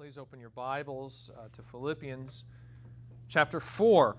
please 0.00 0.16
open 0.16 0.40
your 0.40 0.48
Bibles 0.48 1.30
uh, 1.36 1.42
to 1.52 1.60
Philippians 1.60 2.44
chapter 3.28 3.60
4. 3.60 4.16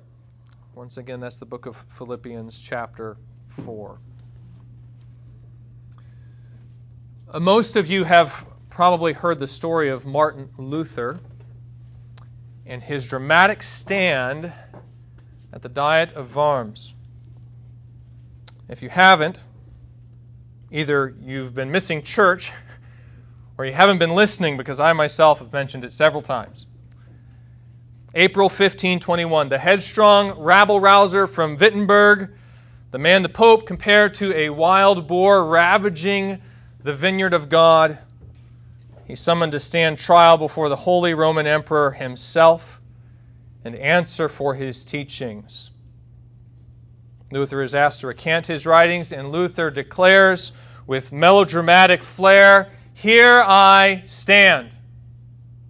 Once 0.76 0.98
again, 0.98 1.20
that's 1.20 1.38
the 1.38 1.46
book 1.48 1.66
of 1.66 1.76
Philippians 1.90 2.60
chapter 2.60 3.18
4. 3.66 3.98
Uh, 7.32 7.40
most 7.40 7.78
of 7.78 7.90
you 7.90 8.04
have 8.04 8.46
probably 8.70 9.12
heard 9.12 9.40
the 9.40 9.48
story 9.48 9.90
of 9.90 10.06
Martin 10.06 10.52
Luther 10.60 11.20
and 12.68 12.84
his 12.84 13.08
dramatic 13.08 13.64
stand 13.64 14.54
at 15.52 15.64
the 15.64 15.70
Diet 15.70 16.14
of 16.14 16.36
Worms. 16.36 16.94
If 18.70 18.84
you 18.84 18.90
haven't, 18.90 19.44
either 20.70 21.16
you've 21.20 21.56
been 21.56 21.72
missing 21.72 22.04
church 22.04 22.52
or 23.58 23.66
you 23.66 23.74
haven't 23.74 24.00
been 24.00 24.16
listening 24.16 24.58
because 24.58 24.80
I 24.80 24.94
myself 24.94 25.40
have 25.40 25.54
mentioned 25.54 25.86
it 25.86 25.94
several 25.94 26.22
times. 26.22 26.66
April 28.14 28.46
1521, 28.46 29.50
The 29.50 29.58
headstrong 29.58 30.38
rabble 30.38 30.80
rouser 30.80 31.28
from 31.28 31.56
Wittenberg, 31.56 32.32
the 32.92 33.00
man 33.00 33.24
the 33.24 33.30
Pope 33.30 33.66
compared 33.66 34.14
to 34.16 34.36
a 34.36 34.50
wild 34.50 35.08
boar 35.08 35.46
ravaging 35.46 36.42
the 36.84 36.94
vineyard 36.94 37.34
of 37.34 37.48
God, 37.48 37.98
he 39.06 39.16
summoned 39.16 39.52
to 39.52 39.60
stand 39.60 39.98
trial 39.98 40.38
before 40.38 40.70
the 40.70 40.76
Holy 40.76 41.14
Roman 41.14 41.48
Emperor 41.48 41.92
himself 41.92 42.82
and 43.64 43.76
answer 43.76 44.28
for 44.28 44.56
his 44.56 44.84
teachings. 44.84 45.72
Luther 47.32 47.62
is 47.62 47.76
asked 47.76 48.02
to 48.02 48.08
recant 48.08 48.48
his 48.48 48.66
writings, 48.66 49.14
and 49.14 49.32
Luther 49.32 49.70
declares 49.70 50.52
with 50.88 51.14
melodramatic 51.14 52.04
flair 52.04 52.70
here 53.02 53.44
I 53.48 54.04
stand. 54.06 54.70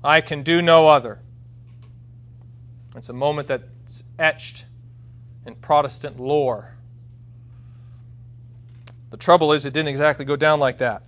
I 0.04 0.20
can 0.20 0.44
do 0.44 0.62
no 0.62 0.90
other. 0.90 1.20
It's 2.94 3.08
a 3.08 3.14
moment 3.14 3.48
that's 3.48 4.04
etched 4.20 4.66
in 5.46 5.56
Protestant 5.56 6.20
lore. 6.20 6.76
The 9.12 9.18
trouble 9.18 9.54
is, 9.54 9.66
it 9.66 9.74
didn't 9.74 9.88
exactly 9.88 10.26
go 10.26 10.36
down 10.36 10.60
like 10.60 10.80
that. 10.80 11.04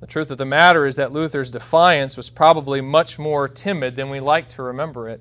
The 0.00 0.06
truth 0.06 0.30
of 0.30 0.38
the 0.38 0.46
matter 0.46 0.86
is 0.86 0.96
that 0.96 1.12
Luther's 1.12 1.50
defiance 1.50 2.16
was 2.16 2.30
probably 2.30 2.80
much 2.80 3.18
more 3.18 3.46
timid 3.46 3.94
than 3.94 4.08
we 4.08 4.20
like 4.20 4.48
to 4.50 4.62
remember 4.62 5.10
it. 5.10 5.20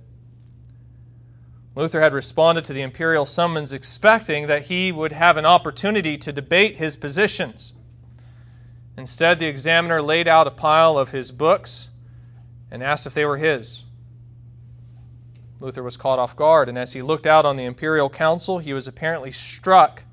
Luther 1.76 2.00
had 2.00 2.14
responded 2.14 2.64
to 2.66 2.74
the 2.74 2.84
imperial 2.84 3.26
summons 3.26 3.74
expecting 3.74 4.48
that 4.48 4.62
he 4.62 4.94
would 4.94 5.12
have 5.12 5.36
an 5.36 5.46
opportunity 5.46 6.18
to 6.20 6.32
debate 6.32 6.78
his 6.78 6.96
positions. 6.96 7.74
Instead, 8.98 9.40
the 9.40 9.48
examiner 9.48 10.02
laid 10.02 10.28
out 10.28 10.48
a 10.48 10.52
pile 10.52 10.98
of 10.98 11.12
his 11.12 11.32
books 11.32 11.90
and 12.70 12.84
asked 12.84 13.06
if 13.06 13.14
they 13.14 13.26
were 13.26 13.38
his. 13.38 13.84
Luther 15.60 15.82
was 15.82 15.98
caught 15.98 16.20
off 16.20 16.36
guard, 16.36 16.70
and 16.70 16.78
as 16.78 16.94
he 16.94 17.02
looked 17.02 17.26
out 17.26 17.46
on 17.46 17.56
the 17.56 17.66
imperial 17.66 18.10
council, 18.10 18.60
he 18.60 18.74
was 18.74 18.88
apparently 18.88 19.32
struck 19.32 20.04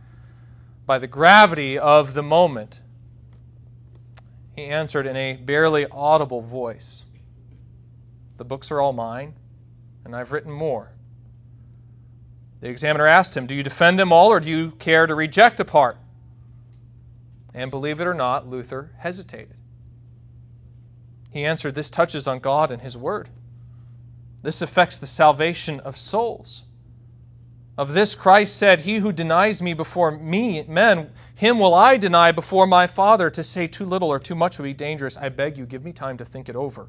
by 0.86 0.98
the 0.98 1.06
gravity 1.06 1.78
of 1.78 2.14
the 2.14 2.22
moment. 2.22 2.80
He 4.54 4.66
answered 4.66 5.06
in 5.06 5.16
a 5.16 5.34
barely 5.34 5.86
audible 5.90 6.40
voice 6.40 7.04
The 8.36 8.44
books 8.44 8.70
are 8.70 8.80
all 8.80 8.92
mine, 8.92 9.34
and 10.04 10.14
I've 10.14 10.32
written 10.32 10.52
more. 10.52 10.92
The 12.60 12.68
examiner 12.68 13.06
asked 13.06 13.36
him, 13.36 13.46
Do 13.46 13.54
you 13.54 13.62
defend 13.62 13.98
them 13.98 14.12
all, 14.12 14.30
or 14.30 14.40
do 14.40 14.48
you 14.48 14.70
care 14.72 15.06
to 15.06 15.14
reject 15.14 15.60
a 15.60 15.64
part? 15.64 15.96
And 17.52 17.70
believe 17.70 18.00
it 18.00 18.06
or 18.06 18.14
not, 18.14 18.46
Luther 18.48 18.92
hesitated. 18.98 19.56
He 21.32 21.44
answered, 21.44 21.74
This 21.74 21.90
touches 21.90 22.26
on 22.26 22.38
God 22.38 22.70
and 22.70 22.82
His 22.82 22.96
Word. 22.96 23.28
This 24.42 24.62
affects 24.62 24.98
the 24.98 25.06
salvation 25.06 25.80
of 25.80 25.96
souls. 25.96 26.64
Of 27.76 27.92
this 27.92 28.14
Christ 28.14 28.56
said, 28.56 28.80
He 28.80 28.98
who 28.98 29.12
denies 29.12 29.62
me 29.62 29.74
before 29.74 30.10
me, 30.10 30.64
men, 30.64 31.10
him 31.34 31.58
will 31.58 31.74
I 31.74 31.96
deny 31.96 32.32
before 32.32 32.66
my 32.66 32.86
Father. 32.86 33.30
To 33.30 33.44
say 33.44 33.66
too 33.66 33.86
little 33.86 34.10
or 34.10 34.18
too 34.18 34.34
much 34.34 34.58
would 34.58 34.64
be 34.64 34.74
dangerous. 34.74 35.16
I 35.16 35.28
beg 35.28 35.56
you, 35.56 35.66
give 35.66 35.84
me 35.84 35.92
time 35.92 36.18
to 36.18 36.24
think 36.24 36.48
it 36.48 36.56
over. 36.56 36.88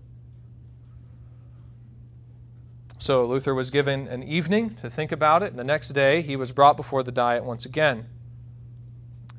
So 2.98 3.26
Luther 3.26 3.56
was 3.56 3.72
given 3.72 4.08
an 4.08 4.22
evening 4.24 4.76
to 4.76 4.90
think 4.90 5.12
about 5.12 5.44
it, 5.44 5.50
and 5.52 5.58
the 5.58 5.64
next 5.64 5.90
day 5.90 6.22
he 6.22 6.36
was 6.36 6.52
brought 6.52 6.78
before 6.78 7.04
the 7.04 7.12
Diet 7.12 7.44
once 7.44 7.66
again 7.66 8.06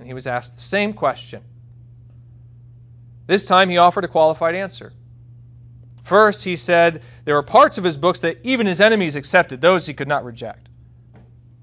and 0.02 0.08
he 0.08 0.14
was 0.14 0.26
asked 0.26 0.56
the 0.56 0.60
same 0.60 0.92
question. 0.92 1.42
This 3.28 3.46
time 3.46 3.70
he 3.70 3.78
offered 3.78 4.04
a 4.04 4.08
qualified 4.08 4.56
answer. 4.56 4.92
First, 6.02 6.42
he 6.42 6.56
said 6.56 7.02
there 7.24 7.36
were 7.36 7.42
parts 7.42 7.78
of 7.78 7.84
his 7.84 7.96
books 7.96 8.18
that 8.20 8.38
even 8.42 8.66
his 8.66 8.80
enemies 8.80 9.14
accepted, 9.14 9.60
those 9.60 9.86
he 9.86 9.94
could 9.94 10.08
not 10.08 10.24
reject. 10.24 10.68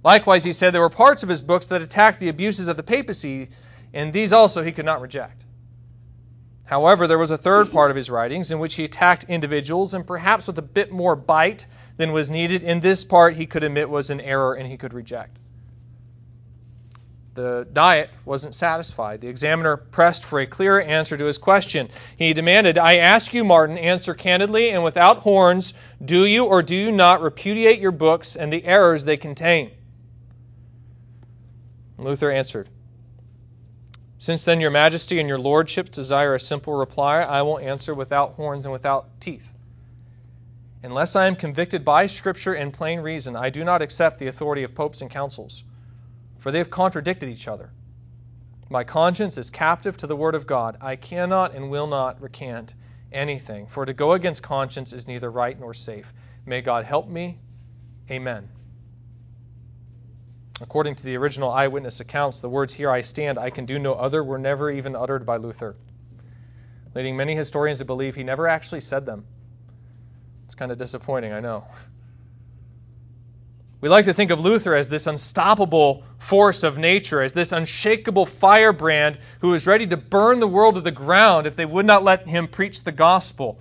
Likewise, 0.06 0.46
he 0.46 0.54
said 0.54 0.74
there 0.74 0.80
were 0.80 0.90
parts 0.90 1.22
of 1.22 1.28
his 1.28 1.42
books 1.42 1.68
that 1.68 1.82
attacked 1.82 2.22
the 2.22 2.30
abuses 2.30 2.70
of 2.70 2.78
the 2.78 2.84
papacy, 2.84 3.50
and 3.94 4.14
these 4.14 4.32
also 4.32 4.64
he 4.64 4.72
could 4.72 4.86
not 4.86 5.02
reject. 5.02 5.44
However, 6.64 7.08
there 7.08 7.18
was 7.18 7.32
a 7.32 7.38
third 7.38 7.72
part 7.72 7.92
of 7.92 7.98
his 7.98 8.10
writings 8.10 8.54
in 8.54 8.60
which 8.60 8.76
he 8.76 8.86
attacked 8.86 9.26
individuals, 9.26 9.94
and 9.94 10.08
perhaps 10.08 10.48
with 10.48 10.58
a 10.60 10.62
bit 10.62 10.94
more 10.94 11.18
bite 11.18 11.66
than 11.98 12.14
was 12.14 12.30
needed. 12.30 12.64
In 12.64 12.80
this 12.80 13.04
part, 13.04 13.36
he 13.36 13.46
could 13.46 13.66
admit 13.66 13.90
was 13.90 14.10
an 14.10 14.22
error 14.22 14.54
and 14.54 14.66
he 14.66 14.78
could 14.78 14.94
reject. 14.94 15.40
The 17.40 17.66
Diet 17.72 18.10
wasn't 18.26 18.54
satisfied. 18.54 19.22
The 19.22 19.30
examiner 19.30 19.78
pressed 19.78 20.26
for 20.26 20.42
a 20.42 20.46
clearer 20.46 20.82
answer 20.82 21.16
to 21.16 21.24
his 21.24 21.38
question. 21.38 21.88
He 22.18 22.34
demanded, 22.34 22.78
I 22.78 22.98
ask 22.98 23.34
you, 23.34 23.46
Martin, 23.46 23.78
answer 23.78 24.14
candidly 24.14 24.72
and 24.72 24.84
without 24.84 25.20
horns, 25.20 25.74
do 26.04 26.26
you 26.26 26.44
or 26.44 26.62
do 26.62 26.76
you 26.76 26.92
not 26.92 27.22
repudiate 27.22 27.80
your 27.80 27.94
books 27.94 28.36
and 28.36 28.52
the 28.52 28.66
errors 28.66 29.06
they 29.06 29.16
contain? 29.16 29.72
Luther 31.98 32.30
answered, 32.30 32.68
Since 34.18 34.44
then 34.44 34.60
your 34.60 34.72
majesty 34.72 35.18
and 35.22 35.30
your 35.30 35.40
lordships 35.40 35.92
desire 35.92 36.36
a 36.36 36.42
simple 36.42 36.74
reply, 36.74 37.22
I 37.22 37.42
will 37.44 37.60
answer 37.60 37.94
without 37.94 38.34
horns 38.34 38.66
and 38.66 38.74
without 38.74 39.18
teeth. 39.22 39.54
Unless 40.84 41.16
I 41.16 41.26
am 41.26 41.38
convicted 41.38 41.86
by 41.86 42.06
Scripture 42.06 42.56
and 42.56 42.74
plain 42.74 43.00
reason, 43.00 43.38
I 43.38 43.50
do 43.50 43.64
not 43.64 43.82
accept 43.82 44.18
the 44.18 44.28
authority 44.28 44.64
of 44.64 44.76
popes 44.76 45.02
and 45.02 45.10
councils 45.10 45.64
for 46.40 46.52
they 46.52 46.58
have 46.58 46.70
contradicted 46.70 47.30
each 47.30 47.48
other. 47.48 47.72
My 48.70 48.84
conscience 48.84 49.38
is 49.38 49.50
captive 49.50 49.98
to 49.98 50.08
the 50.08 50.16
word 50.16 50.36
of 50.36 50.48
God. 50.48 50.78
I 50.82 50.96
cannot 50.96 51.54
and 51.54 51.70
will 51.70 51.88
not 51.88 52.22
recant 52.22 52.76
anything, 53.12 53.68
for 53.68 53.86
to 53.86 53.94
go 53.94 54.14
against 54.14 54.44
conscience 54.44 54.94
is 54.94 55.08
neither 55.08 55.32
right 55.32 55.60
nor 55.60 55.74
safe. 55.74 56.14
May 56.46 56.62
God 56.62 56.86
help 56.86 57.08
me. 57.08 57.40
Amen. 58.10 58.48
According 60.62 60.96
to 60.96 61.04
the 61.04 61.16
original 61.16 61.52
eyewitness 61.52 62.00
accounts, 62.00 62.42
the 62.42 62.50
words, 62.50 62.74
Here 62.74 62.92
I 62.92 63.02
stand, 63.02 63.38
I 63.40 63.50
can 63.50 63.66
do 63.66 63.80
no 63.80 63.94
other, 63.94 64.24
were 64.24 64.38
never 64.38 64.70
even 64.70 64.96
uttered 64.96 65.26
by 65.26 65.38
Luther, 65.38 65.76
leading 66.94 67.16
many 67.16 67.36
historians 67.36 67.80
to 67.80 67.86
believe 67.86 68.16
he 68.16 68.24
never 68.24 68.48
actually 68.48 68.82
said 68.82 69.06
them. 69.06 69.26
It's 70.44 70.56
kind 70.56 70.72
of 70.72 70.78
disappointing, 70.78 71.32
I 71.32 71.40
know. 71.40 71.66
We 73.82 73.88
like 73.88 74.06
to 74.06 74.14
think 74.14 74.30
of 74.30 74.42
Luther 74.42 74.76
as 74.76 74.90
this 74.90 75.08
unstoppable 75.08 76.04
force 76.18 76.64
of 76.64 76.78
nature, 76.78 77.22
as 77.22 77.32
this 77.32 77.54
unshakable 77.54 78.26
firebrand 78.26 79.18
who 79.42 79.54
is 79.54 79.66
ready 79.66 79.88
to 79.88 79.98
burn 79.98 80.42
the 80.42 80.48
world 80.48 80.76
to 80.76 80.82
the 80.82 80.92
ground 80.92 81.48
if 81.48 81.56
they 81.56 81.66
would 81.66 81.86
not 81.86 82.04
let 82.04 82.28
him 82.28 82.48
preach 82.48 82.84
the 82.84 82.92
gospel. 82.92 83.60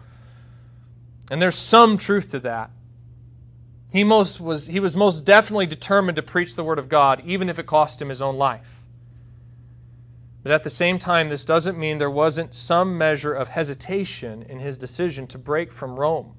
And 1.31 1.41
there's 1.41 1.55
some 1.55 1.99
truth 1.99 2.33
to 2.33 2.41
that. 2.41 2.71
He, 3.93 4.03
most 4.03 4.41
was, 4.41 4.67
he 4.67 4.81
was 4.81 4.97
most 4.97 5.25
definitely 5.25 5.67
determined 5.67 6.17
to 6.17 6.23
preach 6.23 6.57
the 6.57 6.65
Word 6.65 6.79
of 6.79 6.89
God, 6.89 7.23
even 7.25 7.49
if 7.49 7.59
it 7.59 7.67
cost 7.67 8.03
him 8.03 8.09
his 8.09 8.21
own 8.21 8.37
life. 8.37 8.83
But 10.43 10.53
at 10.53 10.63
the 10.63 10.71
same 10.71 10.99
time, 10.99 11.29
this 11.29 11.45
doesn't 11.45 11.79
mean 11.79 11.99
there 11.99 12.11
wasn't 12.11 12.55
some 12.55 12.99
measure 12.99 13.35
of 13.35 13.49
hesitation 13.49 14.43
in 14.43 14.59
his 14.59 14.79
decision 14.79 15.27
to 15.29 15.39
break 15.39 15.73
from 15.73 15.99
Rome. 15.99 16.35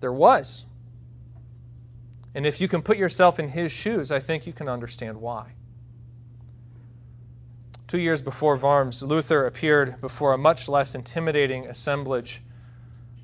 There 0.00 0.12
was. 0.12 0.64
And 2.34 2.46
if 2.46 2.60
you 2.60 2.68
can 2.68 2.82
put 2.82 2.96
yourself 2.96 3.38
in 3.38 3.48
his 3.48 3.72
shoes, 3.72 4.10
I 4.10 4.20
think 4.20 4.46
you 4.46 4.52
can 4.52 4.68
understand 4.68 5.20
why. 5.20 5.52
Two 7.86 7.98
years 7.98 8.22
before 8.22 8.56
Worms, 8.56 9.02
Luther 9.02 9.46
appeared 9.46 10.00
before 10.00 10.32
a 10.32 10.38
much 10.38 10.68
less 10.68 10.94
intimidating 10.94 11.66
assemblage 11.66 12.42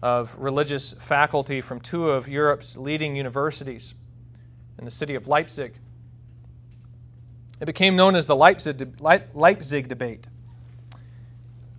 of 0.02 0.36
religious 0.38 0.92
faculty 0.92 1.62
from 1.62 1.80
two 1.80 2.10
of 2.10 2.28
Europe's 2.28 2.76
leading 2.76 3.16
universities 3.16 3.94
in 4.78 4.84
the 4.84 4.90
city 4.90 5.14
of 5.14 5.26
Leipzig. 5.26 5.74
It 7.60 7.64
became 7.64 7.96
known 7.96 8.14
as 8.14 8.26
the 8.26 8.36
Leipzig, 8.36 9.00
Leipzig 9.00 9.88
debate. 9.88 10.28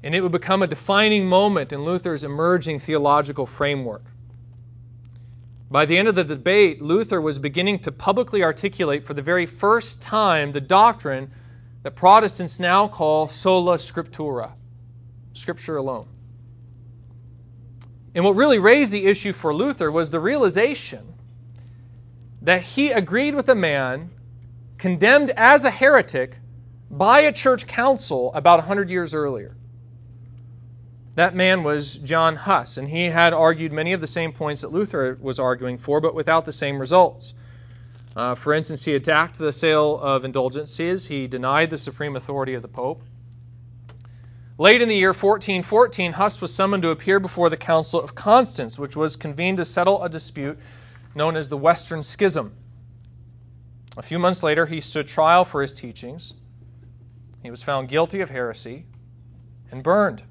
And 0.03 0.15
it 0.15 0.21
would 0.21 0.31
become 0.31 0.63
a 0.63 0.67
defining 0.67 1.27
moment 1.27 1.71
in 1.71 1.83
Luther's 1.83 2.23
emerging 2.23 2.79
theological 2.79 3.45
framework. 3.45 4.03
By 5.71 5.85
the 5.85 5.97
end 5.97 6.07
of 6.07 6.15
the 6.15 6.23
debate, 6.23 6.81
Luther 6.81 7.21
was 7.21 7.37
beginning 7.37 7.79
to 7.79 7.91
publicly 7.91 8.43
articulate 8.43 9.05
for 9.05 9.13
the 9.13 9.21
very 9.21 9.45
first 9.45 10.01
time 10.01 10.51
the 10.51 10.61
doctrine 10.61 11.31
that 11.83 11.95
Protestants 11.95 12.59
now 12.59 12.87
call 12.87 13.27
sola 13.27 13.77
scriptura, 13.77 14.51
Scripture 15.33 15.77
alone. 15.77 16.07
And 18.15 18.25
what 18.25 18.35
really 18.35 18.57
raised 18.57 18.91
the 18.91 19.05
issue 19.05 19.31
for 19.31 19.53
Luther 19.53 19.91
was 19.91 20.09
the 20.09 20.19
realization 20.19 21.13
that 22.41 22.63
he 22.63 22.91
agreed 22.91 23.35
with 23.35 23.47
a 23.49 23.55
man 23.55 24.09
condemned 24.79 25.29
as 25.31 25.65
a 25.65 25.69
heretic 25.69 26.37
by 26.89 27.21
a 27.21 27.31
church 27.31 27.67
council 27.67 28.33
about 28.33 28.57
100 28.59 28.89
years 28.89 29.13
earlier. 29.13 29.55
That 31.19 31.35
man 31.35 31.63
was 31.63 31.97
John 31.97 32.37
Huss, 32.37 32.77
and 32.77 32.87
he 32.87 33.07
had 33.07 33.33
argued 33.33 33.73
many 33.73 33.91
of 33.91 33.99
the 33.99 34.07
same 34.07 34.31
points 34.31 34.61
that 34.61 34.71
Luther 34.71 35.17
was 35.19 35.37
arguing 35.37 35.77
for, 35.77 35.99
but 35.99 36.15
without 36.15 36.45
the 36.45 36.53
same 36.53 36.79
results. 36.79 37.33
Uh, 38.15 38.35
for 38.35 38.53
instance, 38.53 38.85
he 38.85 38.95
attacked 38.95 39.37
the 39.37 39.51
sale 39.51 39.99
of 39.99 40.23
indulgences, 40.23 41.07
he 41.07 41.27
denied 41.27 41.71
the 41.71 41.77
supreme 41.77 42.15
authority 42.15 42.53
of 42.53 42.61
the 42.61 42.69
Pope. 42.69 43.03
Late 44.57 44.81
in 44.81 44.87
the 44.87 44.95
year 44.95 45.09
1414, 45.09 46.13
Huss 46.13 46.39
was 46.39 46.53
summoned 46.53 46.83
to 46.83 46.91
appear 46.91 47.19
before 47.19 47.49
the 47.49 47.57
Council 47.57 48.01
of 48.01 48.15
Constance, 48.15 48.79
which 48.79 48.95
was 48.95 49.17
convened 49.17 49.57
to 49.57 49.65
settle 49.65 50.01
a 50.01 50.07
dispute 50.07 50.57
known 51.15 51.35
as 51.35 51.49
the 51.49 51.57
Western 51.57 52.01
Schism. 52.01 52.55
A 53.97 54.01
few 54.01 54.19
months 54.19 54.41
later, 54.41 54.65
he 54.65 54.79
stood 54.79 55.05
trial 55.05 55.43
for 55.43 55.61
his 55.61 55.73
teachings. 55.73 56.33
He 57.43 57.51
was 57.51 57.61
found 57.61 57.89
guilty 57.89 58.21
of 58.21 58.29
heresy 58.29 58.85
and 59.69 59.83
burned. 59.83 60.23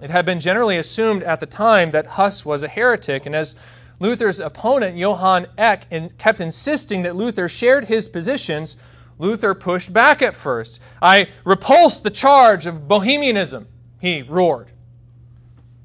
It 0.00 0.10
had 0.10 0.24
been 0.24 0.40
generally 0.40 0.78
assumed 0.78 1.22
at 1.22 1.40
the 1.40 1.46
time 1.46 1.90
that 1.90 2.06
Huss 2.06 2.44
was 2.44 2.62
a 2.62 2.68
heretic, 2.68 3.26
and 3.26 3.34
as 3.34 3.56
Luther's 3.98 4.40
opponent, 4.40 4.96
Johann 4.96 5.46
Eck, 5.58 5.86
kept 6.16 6.40
insisting 6.40 7.02
that 7.02 7.16
Luther 7.16 7.48
shared 7.48 7.84
his 7.84 8.08
positions, 8.08 8.76
Luther 9.18 9.54
pushed 9.54 9.92
back 9.92 10.22
at 10.22 10.34
first. 10.34 10.80
I 11.02 11.28
repulse 11.44 12.00
the 12.00 12.10
charge 12.10 12.64
of 12.64 12.88
Bohemianism, 12.88 13.68
he 14.00 14.22
roared. 14.22 14.68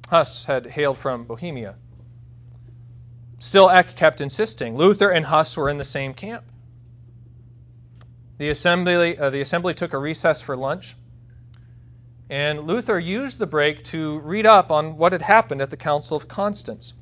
Huss 0.07 0.45
had 0.45 0.65
hailed 0.67 0.97
from 0.97 1.25
Bohemia. 1.25 1.75
Still, 3.39 3.69
Eck 3.69 3.95
kept 3.97 4.21
insisting. 4.21 4.77
Luther 4.77 5.09
and 5.09 5.25
Huss 5.25 5.57
were 5.57 5.69
in 5.69 5.77
the 5.77 5.83
same 5.83 6.13
camp. 6.13 6.45
The 8.37 8.49
assembly, 8.49 9.17
uh, 9.17 9.29
the 9.29 9.41
assembly 9.41 9.73
took 9.73 9.93
a 9.93 9.97
recess 9.97 10.41
for 10.41 10.55
lunch, 10.55 10.95
and 12.29 12.65
Luther 12.65 12.99
used 12.99 13.39
the 13.39 13.47
break 13.47 13.83
to 13.85 14.19
read 14.19 14.45
up 14.45 14.71
on 14.71 14.97
what 14.97 15.11
had 15.11 15.21
happened 15.21 15.61
at 15.61 15.69
the 15.69 15.77
Council 15.77 16.17
of 16.17 16.27
Constance. 16.27 16.93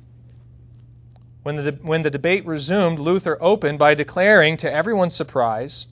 When 1.42 1.56
the, 1.56 1.72
when 1.82 2.02
the 2.02 2.10
debate 2.10 2.46
resumed, 2.46 2.98
Luther 2.98 3.38
opened 3.40 3.78
by 3.78 3.94
declaring, 3.94 4.56
to 4.58 4.72
everyone's 4.72 5.14
surprise, 5.14 5.86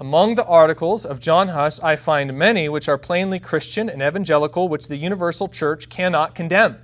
among 0.00 0.34
the 0.34 0.44
articles 0.46 1.06
of 1.06 1.20
John 1.20 1.48
Huss, 1.48 1.80
I 1.80 1.94
find 1.94 2.36
many 2.36 2.68
which 2.68 2.88
are 2.88 2.98
plainly 2.98 3.38
Christian 3.38 3.88
and 3.88 4.02
evangelical, 4.02 4.68
which 4.68 4.88
the 4.88 4.96
universal 4.96 5.48
church 5.48 5.88
cannot 5.88 6.34
condemn. 6.34 6.78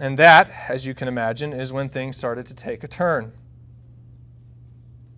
And 0.00 0.18
that, 0.18 0.50
as 0.68 0.84
you 0.84 0.92
can 0.92 1.08
imagine, 1.08 1.54
is 1.54 1.72
when 1.72 1.88
things 1.88 2.18
started 2.18 2.46
to 2.48 2.54
take 2.54 2.84
a 2.84 2.88
turn. 2.88 3.32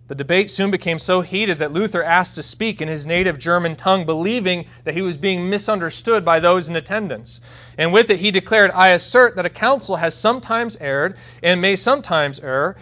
The 0.09 0.15
debate 0.15 0.49
soon 0.49 0.71
became 0.71 0.97
so 0.97 1.21
heated 1.21 1.59
that 1.59 1.71
Luther 1.71 2.01
asked 2.01 2.33
to 2.33 2.41
speak 2.41 2.81
in 2.81 2.87
his 2.87 3.05
native 3.05 3.37
German 3.37 3.75
tongue, 3.75 4.07
believing 4.07 4.65
that 4.83 4.95
he 4.95 5.03
was 5.03 5.17
being 5.17 5.47
misunderstood 5.47 6.25
by 6.25 6.39
those 6.39 6.67
in 6.67 6.75
attendance. 6.75 7.41
And 7.77 7.93
with 7.93 8.09
it, 8.09 8.17
he 8.17 8.31
declared, 8.31 8.71
I 8.71 8.89
assert 8.89 9.35
that 9.35 9.45
a 9.45 9.51
council 9.51 9.97
has 9.97 10.15
sometimes 10.15 10.77
erred 10.77 11.15
and 11.43 11.61
may 11.61 11.75
sometimes 11.75 12.39
err, 12.39 12.75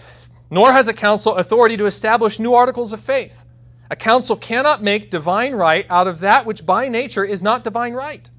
nor 0.50 0.72
has 0.72 0.88
a 0.88 0.94
council 0.94 1.36
authority 1.36 1.76
to 1.76 1.86
establish 1.86 2.40
new 2.40 2.54
articles 2.54 2.94
of 2.94 3.02
faith. 3.02 3.44
A 3.92 3.96
council 3.98 4.38
cannot 4.38 4.82
make 4.82 5.12
divine 5.12 5.54
right 5.54 5.86
out 5.90 6.08
of 6.08 6.20
that 6.20 6.46
which 6.46 6.66
by 6.66 6.88
nature 6.88 7.26
is 7.26 7.42
not 7.42 7.66
divine 7.66 7.94
right. 7.94 8.30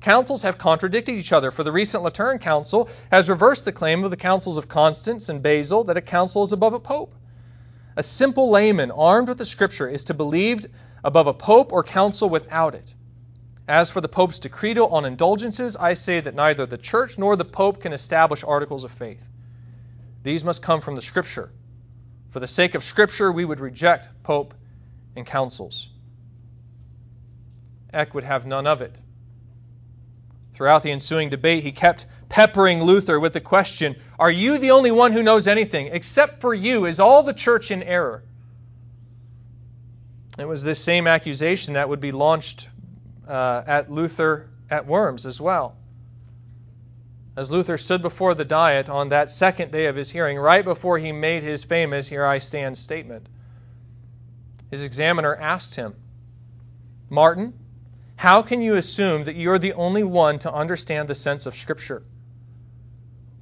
Councils 0.00 0.42
have 0.42 0.58
contradicted 0.58 1.16
each 1.16 1.32
other, 1.32 1.50
for 1.50 1.64
the 1.64 1.72
recent 1.72 2.04
Lateran 2.04 2.38
Council 2.38 2.88
has 3.10 3.28
reversed 3.28 3.64
the 3.64 3.72
claim 3.72 4.04
of 4.04 4.12
the 4.12 4.16
councils 4.16 4.58
of 4.58 4.68
Constance 4.68 5.28
and 5.28 5.42
Basel 5.42 5.82
that 5.82 5.96
a 5.96 6.00
council 6.00 6.44
is 6.44 6.52
above 6.52 6.72
a 6.72 6.78
pope. 6.78 7.16
A 7.96 8.02
simple 8.02 8.50
layman 8.50 8.90
armed 8.90 9.28
with 9.28 9.38
the 9.38 9.44
Scripture 9.44 9.88
is 9.88 10.04
to 10.04 10.14
believe 10.14 10.66
above 11.04 11.26
a 11.26 11.34
pope 11.34 11.72
or 11.72 11.82
council 11.82 12.28
without 12.30 12.74
it. 12.74 12.94
As 13.68 13.90
for 13.90 14.00
the 14.00 14.08
Pope's 14.08 14.38
decretal 14.38 14.90
on 14.92 15.04
indulgences, 15.04 15.76
I 15.76 15.94
say 15.94 16.20
that 16.20 16.34
neither 16.34 16.66
the 16.66 16.78
Church 16.78 17.18
nor 17.18 17.36
the 17.36 17.44
Pope 17.44 17.80
can 17.80 17.92
establish 17.92 18.42
articles 18.42 18.84
of 18.84 18.90
faith. 18.90 19.28
These 20.22 20.44
must 20.44 20.62
come 20.62 20.80
from 20.80 20.94
the 20.94 21.02
Scripture. 21.02 21.52
For 22.30 22.40
the 22.40 22.48
sake 22.48 22.74
of 22.74 22.82
Scripture, 22.82 23.30
we 23.30 23.44
would 23.44 23.60
reject 23.60 24.08
Pope 24.22 24.54
and 25.14 25.26
councils. 25.26 25.90
Eck 27.92 28.14
would 28.14 28.24
have 28.24 28.46
none 28.46 28.66
of 28.66 28.80
it. 28.80 28.96
Throughout 30.52 30.82
the 30.82 30.92
ensuing 30.92 31.28
debate, 31.28 31.62
he 31.62 31.72
kept 31.72 32.06
peppering 32.32 32.82
Luther 32.82 33.20
with 33.20 33.34
the 33.34 33.40
question 33.40 33.94
Are 34.18 34.30
you 34.30 34.58
the 34.58 34.72
only 34.72 34.90
one 34.90 35.12
who 35.12 35.22
knows 35.22 35.46
anything? 35.46 35.88
Except 35.88 36.40
for 36.40 36.54
you, 36.54 36.86
is 36.86 36.98
all 36.98 37.22
the 37.22 37.34
church 37.34 37.70
in 37.70 37.82
error? 37.82 38.24
It 40.38 40.48
was 40.48 40.64
this 40.64 40.82
same 40.82 41.06
accusation 41.06 41.74
that 41.74 41.88
would 41.88 42.00
be 42.00 42.10
launched 42.10 42.70
uh, 43.28 43.62
at 43.66 43.92
Luther 43.92 44.48
at 44.70 44.86
Worms 44.86 45.26
as 45.26 45.40
well 45.40 45.76
as 47.36 47.52
Luther 47.52 47.78
stood 47.78 48.02
before 48.02 48.34
the 48.34 48.44
Diet 48.44 48.88
on 48.88 49.08
that 49.08 49.30
second 49.30 49.72
day 49.72 49.86
of 49.86 49.96
his 49.96 50.10
hearing, 50.10 50.38
right 50.38 50.64
before 50.64 50.98
he 50.98 51.12
made 51.12 51.42
his 51.42 51.64
famous 51.64 52.08
Here 52.08 52.26
I 52.26 52.38
Stand 52.38 52.76
statement. 52.76 53.26
His 54.70 54.82
examiner 54.82 55.34
asked 55.36 55.74
him, 55.74 55.94
Martin, 57.08 57.54
how 58.16 58.42
can 58.42 58.60
you 58.60 58.74
assume 58.74 59.24
that 59.24 59.36
you're 59.36 59.58
the 59.58 59.72
only 59.74 60.04
one 60.04 60.38
to 60.40 60.52
understand 60.52 61.08
the 61.08 61.14
sense 61.14 61.46
of 61.46 61.54
Scripture? 61.54 62.02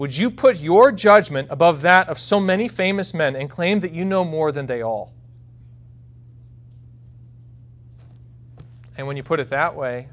Would 0.01 0.17
you 0.17 0.31
put 0.31 0.59
your 0.59 0.93
judgment 0.93 1.49
above 1.51 1.83
that 1.83 2.09
of 2.09 2.19
so 2.19 2.41
many 2.41 2.69
famous 2.69 3.13
men 3.13 3.37
and 3.37 3.51
claim 3.51 3.81
that 3.81 3.93
you 3.93 4.07
know 4.07 4.25
more 4.25 4.51
than 4.51 4.65
they 4.65 4.81
all? 4.81 5.13
And 8.97 9.07
when 9.07 9.19
you 9.19 9.23
put 9.23 9.41
it 9.41 9.51
that 9.51 9.77
way, 9.77 10.09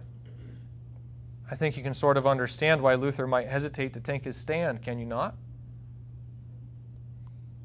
I 1.49 1.55
think 1.55 1.77
you 1.77 1.83
can 1.83 1.93
sort 1.93 2.17
of 2.17 2.27
understand 2.27 2.81
why 2.81 2.95
Luther 2.95 3.27
might 3.27 3.47
hesitate 3.47 3.93
to 3.93 4.01
take 4.01 4.25
his 4.25 4.35
stand, 4.35 4.81
can 4.81 4.99
you 4.99 5.05
not? 5.05 5.35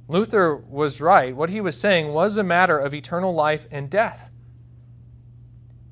Luther 0.06 0.54
was 0.54 1.00
right. 1.00 1.34
What 1.34 1.50
he 1.50 1.60
was 1.60 1.76
saying 1.76 2.12
was 2.12 2.36
a 2.36 2.44
matter 2.44 2.78
of 2.78 2.94
eternal 2.94 3.34
life 3.34 3.66
and 3.72 3.90
death. 3.90 4.30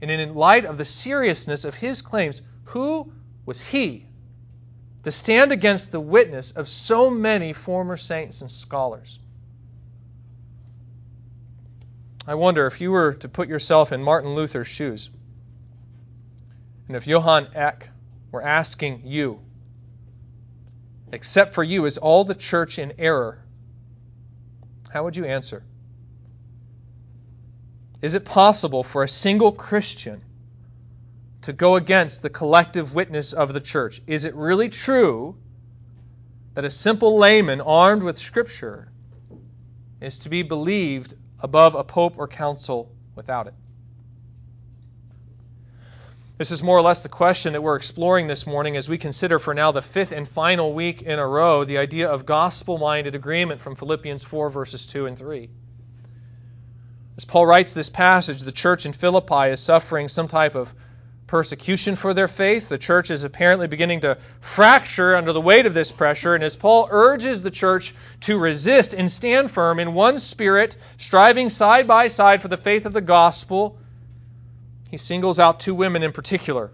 And 0.00 0.12
in 0.12 0.37
light 0.37 0.65
of 0.65 0.79
the 0.79 0.85
seriousness 0.85 1.65
of 1.65 1.75
his 1.75 2.00
claims, 2.00 2.43
who 2.67 3.12
was 3.47 3.61
he 3.61 4.07
to 5.02 5.11
stand 5.11 5.52
against 5.52 5.92
the 5.92 6.00
witness 6.00 6.52
of 6.52 6.69
so 6.69 7.11
many 7.11 7.52
former 7.52 7.97
saints 7.97 8.40
and 8.40 8.50
scholars? 8.50 9.19
I 12.26 12.35
wonder 12.35 12.66
if 12.66 12.80
you 12.80 12.90
were 12.90 13.14
to 13.14 13.28
put 13.28 13.49
yourself 13.49 13.92
in 13.92 14.02
Martin 14.02 14.35
Luther's 14.35 14.69
shoes. 14.69 15.11
And 16.87 16.97
if 16.97 17.07
Johann 17.07 17.49
Eck 17.54 17.88
were 18.30 18.42
asking 18.42 19.02
you, 19.04 19.40
except 21.12 21.54
for 21.54 21.64
you, 21.64 21.87
is 21.87 21.99
all 21.99 22.25
the 22.25 22.35
church 22.35 22.78
in 22.78 22.92
error? 22.99 23.42
How 24.90 25.04
would 25.04 25.16
you 25.16 25.25
answer? 25.25 25.62
Is 28.02 28.14
it 28.14 28.25
possible 28.25 28.83
for 28.83 29.02
a 29.02 29.09
single 29.09 29.52
Christian 29.52 30.23
to 31.42 31.52
go 31.52 31.76
against 31.76 32.23
the 32.23 32.30
collective 32.30 32.94
witness 32.94 33.32
of 33.32 33.54
the 33.54 33.61
church? 33.61 34.02
Is 34.06 34.25
it 34.25 34.35
really 34.35 34.68
true 34.68 35.37
that 36.54 36.64
a 36.64 36.70
simple 36.70 37.16
layman 37.16 37.61
armed 37.61 38.02
with 38.02 38.18
Scripture 38.18 38.90
is 40.00 40.18
to 40.18 40.28
be 40.28 40.42
believed 40.42 41.14
above 41.40 41.75
a 41.75 41.85
pope 41.85 42.14
or 42.18 42.28
council 42.28 42.92
without 43.14 43.47
it? 43.47 43.54
This 46.40 46.50
is 46.50 46.62
more 46.62 46.78
or 46.78 46.80
less 46.80 47.02
the 47.02 47.09
question 47.11 47.52
that 47.52 47.62
we're 47.62 47.76
exploring 47.76 48.26
this 48.26 48.47
morning 48.47 48.75
as 48.75 48.88
we 48.88 48.97
consider 48.97 49.38
for 49.38 49.52
now 49.52 49.73
the 49.73 49.82
fifth 49.82 50.11
and 50.11 50.26
final 50.26 50.73
week 50.73 51.02
in 51.02 51.18
a 51.18 51.26
row 51.26 51.64
the 51.64 51.76
idea 51.76 52.09
of 52.09 52.25
gospel 52.25 52.78
minded 52.78 53.14
agreement 53.14 53.61
from 53.61 53.76
Philippians 53.76 54.25
4, 54.25 54.49
verses 54.49 54.87
2 54.87 55.04
and 55.04 55.18
3. 55.18 55.50
As 57.18 57.26
Paul 57.26 57.44
writes 57.44 57.75
this 57.75 57.90
passage, 57.90 58.40
the 58.40 58.52
church 58.52 58.87
in 58.87 58.94
Philippi 58.94 59.50
is 59.50 59.61
suffering 59.61 60.09
some 60.09 60.28
type 60.28 60.54
of 60.54 60.75
persecution 61.30 61.94
for 61.94 62.12
their 62.12 62.26
faith. 62.26 62.68
The 62.68 62.76
church 62.76 63.08
is 63.12 63.22
apparently 63.22 63.68
beginning 63.68 64.00
to 64.00 64.18
fracture 64.40 65.14
under 65.14 65.32
the 65.32 65.40
weight 65.40 65.64
of 65.64 65.75
this 65.75 65.92
pressure. 65.92 66.34
And 66.34 66.42
as 66.42 66.56
Paul 66.56 66.88
urges 66.90 67.40
the 67.40 67.52
church 67.52 67.94
to 68.22 68.37
resist 68.37 68.94
and 68.94 69.08
stand 69.08 69.49
firm 69.49 69.78
in 69.78 69.94
one 69.94 70.18
spirit, 70.18 70.76
striving 70.96 71.49
side 71.49 71.87
by 71.87 72.08
side 72.08 72.42
for 72.42 72.49
the 72.49 72.56
faith 72.56 72.84
of 72.84 72.92
the 72.92 73.00
gospel, 73.00 73.78
he 74.90 74.96
singles 74.96 75.38
out 75.38 75.60
two 75.60 75.72
women 75.72 76.02
in 76.02 76.10
particular. 76.10 76.72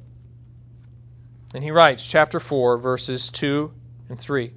And 1.52 1.62
he 1.62 1.70
writes, 1.70 2.06
chapter 2.06 2.40
4, 2.40 2.78
verses 2.78 3.28
2 3.28 3.70
and 4.08 4.18
3. 4.18 4.52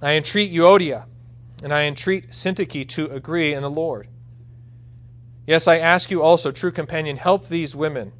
I 0.00 0.12
entreat 0.12 0.52
Euodia, 0.52 1.06
and 1.64 1.74
I 1.74 1.82
entreat 1.86 2.30
Syntyche 2.30 2.88
to 2.90 3.06
agree 3.10 3.52
in 3.52 3.62
the 3.62 3.70
Lord. 3.70 4.06
Yes, 5.46 5.66
I 5.66 5.78
ask 5.78 6.10
you 6.10 6.22
also, 6.22 6.52
true 6.52 6.72
companion, 6.72 7.16
help 7.16 7.48
these 7.48 7.74
women 7.74 8.12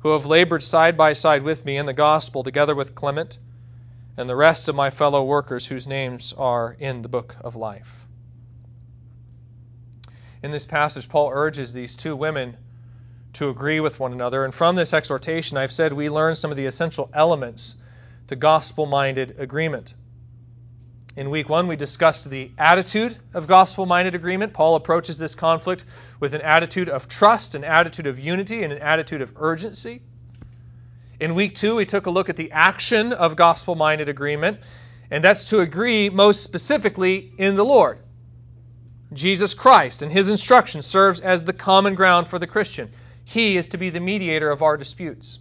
who 0.00 0.10
have 0.10 0.26
labored 0.26 0.62
side 0.62 0.96
by 0.96 1.12
side 1.12 1.42
with 1.42 1.64
me 1.64 1.76
in 1.78 1.86
the 1.86 1.92
gospel, 1.92 2.42
together 2.42 2.74
with 2.74 2.94
Clement 2.94 3.38
and 4.16 4.28
the 4.28 4.36
rest 4.36 4.68
of 4.68 4.74
my 4.74 4.90
fellow 4.90 5.24
workers 5.24 5.66
whose 5.66 5.86
names 5.86 6.32
are 6.34 6.76
in 6.78 7.02
the 7.02 7.08
book 7.08 7.36
of 7.40 7.56
life. 7.56 8.06
In 10.42 10.50
this 10.50 10.66
passage, 10.66 11.08
Paul 11.08 11.30
urges 11.32 11.72
these 11.72 11.96
two 11.96 12.14
women 12.14 12.56
to 13.32 13.48
agree 13.48 13.80
with 13.80 13.98
one 13.98 14.12
another. 14.12 14.44
And 14.44 14.54
from 14.54 14.76
this 14.76 14.92
exhortation, 14.92 15.56
I've 15.56 15.72
said 15.72 15.92
we 15.92 16.10
learn 16.10 16.36
some 16.36 16.50
of 16.50 16.56
the 16.56 16.66
essential 16.66 17.10
elements 17.14 17.76
to 18.28 18.36
gospel 18.36 18.86
minded 18.86 19.34
agreement. 19.38 19.94
In 21.16 21.30
week 21.30 21.48
one, 21.48 21.68
we 21.68 21.76
discussed 21.76 22.28
the 22.28 22.50
attitude 22.58 23.16
of 23.34 23.46
gospel 23.46 23.86
minded 23.86 24.16
agreement. 24.16 24.52
Paul 24.52 24.74
approaches 24.74 25.16
this 25.16 25.36
conflict 25.36 25.84
with 26.18 26.34
an 26.34 26.40
attitude 26.40 26.88
of 26.88 27.08
trust, 27.08 27.54
an 27.54 27.62
attitude 27.62 28.08
of 28.08 28.18
unity, 28.18 28.64
and 28.64 28.72
an 28.72 28.80
attitude 28.80 29.22
of 29.22 29.32
urgency. 29.36 30.02
In 31.20 31.36
week 31.36 31.54
two, 31.54 31.76
we 31.76 31.86
took 31.86 32.06
a 32.06 32.10
look 32.10 32.28
at 32.28 32.34
the 32.34 32.50
action 32.50 33.12
of 33.12 33.36
gospel 33.36 33.76
minded 33.76 34.08
agreement, 34.08 34.58
and 35.12 35.22
that's 35.22 35.44
to 35.44 35.60
agree 35.60 36.10
most 36.10 36.42
specifically 36.42 37.32
in 37.38 37.54
the 37.54 37.64
Lord. 37.64 38.00
Jesus 39.12 39.54
Christ 39.54 40.02
and 40.02 40.10
his 40.10 40.28
instruction 40.28 40.82
serves 40.82 41.20
as 41.20 41.44
the 41.44 41.52
common 41.52 41.94
ground 41.94 42.26
for 42.26 42.40
the 42.40 42.48
Christian. 42.48 42.90
He 43.24 43.56
is 43.56 43.68
to 43.68 43.78
be 43.78 43.88
the 43.88 44.00
mediator 44.00 44.50
of 44.50 44.62
our 44.62 44.76
disputes. 44.76 45.38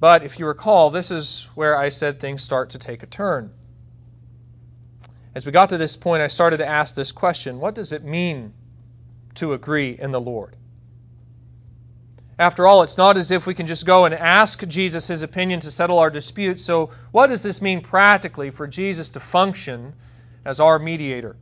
But 0.00 0.24
if 0.24 0.38
you 0.38 0.46
recall, 0.46 0.90
this 0.90 1.10
is 1.10 1.48
where 1.54 1.76
I 1.76 1.90
said 1.90 2.18
things 2.18 2.42
start 2.42 2.70
to 2.70 2.78
take 2.78 3.02
a 3.02 3.06
turn. 3.06 3.52
As 5.34 5.44
we 5.46 5.52
got 5.52 5.68
to 5.68 5.78
this 5.78 5.94
point, 5.94 6.22
I 6.22 6.26
started 6.26 6.56
to 6.56 6.66
ask 6.66 6.96
this 6.96 7.12
question 7.12 7.60
What 7.60 7.74
does 7.74 7.92
it 7.92 8.02
mean 8.02 8.54
to 9.34 9.52
agree 9.52 9.98
in 10.00 10.10
the 10.10 10.20
Lord? 10.20 10.56
After 12.38 12.66
all, 12.66 12.82
it's 12.82 12.96
not 12.96 13.18
as 13.18 13.30
if 13.30 13.46
we 13.46 13.52
can 13.52 13.66
just 13.66 13.84
go 13.84 14.06
and 14.06 14.14
ask 14.14 14.66
Jesus 14.66 15.06
his 15.06 15.22
opinion 15.22 15.60
to 15.60 15.70
settle 15.70 15.98
our 15.98 16.08
disputes. 16.08 16.64
So, 16.64 16.88
what 17.12 17.26
does 17.26 17.42
this 17.42 17.60
mean 17.60 17.82
practically 17.82 18.48
for 18.48 18.66
Jesus 18.66 19.10
to 19.10 19.20
function 19.20 19.92
as 20.46 20.58
our 20.58 20.78
mediator? 20.78 21.36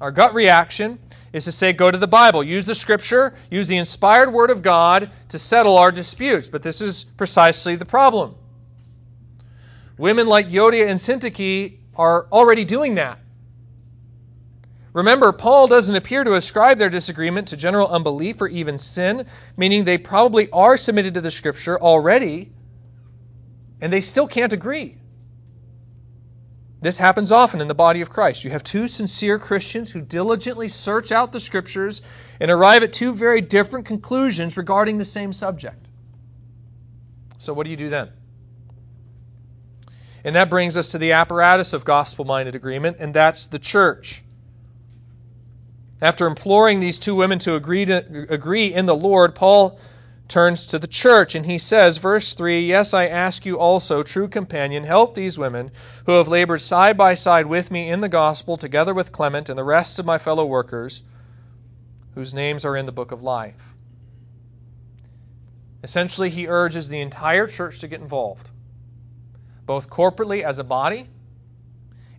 Our 0.00 0.10
gut 0.12 0.34
reaction 0.34 0.98
is 1.32 1.44
to 1.44 1.52
say, 1.52 1.72
go 1.72 1.90
to 1.90 1.98
the 1.98 2.06
Bible, 2.06 2.42
use 2.42 2.64
the 2.64 2.74
Scripture, 2.74 3.34
use 3.50 3.66
the 3.66 3.76
inspired 3.76 4.32
Word 4.32 4.50
of 4.50 4.62
God 4.62 5.10
to 5.28 5.38
settle 5.38 5.76
our 5.76 5.90
disputes. 5.90 6.48
But 6.48 6.62
this 6.62 6.80
is 6.80 7.04
precisely 7.04 7.76
the 7.76 7.84
problem. 7.84 8.34
Women 9.98 10.26
like 10.26 10.48
Euodia 10.48 10.88
and 10.88 10.98
Syntyche 10.98 11.78
are 11.96 12.26
already 12.30 12.64
doing 12.64 12.94
that. 12.94 13.18
Remember, 14.92 15.32
Paul 15.32 15.66
doesn't 15.66 15.94
appear 15.94 16.24
to 16.24 16.34
ascribe 16.34 16.78
their 16.78 16.88
disagreement 16.88 17.48
to 17.48 17.56
general 17.56 17.88
unbelief 17.88 18.40
or 18.40 18.48
even 18.48 18.78
sin, 18.78 19.26
meaning 19.56 19.84
they 19.84 19.98
probably 19.98 20.50
are 20.50 20.76
submitted 20.76 21.14
to 21.14 21.20
the 21.20 21.30
Scripture 21.30 21.78
already, 21.78 22.52
and 23.80 23.92
they 23.92 24.00
still 24.00 24.26
can't 24.26 24.52
agree. 24.52 24.96
This 26.80 26.98
happens 26.98 27.32
often 27.32 27.60
in 27.60 27.66
the 27.66 27.74
body 27.74 28.00
of 28.00 28.10
Christ. 28.10 28.44
You 28.44 28.50
have 28.50 28.62
two 28.62 28.86
sincere 28.86 29.38
Christians 29.38 29.90
who 29.90 30.00
diligently 30.00 30.68
search 30.68 31.10
out 31.10 31.32
the 31.32 31.40
Scriptures 31.40 32.02
and 32.38 32.50
arrive 32.50 32.84
at 32.84 32.92
two 32.92 33.12
very 33.12 33.40
different 33.40 33.84
conclusions 33.84 34.56
regarding 34.56 34.96
the 34.96 35.04
same 35.04 35.32
subject. 35.32 35.86
So, 37.38 37.52
what 37.52 37.64
do 37.64 37.70
you 37.70 37.76
do 37.76 37.88
then? 37.88 38.10
And 40.22 40.36
that 40.36 40.50
brings 40.50 40.76
us 40.76 40.88
to 40.92 40.98
the 40.98 41.12
apparatus 41.12 41.72
of 41.72 41.84
gospel 41.84 42.24
minded 42.24 42.54
agreement, 42.54 42.98
and 43.00 43.12
that's 43.12 43.46
the 43.46 43.58
church. 43.58 44.22
After 46.00 46.26
imploring 46.26 46.78
these 46.78 46.98
two 46.98 47.16
women 47.16 47.40
to 47.40 47.56
agree, 47.56 47.84
to 47.86 48.26
agree 48.28 48.72
in 48.72 48.86
the 48.86 48.94
Lord, 48.94 49.34
Paul 49.34 49.80
turns 50.28 50.66
to 50.66 50.78
the 50.78 50.86
church 50.86 51.34
and 51.34 51.46
he 51.46 51.58
says, 51.58 51.98
verse 51.98 52.34
3 52.34 52.66
Yes, 52.66 52.92
I 52.92 53.06
ask 53.06 53.46
you 53.46 53.58
also, 53.58 54.02
true 54.02 54.28
companion, 54.28 54.84
help 54.84 55.14
these 55.14 55.38
women 55.38 55.70
who 56.06 56.12
have 56.12 56.28
labored 56.28 56.62
side 56.62 56.96
by 56.96 57.14
side 57.14 57.46
with 57.46 57.70
me 57.70 57.90
in 57.90 58.00
the 58.00 58.08
gospel, 58.08 58.56
together 58.56 58.92
with 58.92 59.12
Clement 59.12 59.48
and 59.48 59.58
the 59.58 59.64
rest 59.64 59.98
of 59.98 60.06
my 60.06 60.18
fellow 60.18 60.44
workers, 60.44 61.02
whose 62.14 62.34
names 62.34 62.64
are 62.64 62.76
in 62.76 62.86
the 62.86 62.92
book 62.92 63.10
of 63.10 63.22
life. 63.22 63.74
Essentially, 65.82 66.28
he 66.28 66.48
urges 66.48 66.88
the 66.88 67.00
entire 67.00 67.46
church 67.46 67.78
to 67.78 67.88
get 67.88 68.00
involved, 68.00 68.50
both 69.64 69.88
corporately 69.88 70.42
as 70.42 70.58
a 70.58 70.64
body 70.64 71.08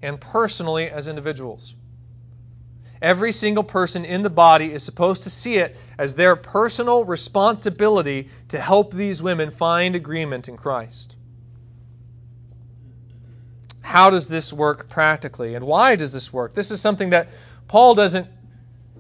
and 0.02 0.20
personally 0.20 0.90
as 0.90 1.08
individuals. 1.08 1.76
Every 3.02 3.32
single 3.32 3.64
person 3.64 4.04
in 4.04 4.24
the 4.24 4.30
body 4.30 4.74
is 4.74 4.84
supposed 4.84 5.24
to 5.24 5.30
see 5.30 5.58
it 5.58 5.78
as 5.98 6.16
their 6.16 6.36
personal 6.36 7.06
responsibility 7.06 8.30
to 8.50 8.60
help 8.60 8.94
these 8.94 9.24
women 9.24 9.52
find 9.52 9.96
agreement 9.96 10.50
in 10.50 10.58
Christ. 10.58 11.16
How 13.82 14.10
does 14.10 14.28
this 14.28 14.52
work 14.52 14.90
practically? 14.90 15.56
And 15.56 15.66
why 15.66 15.96
does 15.96 16.12
this 16.12 16.34
work? 16.34 16.54
This 16.54 16.72
is 16.72 16.82
something 16.82 17.10
that 17.12 17.30
Paul 17.70 17.96
doesn't 17.96 18.28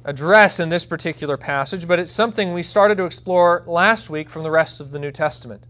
address 0.05 0.61
in 0.61 0.69
this 0.69 0.85
particular 0.85 1.35
passage, 1.35 1.85
but 1.85 1.99
it's 1.99 2.11
something 2.11 2.53
we 2.53 2.63
started 2.63 2.95
to 2.97 3.05
explore 3.05 3.63
last 3.67 4.09
week 4.09 4.29
from 4.29 4.43
the 4.43 4.51
rest 4.51 4.79
of 4.79 4.91
the 4.91 4.99
New 4.99 5.11
Testament. 5.11 5.61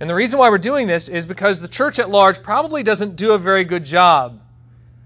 And 0.00 0.10
the 0.10 0.14
reason 0.14 0.40
why 0.40 0.50
we're 0.50 0.58
doing 0.58 0.88
this 0.88 1.08
is 1.08 1.24
because 1.24 1.60
the 1.60 1.68
church 1.68 2.00
at 2.00 2.10
large 2.10 2.42
probably 2.42 2.82
doesn't 2.82 3.14
do 3.14 3.32
a 3.32 3.38
very 3.38 3.64
good 3.64 3.84
job 3.84 4.40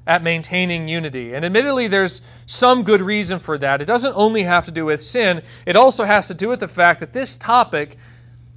at 0.06 0.22
maintaining 0.22 0.88
unity. 0.88 1.34
And 1.34 1.44
admittedly, 1.44 1.88
there's 1.88 2.22
some 2.46 2.84
good 2.84 3.02
reason 3.02 3.38
for 3.38 3.58
that. 3.58 3.82
It 3.82 3.84
doesn't 3.84 4.16
only 4.16 4.42
have 4.42 4.64
to 4.66 4.70
do 4.70 4.86
with 4.86 5.02
sin, 5.02 5.42
it 5.66 5.76
also 5.76 6.04
has 6.04 6.28
to 6.28 6.34
do 6.34 6.48
with 6.48 6.60
the 6.60 6.68
fact 6.68 7.00
that 7.00 7.12
this 7.12 7.36
topic 7.36 7.96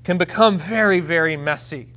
can 0.03 0.17
become 0.17 0.57
very, 0.57 0.99
very 0.99 1.37
messy. 1.37 1.87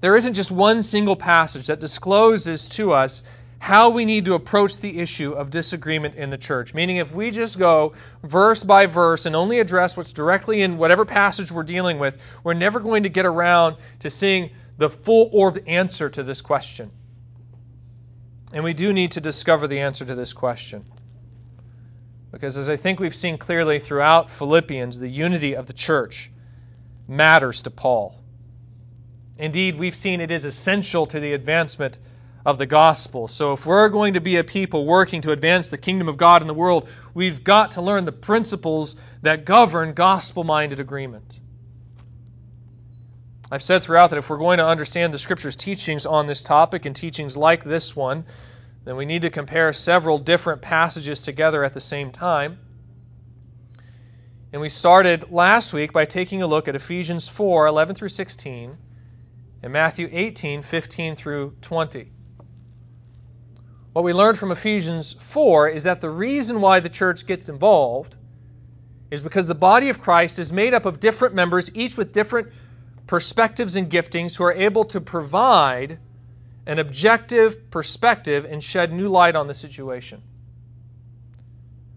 There 0.00 0.16
isn't 0.16 0.34
just 0.34 0.50
one 0.50 0.82
single 0.82 1.16
passage 1.16 1.66
that 1.66 1.80
discloses 1.80 2.68
to 2.70 2.92
us 2.92 3.22
how 3.58 3.88
we 3.88 4.04
need 4.04 4.26
to 4.26 4.34
approach 4.34 4.80
the 4.80 4.98
issue 4.98 5.32
of 5.32 5.50
disagreement 5.50 6.14
in 6.14 6.30
the 6.30 6.38
church. 6.38 6.74
Meaning, 6.74 6.98
if 6.98 7.14
we 7.14 7.30
just 7.30 7.58
go 7.58 7.94
verse 8.22 8.62
by 8.62 8.86
verse 8.86 9.26
and 9.26 9.34
only 9.34 9.58
address 9.58 9.96
what's 9.96 10.12
directly 10.12 10.62
in 10.62 10.76
whatever 10.76 11.04
passage 11.04 11.50
we're 11.50 11.62
dealing 11.62 11.98
with, 11.98 12.18
we're 12.44 12.54
never 12.54 12.80
going 12.80 13.02
to 13.04 13.08
get 13.08 13.26
around 13.26 13.76
to 14.00 14.10
seeing 14.10 14.50
the 14.78 14.90
full 14.90 15.30
orbed 15.32 15.66
answer 15.66 16.10
to 16.10 16.22
this 16.22 16.42
question. 16.42 16.90
And 18.56 18.64
we 18.64 18.72
do 18.72 18.90
need 18.90 19.10
to 19.10 19.20
discover 19.20 19.68
the 19.68 19.80
answer 19.80 20.06
to 20.06 20.14
this 20.14 20.32
question. 20.32 20.82
Because 22.32 22.56
as 22.56 22.70
I 22.70 22.76
think 22.76 22.98
we've 22.98 23.14
seen 23.14 23.36
clearly 23.36 23.78
throughout 23.78 24.30
Philippians, 24.30 24.98
the 24.98 25.10
unity 25.10 25.54
of 25.54 25.66
the 25.66 25.74
church 25.74 26.30
matters 27.06 27.60
to 27.60 27.70
Paul. 27.70 28.18
Indeed, 29.36 29.78
we've 29.78 29.94
seen 29.94 30.22
it 30.22 30.30
is 30.30 30.46
essential 30.46 31.04
to 31.08 31.20
the 31.20 31.34
advancement 31.34 31.98
of 32.46 32.56
the 32.56 32.64
gospel. 32.64 33.28
So, 33.28 33.52
if 33.52 33.66
we're 33.66 33.90
going 33.90 34.14
to 34.14 34.22
be 34.22 34.38
a 34.38 34.44
people 34.44 34.86
working 34.86 35.20
to 35.20 35.32
advance 35.32 35.68
the 35.68 35.76
kingdom 35.76 36.08
of 36.08 36.16
God 36.16 36.40
in 36.40 36.48
the 36.48 36.54
world, 36.54 36.88
we've 37.12 37.44
got 37.44 37.72
to 37.72 37.82
learn 37.82 38.06
the 38.06 38.12
principles 38.12 38.96
that 39.20 39.44
govern 39.44 39.92
gospel 39.92 40.44
minded 40.44 40.80
agreement. 40.80 41.40
I've 43.50 43.62
said 43.62 43.82
throughout 43.82 44.10
that 44.10 44.18
if 44.18 44.28
we're 44.28 44.38
going 44.38 44.58
to 44.58 44.66
understand 44.66 45.14
the 45.14 45.18
Scripture's 45.18 45.54
teachings 45.54 46.04
on 46.04 46.26
this 46.26 46.42
topic 46.42 46.84
and 46.84 46.96
teachings 46.96 47.36
like 47.36 47.62
this 47.62 47.94
one, 47.94 48.24
then 48.84 48.96
we 48.96 49.04
need 49.04 49.22
to 49.22 49.30
compare 49.30 49.72
several 49.72 50.18
different 50.18 50.62
passages 50.62 51.20
together 51.20 51.62
at 51.62 51.72
the 51.72 51.80
same 51.80 52.10
time. 52.10 52.58
And 54.52 54.60
we 54.60 54.68
started 54.68 55.30
last 55.30 55.72
week 55.72 55.92
by 55.92 56.04
taking 56.04 56.42
a 56.42 56.46
look 56.46 56.66
at 56.66 56.74
Ephesians 56.74 57.28
4 57.28 57.66
11 57.66 57.94
through 57.94 58.08
16 58.08 58.76
and 59.62 59.72
Matthew 59.72 60.08
18 60.10 60.62
15 60.62 61.14
through 61.14 61.54
20. 61.60 62.10
What 63.92 64.04
we 64.04 64.12
learned 64.12 64.38
from 64.38 64.50
Ephesians 64.50 65.12
4 65.14 65.68
is 65.68 65.84
that 65.84 66.00
the 66.00 66.10
reason 66.10 66.60
why 66.60 66.80
the 66.80 66.88
church 66.88 67.26
gets 67.26 67.48
involved 67.48 68.16
is 69.10 69.22
because 69.22 69.46
the 69.46 69.54
body 69.54 69.88
of 69.88 70.00
Christ 70.00 70.38
is 70.38 70.52
made 70.52 70.74
up 70.74 70.84
of 70.84 71.00
different 71.00 71.34
members, 71.34 71.74
each 71.74 71.96
with 71.96 72.12
different 72.12 72.48
perspectives 73.06 73.76
and 73.76 73.90
giftings 73.90 74.36
who 74.36 74.44
are 74.44 74.52
able 74.52 74.84
to 74.86 75.00
provide 75.00 75.98
an 76.66 76.78
objective 76.78 77.70
perspective 77.70 78.44
and 78.44 78.62
shed 78.62 78.92
new 78.92 79.08
light 79.08 79.36
on 79.36 79.46
the 79.46 79.54
situation. 79.54 80.20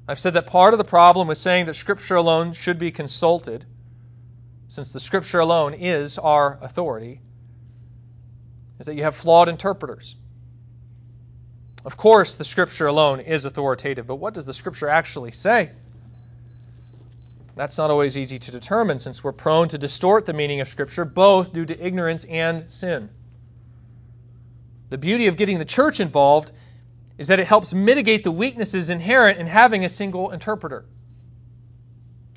I've 0.07 0.19
said 0.19 0.33
that 0.33 0.47
part 0.47 0.73
of 0.73 0.77
the 0.77 0.83
problem 0.83 1.27
with 1.27 1.37
saying 1.37 1.65
that 1.65 1.75
Scripture 1.75 2.15
alone 2.15 2.53
should 2.53 2.79
be 2.79 2.91
consulted, 2.91 3.65
since 4.67 4.93
the 4.93 4.99
Scripture 4.99 5.39
alone 5.39 5.73
is 5.73 6.17
our 6.17 6.59
authority, 6.61 7.21
is 8.79 8.85
that 8.85 8.95
you 8.95 9.03
have 9.03 9.15
flawed 9.15 9.49
interpreters. 9.49 10.15
Of 11.85 11.97
course, 11.97 12.35
the 12.35 12.43
Scripture 12.43 12.87
alone 12.87 13.19
is 13.19 13.45
authoritative, 13.45 14.05
but 14.05 14.15
what 14.15 14.33
does 14.33 14.45
the 14.45 14.53
Scripture 14.53 14.89
actually 14.89 15.31
say? 15.31 15.71
That's 17.59 17.77
not 17.77 17.91
always 17.91 18.17
easy 18.17 18.39
to 18.39 18.51
determine 18.51 18.99
since 18.99 19.21
we're 19.21 19.33
prone 19.33 19.67
to 19.67 19.77
distort 19.77 20.25
the 20.25 20.31
meaning 20.31 20.61
of 20.61 20.69
Scripture, 20.69 21.03
both 21.03 21.51
due 21.51 21.65
to 21.65 21.85
ignorance 21.85 22.23
and 22.23 22.71
sin. 22.71 23.09
The 24.89 24.97
beauty 24.97 25.27
of 25.27 25.35
getting 25.35 25.59
the 25.59 25.65
church 25.65 25.99
involved 25.99 26.53
is 27.17 27.27
that 27.27 27.37
it 27.37 27.47
helps 27.47 27.73
mitigate 27.73 28.23
the 28.23 28.31
weaknesses 28.31 28.89
inherent 28.89 29.39
in 29.39 29.47
having 29.47 29.83
a 29.83 29.89
single 29.89 30.31
interpreter. 30.31 30.85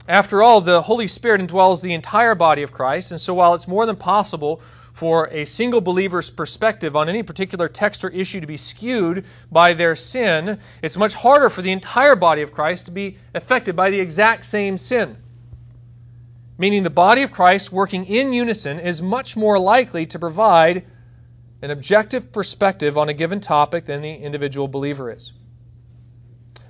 After 0.09 0.43
all, 0.43 0.61
the 0.61 0.83
Holy 0.83 1.07
Spirit 1.07 1.41
indwells 1.41 1.83
the 1.83 1.95
entire 1.95 2.35
body 2.35 2.65
of 2.65 2.73
Christ, 2.73 3.13
and 3.13 3.21
so 3.21 3.33
while 3.33 3.55
it's 3.55 3.69
more 3.69 3.87
than 3.87 3.95
possible 3.95 4.61
for 4.93 5.29
a 5.29 5.45
single 5.45 5.81
believer's 5.81 6.31
perspective 6.31 6.95
on 6.95 7.09
any 7.09 7.23
particular 7.23 7.69
text 7.69 8.05
or 8.05 8.11
issue 8.11 8.41
to 8.41 8.47
be 8.47 8.57
skewed 8.57 9.25
by 9.51 9.73
their 9.73 9.97
sin, 9.97 10.59
it's 10.83 10.97
much 10.97 11.15
harder 11.15 11.49
for 11.49 11.63
the 11.63 11.73
entire 11.73 12.15
body 12.15 12.43
of 12.43 12.53
Christ 12.53 12.87
to 12.87 12.93
be 12.93 13.17
affected 13.35 13.75
by 13.75 13.91
the 13.91 14.01
exact 14.01 14.45
same 14.45 14.77
sin. 14.77 15.17
Meaning, 16.59 16.83
the 16.83 16.91
body 16.91 17.23
of 17.23 17.33
Christ 17.33 17.73
working 17.73 18.05
in 18.05 18.33
unison 18.33 18.79
is 18.79 19.01
much 19.03 19.37
more 19.37 19.59
likely 19.59 20.07
to 20.07 20.19
provide 20.19 20.85
an 21.63 21.71
objective 21.71 22.31
perspective 22.31 22.99
on 22.99 23.09
a 23.09 23.15
given 23.15 23.41
topic 23.41 23.87
than 23.87 24.03
the 24.03 24.15
individual 24.15 24.69
believer 24.69 25.11
is. 25.11 25.33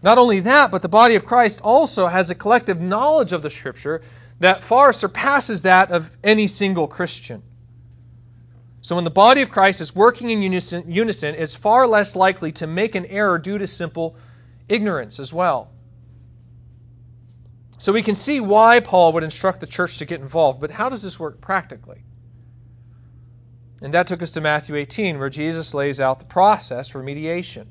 Not 0.03 0.19
only 0.19 0.41
that, 0.41 0.71
but 0.71 0.83
the 0.83 0.89
body 0.89 1.15
of 1.15 1.25
Christ 1.25 1.61
also 1.63 2.07
has 2.07 2.31
a 2.31 2.35
collective 2.35 2.81
knowledge 2.81 3.33
of 3.33 3.43
the 3.43 3.51
Scripture 3.51 4.03
that 4.41 4.63
far 4.63 4.93
surpasses 4.93 5.63
that 5.63 5.91
of 5.91 6.11
any 6.23 6.47
single 6.47 6.87
Christian. 6.87 7.43
So 8.83 8.97
when 8.97 9.05
the 9.05 9.11
body 9.11 9.43
of 9.43 9.51
Christ 9.51 9.81
is 9.81 9.95
working 9.95 10.31
in 10.31 10.43
unison, 10.43 10.91
unison, 10.91 11.37
it's 11.37 11.55
far 11.55 11.87
less 11.87 12.17
likely 12.17 12.51
to 12.53 12.67
make 12.67 12.97
an 12.97 13.07
error 13.07 13.39
due 13.39 13.57
to 13.57 13.67
simple 13.69 14.17
ignorance 14.69 15.21
as 15.21 15.33
well. 15.33 15.71
So 17.79 17.93
we 17.93 18.03
can 18.03 18.17
see 18.17 18.41
why 18.41 18.81
Paul 18.81 19.13
would 19.13 19.23
instruct 19.23 19.61
the 19.61 19.69
church 19.69 19.99
to 19.99 20.05
get 20.05 20.21
involved, 20.21 20.61
but 20.61 20.73
how 20.73 20.89
does 20.89 21.03
this 21.03 21.19
work 21.19 21.41
practically? 21.41 22.03
And 23.81 23.95
that 23.95 24.09
took 24.09 24.21
us 24.21 24.33
to 24.33 24.41
Matthew 24.41 24.75
18, 24.75 25.19
where 25.19 25.31
Jesus 25.31 25.75
lays 25.75 26.01
out 26.01 26.19
the 26.19 26.25
process 26.25 26.89
for 26.89 27.03
mediation. 27.05 27.69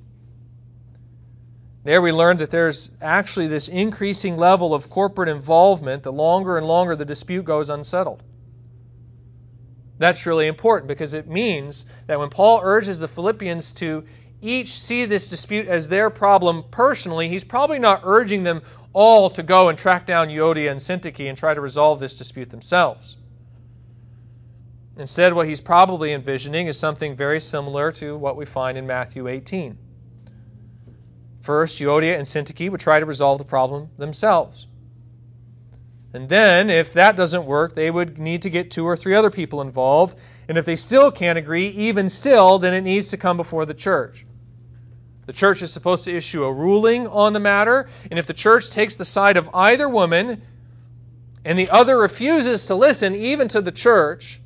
There 1.83 2.01
we 2.01 2.13
learned 2.13 2.39
that 2.39 2.51
there's 2.51 2.95
actually 3.01 3.47
this 3.47 3.67
increasing 3.67 4.37
level 4.37 4.73
of 4.73 4.89
corporate 4.89 5.29
involvement 5.29 6.03
the 6.03 6.13
longer 6.13 6.57
and 6.57 6.67
longer 6.67 6.95
the 6.95 7.05
dispute 7.05 7.43
goes 7.43 7.69
unsettled. 7.69 8.23
That's 10.01 10.25
really 10.25 10.47
important 10.47 10.87
because 10.87 11.13
it 11.13 11.27
means 11.27 11.85
that 12.07 12.17
when 12.17 12.31
Paul 12.31 12.61
urges 12.63 12.97
the 12.97 13.07
Philippians 13.07 13.71
to 13.73 14.03
each 14.41 14.73
see 14.73 15.05
this 15.05 15.29
dispute 15.29 15.67
as 15.67 15.87
their 15.87 16.09
problem 16.09 16.63
personally, 16.71 17.29
he's 17.29 17.43
probably 17.43 17.77
not 17.77 18.01
urging 18.03 18.41
them 18.41 18.63
all 18.93 19.29
to 19.29 19.43
go 19.43 19.69
and 19.69 19.77
track 19.77 20.07
down 20.07 20.29
Euodia 20.29 20.71
and 20.71 20.79
Syntyche 20.79 21.29
and 21.29 21.37
try 21.37 21.53
to 21.53 21.61
resolve 21.61 21.99
this 21.99 22.15
dispute 22.15 22.49
themselves. 22.49 23.17
Instead, 24.97 25.33
what 25.33 25.47
he's 25.47 25.61
probably 25.61 26.13
envisioning 26.13 26.65
is 26.65 26.79
something 26.79 27.15
very 27.15 27.39
similar 27.39 27.91
to 27.91 28.17
what 28.17 28.35
we 28.35 28.45
find 28.45 28.79
in 28.79 28.87
Matthew 28.87 29.27
18. 29.27 29.77
First, 31.41 31.79
Euodia 31.79 32.15
and 32.15 32.25
Syntyche 32.25 32.71
would 32.71 32.81
try 32.81 32.99
to 32.99 33.05
resolve 33.05 33.37
the 33.37 33.45
problem 33.45 33.91
themselves. 33.99 34.65
And 36.13 36.27
then, 36.27 36.69
if 36.69 36.93
that 36.93 37.15
doesn't 37.15 37.45
work, 37.45 37.73
they 37.73 37.89
would 37.89 38.17
need 38.19 38.41
to 38.41 38.49
get 38.49 38.69
two 38.69 38.85
or 38.85 38.97
three 38.97 39.15
other 39.15 39.29
people 39.29 39.61
involved. 39.61 40.17
And 40.49 40.57
if 40.57 40.65
they 40.65 40.75
still 40.75 41.09
can't 41.09 41.37
agree, 41.37 41.67
even 41.69 42.09
still, 42.09 42.59
then 42.59 42.73
it 42.73 42.81
needs 42.81 43.07
to 43.09 43.17
come 43.17 43.37
before 43.37 43.65
the 43.65 43.73
church. 43.73 44.25
The 45.25 45.33
church 45.33 45.61
is 45.61 45.71
supposed 45.71 46.03
to 46.05 46.15
issue 46.15 46.43
a 46.43 46.51
ruling 46.51 47.07
on 47.07 47.31
the 47.31 47.39
matter. 47.39 47.87
And 48.09 48.19
if 48.19 48.27
the 48.27 48.33
church 48.33 48.71
takes 48.71 48.95
the 48.95 49.05
side 49.05 49.37
of 49.37 49.49
either 49.53 49.87
woman 49.87 50.41
and 51.45 51.57
the 51.57 51.69
other 51.69 51.97
refuses 51.97 52.65
to 52.65 52.75
listen, 52.75 53.15
even 53.15 53.47
to 53.47 53.61
the 53.61 53.71
church, 53.71 54.41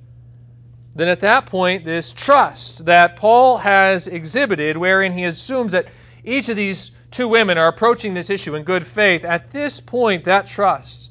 then 0.94 1.08
at 1.08 1.22
that 1.22 1.48
point, 1.48 1.84
this 1.84 2.14
trust 2.14 2.86
that 2.86 3.16
Paul 3.16 3.58
has 3.58 4.08
exhibited, 4.08 4.78
wherein 4.78 5.12
he 5.12 5.24
assumes 5.24 5.72
that 5.72 5.88
each 6.24 6.48
of 6.48 6.56
these 6.56 6.92
two 7.10 7.28
women 7.28 7.58
are 7.58 7.68
approaching 7.68 8.14
this 8.14 8.30
issue 8.30 8.56
in 8.56 8.64
good 8.64 8.86
faith. 8.86 9.26
At 9.26 9.50
this 9.50 9.80
point, 9.80 10.24
that 10.26 10.46
trust 10.46 11.10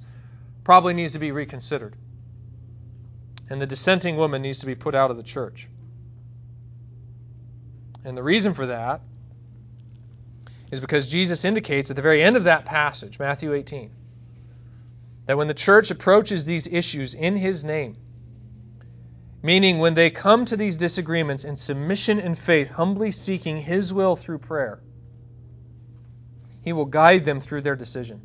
probably 0.64 0.94
needs 0.94 1.12
to 1.12 1.18
be 1.18 1.30
reconsidered. 1.30 1.94
And 3.50 3.60
the 3.60 3.66
dissenting 3.66 4.16
woman 4.16 4.42
needs 4.42 4.60
to 4.60 4.66
be 4.66 4.74
put 4.74 4.94
out 4.94 5.10
of 5.10 5.18
the 5.18 5.22
church. 5.22 5.68
And 8.04 8.16
the 8.16 8.22
reason 8.22 8.54
for 8.54 8.66
that 8.66 9.02
is 10.70 10.80
because 10.80 11.10
Jesus 11.10 11.44
indicates 11.44 11.90
at 11.90 11.96
the 11.96 12.02
very 12.02 12.22
end 12.22 12.36
of 12.36 12.44
that 12.44 12.64
passage, 12.64 13.18
Matthew 13.18 13.52
18, 13.52 13.90
that 15.26 15.36
when 15.36 15.48
the 15.48 15.54
church 15.54 15.90
approaches 15.90 16.44
these 16.44 16.66
issues 16.66 17.14
in 17.14 17.36
his 17.36 17.64
name, 17.64 17.96
meaning 19.42 19.78
when 19.78 19.94
they 19.94 20.10
come 20.10 20.44
to 20.46 20.56
these 20.56 20.76
disagreements 20.76 21.44
in 21.44 21.56
submission 21.56 22.18
and 22.18 22.38
faith, 22.38 22.70
humbly 22.70 23.12
seeking 23.12 23.58
his 23.58 23.92
will 23.92 24.16
through 24.16 24.38
prayer, 24.38 24.80
he 26.62 26.72
will 26.72 26.86
guide 26.86 27.24
them 27.24 27.40
through 27.40 27.60
their 27.60 27.76
decision. 27.76 28.20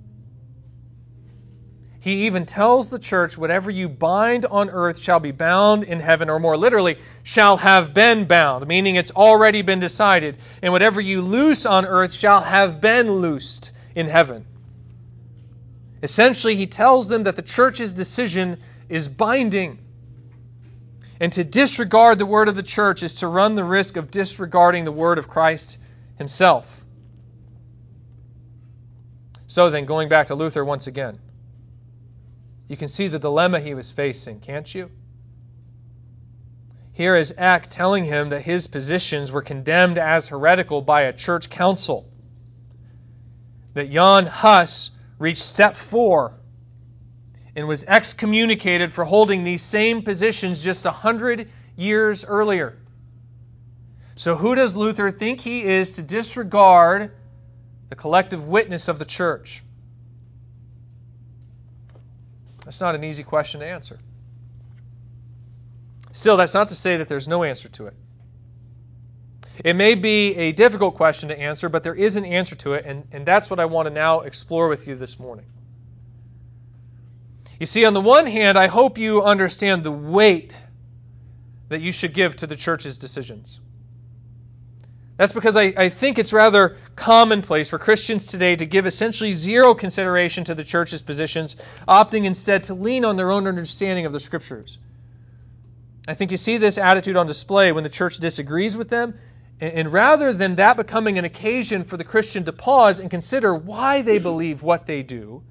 He 2.01 2.27
even 2.27 2.45
tells 2.45 2.87
the 2.87 2.99
church, 2.99 3.37
whatever 3.37 3.69
you 3.69 3.89
bind 3.89 4.45
on 4.45 4.69
earth 4.69 4.97
shall 4.97 5.19
be 5.19 5.31
bound 5.31 5.83
in 5.83 5.99
heaven, 5.99 6.29
or 6.29 6.39
more 6.39 6.55
literally, 6.55 6.97
shall 7.23 7.57
have 7.57 7.93
been 7.93 8.23
bound, 8.23 8.67
meaning 8.67 8.95
it's 8.95 9.11
already 9.11 9.61
been 9.61 9.79
decided. 9.79 10.37
And 10.61 10.71
whatever 10.71 11.01
you 11.01 11.21
loose 11.21 11.65
on 11.65 11.85
earth 11.85 12.13
shall 12.13 12.39
have 12.39 12.79
been 12.79 13.11
loosed 13.11 13.71
in 13.95 14.07
heaven. 14.07 14.45
Essentially, 16.01 16.55
he 16.55 16.67
tells 16.67 17.09
them 17.09 17.23
that 17.23 17.35
the 17.35 17.41
church's 17.41 17.91
decision 17.91 18.57
is 18.87 19.09
binding. 19.09 19.77
And 21.19 21.33
to 21.33 21.43
disregard 21.43 22.17
the 22.17 22.25
word 22.25 22.47
of 22.47 22.55
the 22.55 22.63
church 22.63 23.03
is 23.03 23.15
to 23.15 23.27
run 23.27 23.55
the 23.55 23.63
risk 23.65 23.97
of 23.97 24.09
disregarding 24.09 24.85
the 24.85 24.91
word 24.93 25.17
of 25.17 25.27
Christ 25.27 25.77
himself. 26.17 26.85
So 29.47 29.69
then, 29.69 29.83
going 29.83 30.07
back 30.07 30.27
to 30.27 30.35
Luther 30.35 30.63
once 30.63 30.87
again, 30.87 31.19
you 32.69 32.77
can 32.77 32.87
see 32.87 33.07
the 33.07 33.19
dilemma 33.19 33.59
he 33.59 33.73
was 33.73 33.91
facing, 33.91 34.39
can't 34.39 34.73
you? 34.73 34.89
Here 36.93 37.15
is 37.15 37.33
Eck 37.37 37.67
telling 37.69 38.05
him 38.05 38.29
that 38.29 38.43
his 38.43 38.67
positions 38.67 39.31
were 39.31 39.41
condemned 39.41 39.97
as 39.97 40.27
heretical 40.27 40.81
by 40.81 41.01
a 41.01 41.13
church 41.13 41.49
council. 41.49 42.07
That 43.73 43.91
Jan 43.91 44.27
Hus 44.27 44.91
reached 45.17 45.41
step 45.41 45.75
four 45.75 46.33
and 47.55 47.67
was 47.67 47.83
excommunicated 47.85 48.91
for 48.91 49.03
holding 49.03 49.43
these 49.43 49.63
same 49.63 50.03
positions 50.03 50.63
just 50.63 50.85
a 50.85 50.91
hundred 50.91 51.49
years 51.75 52.23
earlier. 52.23 52.77
So, 54.15 54.35
who 54.35 54.53
does 54.53 54.75
Luther 54.75 55.09
think 55.09 55.41
he 55.41 55.63
is 55.63 55.93
to 55.93 56.03
disregard 56.03 57.11
the 57.89 57.95
collective 57.95 58.47
witness 58.47 58.89
of 58.89 58.99
the 58.99 59.05
church? 59.05 59.63
That's 62.65 62.81
not 62.81 62.95
an 62.95 63.03
easy 63.03 63.23
question 63.23 63.61
to 63.61 63.65
answer. 63.65 63.99
Still, 66.11 66.37
that's 66.37 66.53
not 66.53 66.69
to 66.69 66.75
say 66.75 66.97
that 66.97 67.07
there's 67.07 67.27
no 67.27 67.43
answer 67.43 67.69
to 67.69 67.87
it. 67.87 67.93
It 69.63 69.75
may 69.75 69.95
be 69.95 70.35
a 70.35 70.51
difficult 70.53 70.95
question 70.95 71.29
to 71.29 71.39
answer, 71.39 71.69
but 71.69 71.83
there 71.83 71.95
is 71.95 72.15
an 72.15 72.25
answer 72.25 72.55
to 72.55 72.73
it, 72.73 72.85
and, 72.85 73.07
and 73.11 73.25
that's 73.25 73.49
what 73.49 73.59
I 73.59 73.65
want 73.65 73.87
to 73.87 73.93
now 73.93 74.21
explore 74.21 74.67
with 74.69 74.87
you 74.87 74.95
this 74.95 75.19
morning. 75.19 75.45
You 77.59 77.65
see, 77.65 77.83
on 77.83 77.93
the 77.93 78.01
one 78.01 78.25
hand, 78.25 78.57
I 78.57 78.67
hope 78.67 78.97
you 78.97 79.21
understand 79.21 79.83
the 79.83 79.91
weight 79.91 80.57
that 81.67 81.81
you 81.81 81.91
should 81.91 82.13
give 82.13 82.37
to 82.37 82.47
the 82.47 82.55
church's 82.55 82.97
decisions. 82.97 83.59
That's 85.17 85.33
because 85.33 85.57
I, 85.57 85.73
I 85.75 85.89
think 85.89 86.17
it's 86.17 86.31
rather 86.31 86.77
commonplace 86.99 87.69
for 87.69 87.79
Christians 87.79 88.25
today 88.25 88.55
to 88.57 88.65
give 88.65 88.85
essentially 88.85 89.31
zero 89.31 89.73
consideration 89.73 90.43
to 90.43 90.53
the 90.53 90.63
church's 90.63 91.01
positions, 91.01 91.55
opting 91.87 92.25
instead 92.25 92.63
to 92.63 92.73
lean 92.73 93.05
on 93.05 93.15
their 93.15 93.31
own 93.31 93.47
understanding 93.47 94.05
of 94.05 94.11
the 94.11 94.19
Scriptures. 94.19 94.77
I 96.07 96.13
think 96.13 96.31
you 96.31 96.37
see 96.37 96.57
this 96.57 96.77
attitude 96.77 97.15
on 97.15 97.25
display 97.25 97.71
when 97.71 97.83
the 97.83 97.89
church 97.89 98.17
disagrees 98.17 98.75
with 98.75 98.89
them, 98.89 99.17
and, 99.61 99.91
rather 99.91 100.33
than 100.33 100.55
that 100.55 100.77
becoming 100.77 101.17
an 101.17 101.25
occasion 101.25 101.83
for 101.83 101.97
the 101.97 102.03
Christian 102.03 102.43
to 102.45 102.53
pause 102.53 102.99
and 102.99 103.09
consider 103.09 103.55
why 103.55 104.01
they 104.01 104.17
believe 104.17 104.61
what 104.61 104.85
they 104.85 105.01
do, 105.01 105.41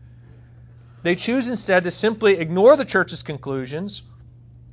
they 1.03 1.15
choose 1.15 1.49
instead 1.49 1.85
to 1.85 1.91
simply 1.91 2.39
ignore 2.39 2.77
the 2.77 2.85
church's 2.85 3.23
conclusions 3.23 4.03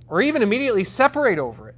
or 0.10 0.22
even 0.22 0.42
immediately 0.42 0.84
separate 0.84 1.40
over 1.40 1.70
it. 1.70 1.75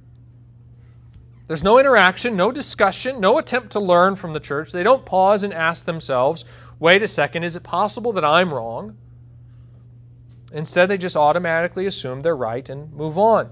There's 1.48 1.64
no 1.64 1.78
interaction, 1.78 2.36
no 2.36 2.52
discussion, 2.52 3.20
no 3.20 3.38
attempt 3.38 3.72
to 3.72 3.80
learn 3.80 4.16
from 4.16 4.34
the 4.34 4.40
church. 4.40 4.70
They 4.70 4.82
don't 4.82 5.06
pause 5.06 5.44
and 5.44 5.54
ask 5.54 5.86
themselves, 5.86 6.44
wait 6.78 7.02
a 7.02 7.08
second, 7.08 7.42
is 7.42 7.56
it 7.56 7.62
possible 7.62 8.12
that 8.12 8.24
I'm 8.24 8.52
wrong? 8.52 8.98
Instead, 10.52 10.86
they 10.86 10.98
just 10.98 11.16
automatically 11.16 11.86
assume 11.86 12.20
they're 12.20 12.36
right 12.36 12.68
and 12.68 12.92
move 12.92 13.16
on. 13.16 13.50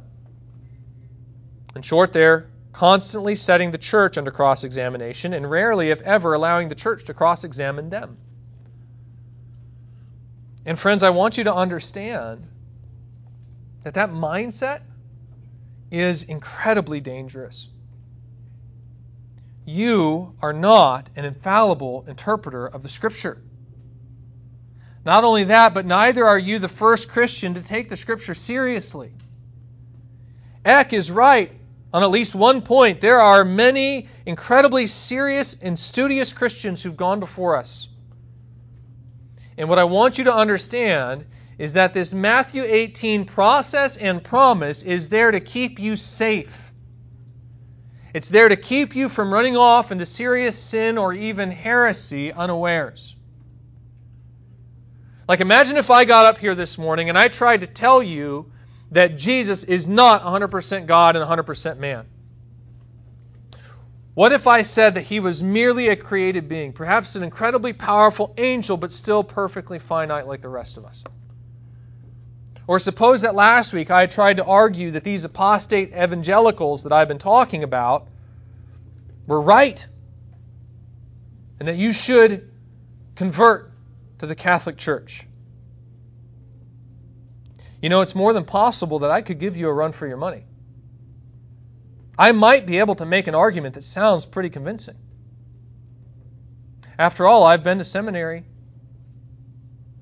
In 1.74 1.80
short, 1.80 2.12
they're 2.12 2.48
constantly 2.74 3.34
setting 3.34 3.70
the 3.70 3.78
church 3.78 4.18
under 4.18 4.30
cross 4.30 4.62
examination 4.62 5.32
and 5.32 5.50
rarely, 5.50 5.88
if 5.88 6.02
ever, 6.02 6.34
allowing 6.34 6.68
the 6.68 6.74
church 6.74 7.04
to 7.04 7.14
cross 7.14 7.44
examine 7.44 7.88
them. 7.88 8.18
And, 10.66 10.78
friends, 10.78 11.02
I 11.02 11.08
want 11.10 11.38
you 11.38 11.44
to 11.44 11.54
understand 11.54 12.46
that 13.80 13.94
that 13.94 14.10
mindset 14.10 14.82
is 15.90 16.24
incredibly 16.24 17.00
dangerous. 17.00 17.68
You 19.66 20.32
are 20.40 20.52
not 20.52 21.10
an 21.16 21.24
infallible 21.24 22.04
interpreter 22.06 22.68
of 22.68 22.84
the 22.84 22.88
Scripture. 22.88 23.42
Not 25.04 25.24
only 25.24 25.44
that, 25.44 25.74
but 25.74 25.84
neither 25.84 26.24
are 26.24 26.38
you 26.38 26.60
the 26.60 26.68
first 26.68 27.10
Christian 27.10 27.54
to 27.54 27.62
take 27.62 27.88
the 27.88 27.96
Scripture 27.96 28.34
seriously. 28.34 29.12
Eck 30.64 30.92
is 30.92 31.10
right 31.10 31.50
on 31.92 32.04
at 32.04 32.10
least 32.10 32.36
one 32.36 32.62
point. 32.62 33.00
There 33.00 33.20
are 33.20 33.44
many 33.44 34.08
incredibly 34.24 34.86
serious 34.86 35.60
and 35.60 35.76
studious 35.76 36.32
Christians 36.32 36.82
who've 36.82 36.96
gone 36.96 37.18
before 37.18 37.56
us. 37.56 37.88
And 39.58 39.68
what 39.68 39.80
I 39.80 39.84
want 39.84 40.16
you 40.16 40.24
to 40.24 40.34
understand 40.34 41.24
is 41.58 41.72
that 41.72 41.92
this 41.92 42.14
Matthew 42.14 42.62
18 42.64 43.24
process 43.24 43.96
and 43.96 44.22
promise 44.22 44.82
is 44.82 45.08
there 45.08 45.32
to 45.32 45.40
keep 45.40 45.80
you 45.80 45.96
safe. 45.96 46.65
It's 48.16 48.30
there 48.30 48.48
to 48.48 48.56
keep 48.56 48.96
you 48.96 49.10
from 49.10 49.30
running 49.30 49.58
off 49.58 49.92
into 49.92 50.06
serious 50.06 50.58
sin 50.58 50.96
or 50.96 51.12
even 51.12 51.50
heresy 51.50 52.32
unawares. 52.32 53.14
Like, 55.28 55.40
imagine 55.40 55.76
if 55.76 55.90
I 55.90 56.06
got 56.06 56.24
up 56.24 56.38
here 56.38 56.54
this 56.54 56.78
morning 56.78 57.10
and 57.10 57.18
I 57.18 57.28
tried 57.28 57.60
to 57.60 57.66
tell 57.66 58.02
you 58.02 58.50
that 58.92 59.18
Jesus 59.18 59.64
is 59.64 59.86
not 59.86 60.22
100% 60.22 60.86
God 60.86 61.14
and 61.14 61.28
100% 61.28 61.76
man. 61.76 62.06
What 64.14 64.32
if 64.32 64.46
I 64.46 64.62
said 64.62 64.94
that 64.94 65.02
he 65.02 65.20
was 65.20 65.42
merely 65.42 65.88
a 65.90 65.96
created 65.96 66.48
being, 66.48 66.72
perhaps 66.72 67.16
an 67.16 67.22
incredibly 67.22 67.74
powerful 67.74 68.32
angel, 68.38 68.78
but 68.78 68.92
still 68.92 69.24
perfectly 69.24 69.78
finite 69.78 70.26
like 70.26 70.40
the 70.40 70.48
rest 70.48 70.78
of 70.78 70.86
us? 70.86 71.04
Or 72.66 72.78
suppose 72.78 73.22
that 73.22 73.34
last 73.34 73.72
week 73.72 73.90
I 73.90 74.06
tried 74.06 74.38
to 74.38 74.44
argue 74.44 74.90
that 74.92 75.04
these 75.04 75.24
apostate 75.24 75.92
evangelicals 75.92 76.82
that 76.82 76.92
I've 76.92 77.08
been 77.08 77.18
talking 77.18 77.62
about 77.62 78.08
were 79.26 79.40
right 79.40 79.86
and 81.58 81.68
that 81.68 81.76
you 81.76 81.92
should 81.92 82.50
convert 83.14 83.72
to 84.18 84.26
the 84.26 84.34
Catholic 84.34 84.76
Church. 84.76 85.26
You 87.80 87.88
know, 87.88 88.00
it's 88.00 88.14
more 88.14 88.32
than 88.32 88.44
possible 88.44 89.00
that 89.00 89.10
I 89.10 89.22
could 89.22 89.38
give 89.38 89.56
you 89.56 89.68
a 89.68 89.72
run 89.72 89.92
for 89.92 90.06
your 90.06 90.16
money. 90.16 90.44
I 92.18 92.32
might 92.32 92.66
be 92.66 92.78
able 92.78 92.94
to 92.96 93.06
make 93.06 93.26
an 93.26 93.34
argument 93.34 93.74
that 93.74 93.84
sounds 93.84 94.26
pretty 94.26 94.50
convincing. 94.50 94.96
After 96.98 97.26
all, 97.26 97.44
I've 97.44 97.62
been 97.62 97.78
to 97.78 97.84
seminary. 97.84 98.44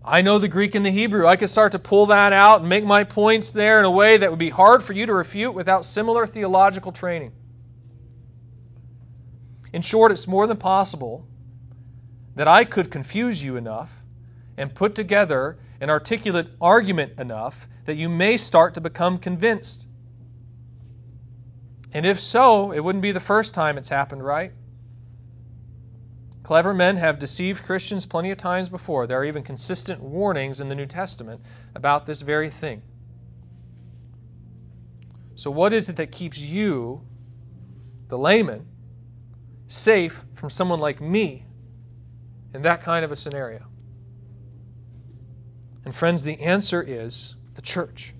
I 0.06 0.20
know 0.20 0.38
the 0.38 0.48
Greek 0.48 0.74
and 0.74 0.84
the 0.84 0.90
Hebrew. 0.90 1.26
I 1.26 1.36
could 1.36 1.48
start 1.48 1.72
to 1.72 1.78
pull 1.78 2.06
that 2.06 2.32
out 2.34 2.60
and 2.60 2.68
make 2.68 2.84
my 2.84 3.04
points 3.04 3.50
there 3.52 3.78
in 3.78 3.86
a 3.86 3.90
way 3.90 4.18
that 4.18 4.28
would 4.28 4.38
be 4.38 4.50
hard 4.50 4.82
for 4.82 4.92
you 4.92 5.06
to 5.06 5.14
refute 5.14 5.54
without 5.54 5.86
similar 5.86 6.26
theological 6.26 6.92
training. 6.92 7.32
In 9.72 9.80
short, 9.80 10.12
it's 10.12 10.28
more 10.28 10.46
than 10.46 10.58
possible 10.58 11.26
that 12.36 12.46
I 12.46 12.64
could 12.64 12.90
confuse 12.90 13.42
you 13.42 13.56
enough 13.56 13.92
and 14.58 14.74
put 14.74 14.94
together 14.94 15.58
an 15.80 15.88
articulate 15.88 16.48
argument 16.60 17.18
enough 17.18 17.66
that 17.86 17.96
you 17.96 18.08
may 18.08 18.36
start 18.36 18.74
to 18.74 18.80
become 18.80 19.18
convinced. 19.18 19.86
And 21.92 22.04
if 22.04 22.20
so, 22.20 22.72
it 22.72 22.80
wouldn't 22.80 23.02
be 23.02 23.12
the 23.12 23.20
first 23.20 23.54
time 23.54 23.78
it's 23.78 23.88
happened, 23.88 24.24
right? 24.24 24.52
Clever 26.44 26.74
men 26.74 26.98
have 26.98 27.18
deceived 27.18 27.64
Christians 27.64 28.04
plenty 28.04 28.30
of 28.30 28.36
times 28.36 28.68
before. 28.68 29.06
There 29.06 29.18
are 29.18 29.24
even 29.24 29.42
consistent 29.42 30.00
warnings 30.00 30.60
in 30.60 30.68
the 30.68 30.74
New 30.74 30.84
Testament 30.84 31.40
about 31.74 32.04
this 32.04 32.20
very 32.20 32.50
thing. 32.50 32.82
So, 35.36 35.50
what 35.50 35.72
is 35.72 35.88
it 35.88 35.96
that 35.96 36.12
keeps 36.12 36.38
you, 36.38 37.00
the 38.08 38.18
layman, 38.18 38.66
safe 39.68 40.22
from 40.34 40.50
someone 40.50 40.80
like 40.80 41.00
me 41.00 41.46
in 42.52 42.60
that 42.62 42.82
kind 42.82 43.06
of 43.06 43.10
a 43.10 43.16
scenario? 43.16 43.66
And, 45.86 45.94
friends, 45.94 46.24
the 46.24 46.38
answer 46.40 46.82
is 46.82 47.36
the 47.54 47.62
church. 47.62 48.14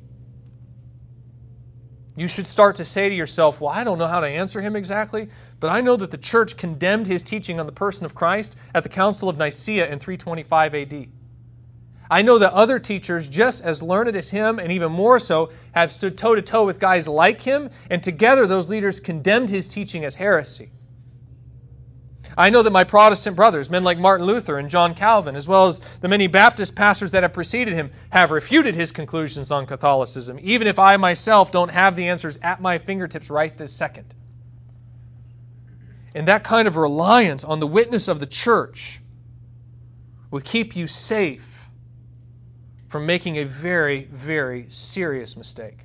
You 2.17 2.27
should 2.27 2.47
start 2.47 2.77
to 2.77 2.87
say 2.87 3.11
to 3.11 3.15
yourself, 3.15 3.61
Well, 3.61 3.71
I 3.71 3.85
don't 3.85 3.99
know 3.99 4.07
how 4.07 4.21
to 4.21 4.27
answer 4.27 4.63
him 4.63 4.77
exactly, 4.77 5.29
but 5.61 5.71
I 5.71 5.81
know 5.81 5.97
that 5.97 6.11
the 6.11 6.19
church 6.19 6.57
condemned 6.57 7.07
his 7.07 7.23
teaching 7.23 7.61
on 7.61 7.67
the 7.67 7.73
person 7.73 8.05
of 8.05 8.15
Christ 8.15 8.57
at 8.75 8.83
the 8.83 8.89
Council 8.89 9.29
of 9.29 9.39
Nicaea 9.39 9.87
in 9.87 9.99
325 9.99 10.75
AD. 10.75 11.07
I 12.11 12.23
know 12.23 12.39
that 12.39 12.53
other 12.53 12.79
teachers, 12.79 13.29
just 13.29 13.65
as 13.65 13.83
learned 13.83 14.15
as 14.15 14.29
him, 14.29 14.59
and 14.59 14.71
even 14.71 14.93
more 14.93 15.19
so, 15.19 15.51
have 15.73 15.91
stood 15.91 16.19
toe 16.19 16.35
to 16.35 16.43
toe 16.43 16.67
with 16.67 16.79
guys 16.79 17.09
like 17.09 17.41
him, 17.41 17.71
and 17.91 18.03
together 18.03 18.47
those 18.47 18.69
leaders 18.71 19.01
condemned 19.01 19.49
his 19.49 19.69
teaching 19.69 20.05
as 20.05 20.15
heresy. 20.15 20.71
I 22.37 22.51
know 22.51 22.63
that 22.63 22.71
my 22.71 22.85
Protestant 22.85 23.37
brothers, 23.37 23.71
men 23.71 23.85
like 23.85 23.99
Martin 23.99 24.27
Luther 24.27 24.59
and 24.59 24.69
John 24.69 24.95
Calvin, 24.95 25.37
as 25.37 25.47
well 25.47 25.67
as 25.67 25.81
the 26.01 26.09
many 26.09 26.27
Baptist 26.27 26.75
pastors 26.75 27.13
that 27.13 27.23
have 27.23 27.33
preceded 27.33 27.75
him, 27.75 27.91
have 28.11 28.33
refuted 28.33 28.75
his 28.75 28.91
conclusions 28.91 29.51
on 29.51 29.67
Catholicism, 29.67 30.39
even 30.43 30.67
if 30.67 30.79
I 30.79 30.97
myself 30.97 31.53
don't 31.53 31.71
have 31.71 31.97
the 31.97 32.09
answers 32.09 32.39
at 32.43 32.61
my 32.61 32.79
fingertips 32.79 33.31
right 33.31 33.57
this 33.57 33.73
second. 33.73 34.15
And 36.15 36.29
that 36.29 36.45
kind 36.45 36.69
of 36.69 36.77
reliance 36.77 37.43
on 37.45 37.61
the 37.61 37.67
witness 37.67 38.09
of 38.09 38.21
the 38.21 38.27
church 38.27 39.01
will 40.31 40.41
keep 40.41 40.77
you 40.77 40.87
safe 40.87 41.67
from 42.89 43.07
making 43.07 43.39
a 43.39 43.45
very, 43.45 44.05
very 44.05 44.67
serious 44.69 45.37
mistake. 45.37 45.79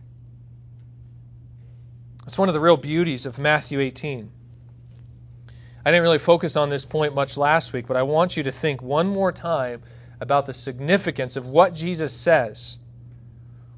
That's 2.19 2.37
one 2.37 2.47
of 2.47 2.53
the 2.53 2.59
real 2.59 2.77
beauties 2.77 3.25
of 3.25 3.39
Matthew 3.39 3.79
18. 3.79 4.29
I 5.83 5.91
didn't 5.91 6.03
really 6.03 6.19
focus 6.19 6.55
on 6.55 6.69
this 6.69 6.85
point 6.85 7.15
much 7.15 7.37
last 7.37 7.73
week, 7.73 7.87
but 7.87 7.97
I 7.97 8.03
want 8.03 8.37
you 8.37 8.43
to 8.43 8.51
think 8.51 8.83
one 8.83 9.07
more 9.07 9.31
time 9.31 9.81
about 10.19 10.45
the 10.45 10.53
significance 10.53 11.35
of 11.37 11.47
what 11.47 11.73
Jesus 11.73 12.13
says 12.13 12.77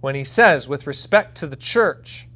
when 0.01 0.15
he 0.15 0.25
says, 0.25 0.67
with 0.67 0.87
respect 0.87 1.35
to 1.37 1.47
the 1.47 1.55
church, 1.55 2.27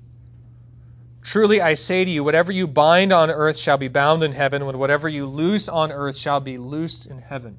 Truly 1.25 1.59
I 1.59 1.73
say 1.73 2.05
to 2.05 2.11
you, 2.11 2.23
whatever 2.23 2.51
you 2.51 2.67
bind 2.67 3.11
on 3.11 3.31
earth 3.31 3.57
shall 3.57 3.79
be 3.79 3.87
bound 3.87 4.21
in 4.21 4.31
heaven, 4.31 4.61
and 4.61 4.77
whatever 4.77 5.09
you 5.09 5.25
loose 5.25 5.67
on 5.67 5.91
earth 5.91 6.15
shall 6.15 6.39
be 6.39 6.59
loosed 6.59 7.07
in 7.07 7.17
heaven. 7.17 7.57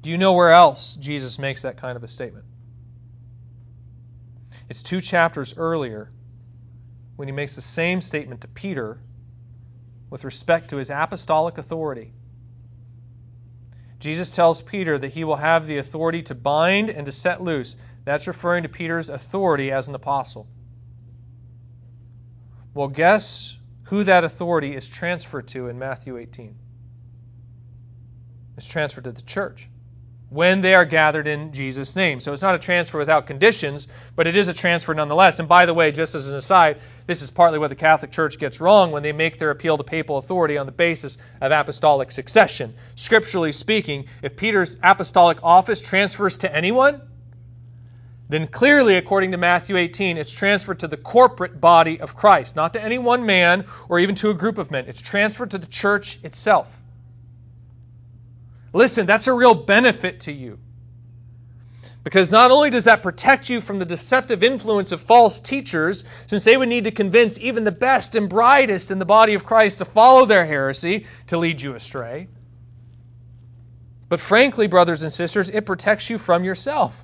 Do 0.00 0.08
you 0.08 0.16
know 0.16 0.32
where 0.32 0.52
else 0.52 0.94
Jesus 0.94 1.38
makes 1.38 1.60
that 1.62 1.76
kind 1.76 1.96
of 1.96 2.02
a 2.02 2.08
statement? 2.08 2.46
It's 4.70 4.82
two 4.82 5.02
chapters 5.02 5.58
earlier 5.58 6.10
when 7.16 7.28
he 7.28 7.32
makes 7.32 7.56
the 7.56 7.60
same 7.60 8.00
statement 8.00 8.40
to 8.40 8.48
Peter 8.48 8.98
with 10.08 10.24
respect 10.24 10.70
to 10.70 10.78
his 10.78 10.88
apostolic 10.88 11.58
authority. 11.58 12.14
Jesus 14.00 14.30
tells 14.30 14.62
Peter 14.62 14.96
that 14.96 15.12
he 15.12 15.24
will 15.24 15.36
have 15.36 15.66
the 15.66 15.76
authority 15.76 16.22
to 16.22 16.34
bind 16.34 16.88
and 16.88 17.04
to 17.04 17.12
set 17.12 17.42
loose. 17.42 17.76
That's 18.06 18.26
referring 18.26 18.62
to 18.62 18.70
Peter's 18.70 19.10
authority 19.10 19.70
as 19.70 19.88
an 19.88 19.94
apostle. 19.94 20.48
Well, 22.74 22.88
guess 22.88 23.56
who 23.84 24.04
that 24.04 24.24
authority 24.24 24.74
is 24.74 24.88
transferred 24.88 25.48
to 25.48 25.68
in 25.68 25.78
Matthew 25.78 26.16
18? 26.16 26.54
It's 28.56 28.68
transferred 28.68 29.04
to 29.04 29.12
the 29.12 29.22
church 29.22 29.68
when 30.30 30.62
they 30.62 30.74
are 30.74 30.86
gathered 30.86 31.26
in 31.26 31.52
Jesus' 31.52 31.94
name. 31.94 32.18
So 32.18 32.32
it's 32.32 32.40
not 32.40 32.54
a 32.54 32.58
transfer 32.58 32.96
without 32.96 33.26
conditions, 33.26 33.88
but 34.16 34.26
it 34.26 34.34
is 34.34 34.48
a 34.48 34.54
transfer 34.54 34.94
nonetheless. 34.94 35.38
And 35.38 35.48
by 35.48 35.66
the 35.66 35.74
way, 35.74 35.92
just 35.92 36.14
as 36.14 36.28
an 36.30 36.36
aside, 36.36 36.78
this 37.06 37.20
is 37.20 37.30
partly 37.30 37.58
what 37.58 37.68
the 37.68 37.76
Catholic 37.76 38.10
Church 38.10 38.38
gets 38.38 38.58
wrong 38.58 38.92
when 38.92 39.02
they 39.02 39.12
make 39.12 39.38
their 39.38 39.50
appeal 39.50 39.76
to 39.76 39.84
papal 39.84 40.16
authority 40.16 40.56
on 40.56 40.64
the 40.64 40.72
basis 40.72 41.18
of 41.42 41.52
apostolic 41.52 42.10
succession. 42.10 42.72
Scripturally 42.94 43.52
speaking, 43.52 44.06
if 44.22 44.34
Peter's 44.34 44.78
apostolic 44.82 45.36
office 45.42 45.82
transfers 45.82 46.38
to 46.38 46.56
anyone, 46.56 47.02
then 48.32 48.46
clearly, 48.46 48.96
according 48.96 49.32
to 49.32 49.36
Matthew 49.36 49.76
18, 49.76 50.16
it's 50.16 50.32
transferred 50.32 50.80
to 50.80 50.88
the 50.88 50.96
corporate 50.96 51.60
body 51.60 52.00
of 52.00 52.16
Christ, 52.16 52.56
not 52.56 52.72
to 52.72 52.82
any 52.82 52.98
one 52.98 53.26
man 53.26 53.64
or 53.88 53.98
even 53.98 54.14
to 54.16 54.30
a 54.30 54.34
group 54.34 54.58
of 54.58 54.70
men. 54.70 54.86
It's 54.88 55.02
transferred 55.02 55.50
to 55.50 55.58
the 55.58 55.66
church 55.66 56.18
itself. 56.22 56.80
Listen, 58.72 59.06
that's 59.06 59.26
a 59.26 59.32
real 59.32 59.54
benefit 59.54 60.20
to 60.20 60.32
you. 60.32 60.58
Because 62.04 62.30
not 62.30 62.50
only 62.50 62.70
does 62.70 62.84
that 62.84 63.02
protect 63.02 63.48
you 63.48 63.60
from 63.60 63.78
the 63.78 63.84
deceptive 63.84 64.42
influence 64.42 64.92
of 64.92 65.00
false 65.00 65.38
teachers, 65.38 66.04
since 66.26 66.42
they 66.42 66.56
would 66.56 66.68
need 66.68 66.84
to 66.84 66.90
convince 66.90 67.38
even 67.38 67.64
the 67.64 67.70
best 67.70 68.16
and 68.16 68.28
brightest 68.28 68.90
in 68.90 68.98
the 68.98 69.04
body 69.04 69.34
of 69.34 69.44
Christ 69.44 69.78
to 69.78 69.84
follow 69.84 70.24
their 70.24 70.44
heresy 70.44 71.06
to 71.28 71.38
lead 71.38 71.60
you 71.60 71.74
astray, 71.74 72.28
but 74.12 74.20
frankly, 74.20 74.66
brothers 74.66 75.04
and 75.04 75.12
sisters, 75.12 75.48
it 75.48 75.64
protects 75.64 76.10
you 76.10 76.18
from 76.18 76.44
yourself. 76.44 77.02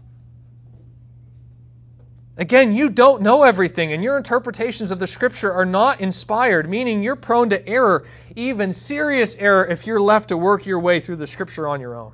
Again, 2.38 2.72
you 2.72 2.88
don't 2.88 3.20
know 3.20 3.42
everything, 3.42 3.92
and 3.92 4.03
your 4.03 4.16
interpretations 4.16 4.92
of 4.92 5.01
the 5.01 5.09
Scripture 5.09 5.53
are 5.53 5.66
not 5.66 6.01
inspired, 6.01 6.70
meaning 6.70 7.03
you're 7.03 7.16
prone 7.16 7.51
to 7.51 7.66
error, 7.66 8.05
even 8.37 8.72
serious 8.72 9.35
error, 9.37 9.66
if 9.66 9.88
you're 9.88 9.98
left 9.98 10.29
to 10.29 10.37
work 10.37 10.64
your 10.64 10.79
way 10.79 11.01
through 11.01 11.16
the 11.16 11.27
Scripture 11.27 11.66
on 11.66 11.81
your 11.81 11.96
own. 11.96 12.12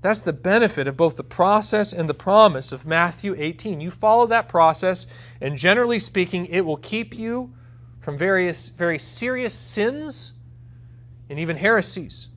That's 0.00 0.22
the 0.22 0.32
benefit 0.32 0.88
of 0.88 0.96
both 0.96 1.18
the 1.18 1.24
process 1.24 1.92
and 1.92 2.08
the 2.08 2.14
promise 2.14 2.72
of 2.72 2.86
Matthew 2.86 3.34
18. 3.36 3.82
You 3.82 3.90
follow 3.90 4.26
that 4.28 4.48
process, 4.48 5.06
and 5.42 5.54
generally 5.54 5.98
speaking, 5.98 6.46
it 6.46 6.62
will 6.62 6.78
keep 6.78 7.14
you 7.14 7.52
from 8.00 8.16
various 8.16 8.70
very 8.70 8.98
serious 8.98 9.52
sins 9.52 10.32
and 11.28 11.38
even 11.38 11.56
heresies. 11.56 12.28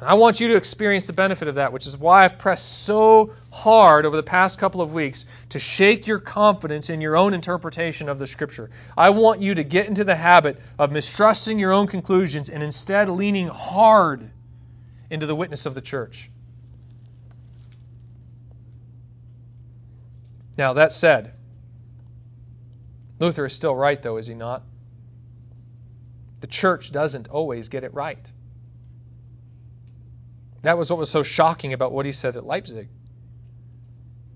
I 0.00 0.14
want 0.14 0.40
you 0.40 0.48
to 0.48 0.56
experience 0.56 1.06
the 1.06 1.12
benefit 1.12 1.46
of 1.46 1.54
that, 1.54 1.72
which 1.72 1.86
is 1.86 1.96
why 1.96 2.24
I've 2.24 2.38
pressed 2.38 2.82
so 2.84 3.32
hard 3.52 4.04
over 4.04 4.16
the 4.16 4.22
past 4.22 4.58
couple 4.58 4.80
of 4.80 4.92
weeks 4.92 5.24
to 5.50 5.58
shake 5.60 6.06
your 6.06 6.18
confidence 6.18 6.90
in 6.90 7.00
your 7.00 7.16
own 7.16 7.32
interpretation 7.32 8.08
of 8.08 8.18
the 8.18 8.26
Scripture. 8.26 8.70
I 8.96 9.10
want 9.10 9.40
you 9.40 9.54
to 9.54 9.62
get 9.62 9.86
into 9.86 10.02
the 10.02 10.16
habit 10.16 10.60
of 10.78 10.90
mistrusting 10.90 11.58
your 11.58 11.72
own 11.72 11.86
conclusions 11.86 12.50
and 12.50 12.62
instead 12.62 13.08
leaning 13.08 13.46
hard 13.46 14.30
into 15.10 15.26
the 15.26 15.36
witness 15.36 15.64
of 15.64 15.74
the 15.74 15.80
church. 15.80 16.28
Now, 20.58 20.72
that 20.72 20.92
said, 20.92 21.34
Luther 23.20 23.46
is 23.46 23.52
still 23.52 23.74
right, 23.74 24.00
though, 24.02 24.16
is 24.16 24.26
he 24.26 24.34
not? 24.34 24.64
The 26.40 26.46
church 26.48 26.90
doesn't 26.90 27.28
always 27.28 27.68
get 27.68 27.84
it 27.84 27.94
right. 27.94 28.30
That 30.64 30.78
was 30.78 30.88
what 30.90 30.98
was 30.98 31.10
so 31.10 31.22
shocking 31.22 31.74
about 31.74 31.92
what 31.92 32.06
he 32.06 32.12
said 32.12 32.36
at 32.36 32.46
Leipzig. 32.46 32.88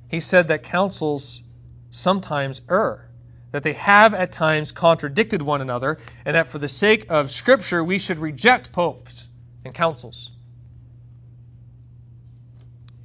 He 0.08 0.20
said 0.20 0.48
that 0.48 0.62
councils 0.62 1.42
sometimes 1.90 2.60
err, 2.68 3.08
that 3.50 3.62
they 3.62 3.72
have 3.72 4.12
at 4.12 4.30
times 4.30 4.70
contradicted 4.70 5.40
one 5.40 5.62
another, 5.62 5.96
and 6.26 6.36
that 6.36 6.48
for 6.48 6.58
the 6.58 6.68
sake 6.68 7.06
of 7.08 7.30
Scripture 7.30 7.82
we 7.82 7.98
should 7.98 8.18
reject 8.18 8.72
popes 8.72 9.24
and 9.64 9.72
councils. 9.72 10.32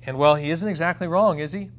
And 0.06 0.18
well, 0.18 0.36
he 0.36 0.50
isn't 0.50 0.68
exactly 0.68 1.08
wrong, 1.08 1.40
is 1.40 1.54
he? 1.54 1.72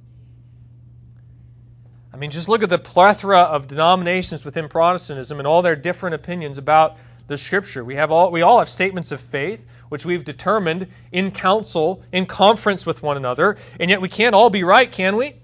I 2.10 2.16
mean, 2.16 2.30
just 2.30 2.48
look 2.48 2.62
at 2.62 2.70
the 2.70 2.78
plethora 2.78 3.40
of 3.40 3.66
denominations 3.66 4.46
within 4.46 4.66
Protestantism 4.66 5.40
and 5.40 5.46
all 5.46 5.60
their 5.60 5.76
different 5.76 6.14
opinions 6.14 6.56
about 6.56 6.96
the 7.26 7.36
Scripture. 7.36 7.84
We 7.84 7.96
have 7.96 8.10
all 8.10 8.30
we 8.30 8.40
all 8.40 8.60
have 8.60 8.70
statements 8.70 9.12
of 9.12 9.20
faith, 9.20 9.66
which 9.88 10.04
we've 10.04 10.24
determined 10.24 10.88
in 11.12 11.30
council, 11.30 12.02
in 12.12 12.26
conference 12.26 12.86
with 12.86 13.02
one 13.02 13.16
another, 13.16 13.56
and 13.78 13.90
yet 13.90 14.00
we 14.00 14.08
can't 14.08 14.34
all 14.34 14.50
be 14.50 14.64
right, 14.64 14.90
can 14.90 15.16
we? 15.16 15.34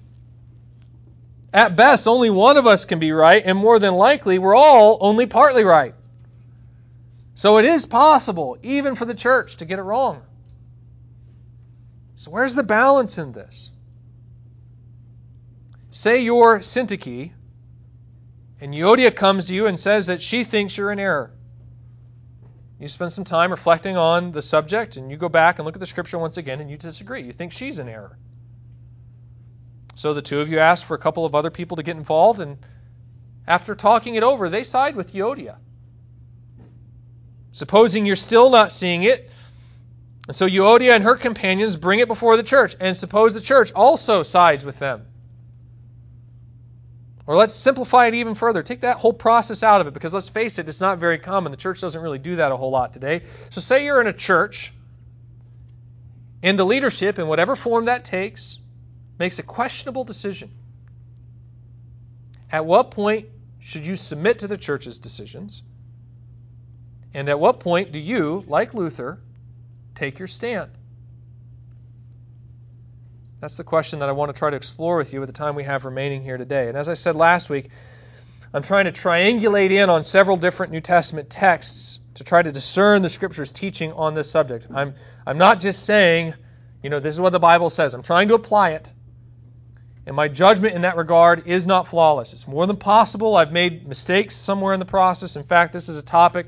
At 1.52 1.76
best, 1.76 2.06
only 2.06 2.30
one 2.30 2.56
of 2.56 2.66
us 2.66 2.84
can 2.84 2.98
be 2.98 3.12
right, 3.12 3.42
and 3.44 3.58
more 3.58 3.78
than 3.78 3.94
likely, 3.94 4.38
we're 4.38 4.54
all 4.54 4.98
only 5.00 5.26
partly 5.26 5.64
right. 5.64 5.94
So 7.34 7.58
it 7.58 7.64
is 7.64 7.86
possible, 7.86 8.58
even 8.62 8.94
for 8.94 9.04
the 9.04 9.14
church, 9.14 9.56
to 9.56 9.64
get 9.64 9.78
it 9.78 9.82
wrong. 9.82 10.22
So, 12.16 12.30
where's 12.30 12.54
the 12.54 12.62
balance 12.62 13.18
in 13.18 13.32
this? 13.32 13.70
Say 15.90 16.20
you're 16.20 16.60
Syntyche, 16.60 17.32
and 18.60 18.74
Euodia 18.74 19.14
comes 19.14 19.46
to 19.46 19.54
you 19.54 19.66
and 19.66 19.80
says 19.80 20.06
that 20.06 20.20
she 20.20 20.44
thinks 20.44 20.76
you're 20.76 20.92
in 20.92 20.98
error. 20.98 21.32
You 22.80 22.88
spend 22.88 23.12
some 23.12 23.24
time 23.24 23.50
reflecting 23.50 23.98
on 23.98 24.30
the 24.30 24.40
subject, 24.40 24.96
and 24.96 25.10
you 25.10 25.18
go 25.18 25.28
back 25.28 25.58
and 25.58 25.66
look 25.66 25.76
at 25.76 25.80
the 25.80 25.86
scripture 25.86 26.18
once 26.18 26.38
again, 26.38 26.60
and 26.60 26.70
you 26.70 26.78
disagree. 26.78 27.22
You 27.22 27.30
think 27.30 27.52
she's 27.52 27.78
in 27.78 27.90
error. 27.90 28.16
So 29.94 30.14
the 30.14 30.22
two 30.22 30.40
of 30.40 30.48
you 30.48 30.58
ask 30.58 30.86
for 30.86 30.94
a 30.94 30.98
couple 30.98 31.26
of 31.26 31.34
other 31.34 31.50
people 31.50 31.76
to 31.76 31.82
get 31.82 31.98
involved, 31.98 32.40
and 32.40 32.56
after 33.46 33.74
talking 33.74 34.14
it 34.14 34.22
over, 34.22 34.48
they 34.48 34.64
side 34.64 34.96
with 34.96 35.12
Euodia. 35.12 35.56
Supposing 37.52 38.06
you're 38.06 38.16
still 38.16 38.48
not 38.48 38.72
seeing 38.72 39.02
it, 39.02 39.30
and 40.26 40.34
so 40.34 40.48
Euodia 40.48 40.94
and 40.94 41.04
her 41.04 41.16
companions 41.16 41.76
bring 41.76 42.00
it 42.00 42.08
before 42.08 42.38
the 42.38 42.42
church, 42.42 42.76
and 42.80 42.96
suppose 42.96 43.34
the 43.34 43.42
church 43.42 43.72
also 43.72 44.22
sides 44.22 44.64
with 44.64 44.78
them. 44.78 45.04
Or 47.30 47.36
let's 47.36 47.54
simplify 47.54 48.08
it 48.08 48.14
even 48.14 48.34
further. 48.34 48.60
Take 48.60 48.80
that 48.80 48.96
whole 48.96 49.12
process 49.12 49.62
out 49.62 49.80
of 49.80 49.86
it, 49.86 49.94
because 49.94 50.12
let's 50.12 50.28
face 50.28 50.58
it, 50.58 50.66
it's 50.66 50.80
not 50.80 50.98
very 50.98 51.16
common. 51.16 51.52
The 51.52 51.58
church 51.58 51.80
doesn't 51.80 52.02
really 52.02 52.18
do 52.18 52.34
that 52.34 52.50
a 52.50 52.56
whole 52.56 52.72
lot 52.72 52.92
today. 52.92 53.22
So, 53.50 53.60
say 53.60 53.84
you're 53.84 54.00
in 54.00 54.08
a 54.08 54.12
church, 54.12 54.72
and 56.42 56.58
the 56.58 56.66
leadership, 56.66 57.20
in 57.20 57.28
whatever 57.28 57.54
form 57.54 57.84
that 57.84 58.04
takes, 58.04 58.58
makes 59.20 59.38
a 59.38 59.44
questionable 59.44 60.02
decision. 60.02 60.50
At 62.50 62.66
what 62.66 62.90
point 62.90 63.28
should 63.60 63.86
you 63.86 63.94
submit 63.94 64.40
to 64.40 64.48
the 64.48 64.58
church's 64.58 64.98
decisions? 64.98 65.62
And 67.14 67.28
at 67.28 67.38
what 67.38 67.60
point 67.60 67.92
do 67.92 68.00
you, 68.00 68.42
like 68.48 68.74
Luther, 68.74 69.20
take 69.94 70.18
your 70.18 70.26
stand? 70.26 70.72
That's 73.40 73.56
the 73.56 73.64
question 73.64 73.98
that 74.00 74.08
I 74.08 74.12
want 74.12 74.34
to 74.34 74.38
try 74.38 74.50
to 74.50 74.56
explore 74.56 74.96
with 74.96 75.12
you 75.12 75.20
with 75.20 75.28
the 75.28 75.32
time 75.34 75.54
we 75.54 75.64
have 75.64 75.84
remaining 75.84 76.22
here 76.22 76.36
today. 76.36 76.68
And 76.68 76.76
as 76.76 76.88
I 76.88 76.94
said 76.94 77.16
last 77.16 77.48
week, 77.48 77.70
I'm 78.52 78.62
trying 78.62 78.84
to 78.84 78.92
triangulate 78.92 79.70
in 79.70 79.88
on 79.88 80.02
several 80.02 80.36
different 80.36 80.72
New 80.72 80.80
Testament 80.80 81.30
texts 81.30 82.00
to 82.14 82.24
try 82.24 82.42
to 82.42 82.52
discern 82.52 83.00
the 83.00 83.08
Scripture's 83.08 83.52
teaching 83.52 83.92
on 83.92 84.14
this 84.14 84.30
subject. 84.30 84.66
I'm, 84.74 84.94
I'm 85.26 85.38
not 85.38 85.60
just 85.60 85.86
saying, 85.86 86.34
you 86.82 86.90
know, 86.90 87.00
this 87.00 87.14
is 87.14 87.20
what 87.20 87.32
the 87.32 87.38
Bible 87.38 87.70
says. 87.70 87.94
I'm 87.94 88.02
trying 88.02 88.28
to 88.28 88.34
apply 88.34 88.70
it. 88.70 88.92
And 90.06 90.14
my 90.14 90.28
judgment 90.28 90.74
in 90.74 90.82
that 90.82 90.96
regard 90.96 91.46
is 91.46 91.66
not 91.66 91.88
flawless. 91.88 92.32
It's 92.32 92.48
more 92.48 92.66
than 92.66 92.76
possible. 92.76 93.36
I've 93.36 93.52
made 93.52 93.88
mistakes 93.88 94.36
somewhere 94.36 94.74
in 94.74 94.80
the 94.80 94.86
process. 94.86 95.36
In 95.36 95.44
fact, 95.44 95.72
this 95.72 95.88
is 95.88 95.98
a 95.98 96.02
topic 96.02 96.46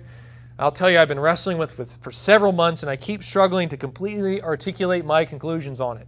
I'll 0.59 0.71
tell 0.71 0.91
you, 0.91 0.99
I've 0.99 1.09
been 1.09 1.19
wrestling 1.19 1.59
with, 1.59 1.77
with 1.79 1.97
for 1.97 2.13
several 2.13 2.53
months, 2.53 2.83
and 2.83 2.91
I 2.91 2.97
keep 2.97 3.25
struggling 3.25 3.69
to 3.71 3.77
completely 3.77 4.43
articulate 4.43 5.05
my 5.05 5.25
conclusions 5.25 5.81
on 5.81 5.97
it. 5.97 6.07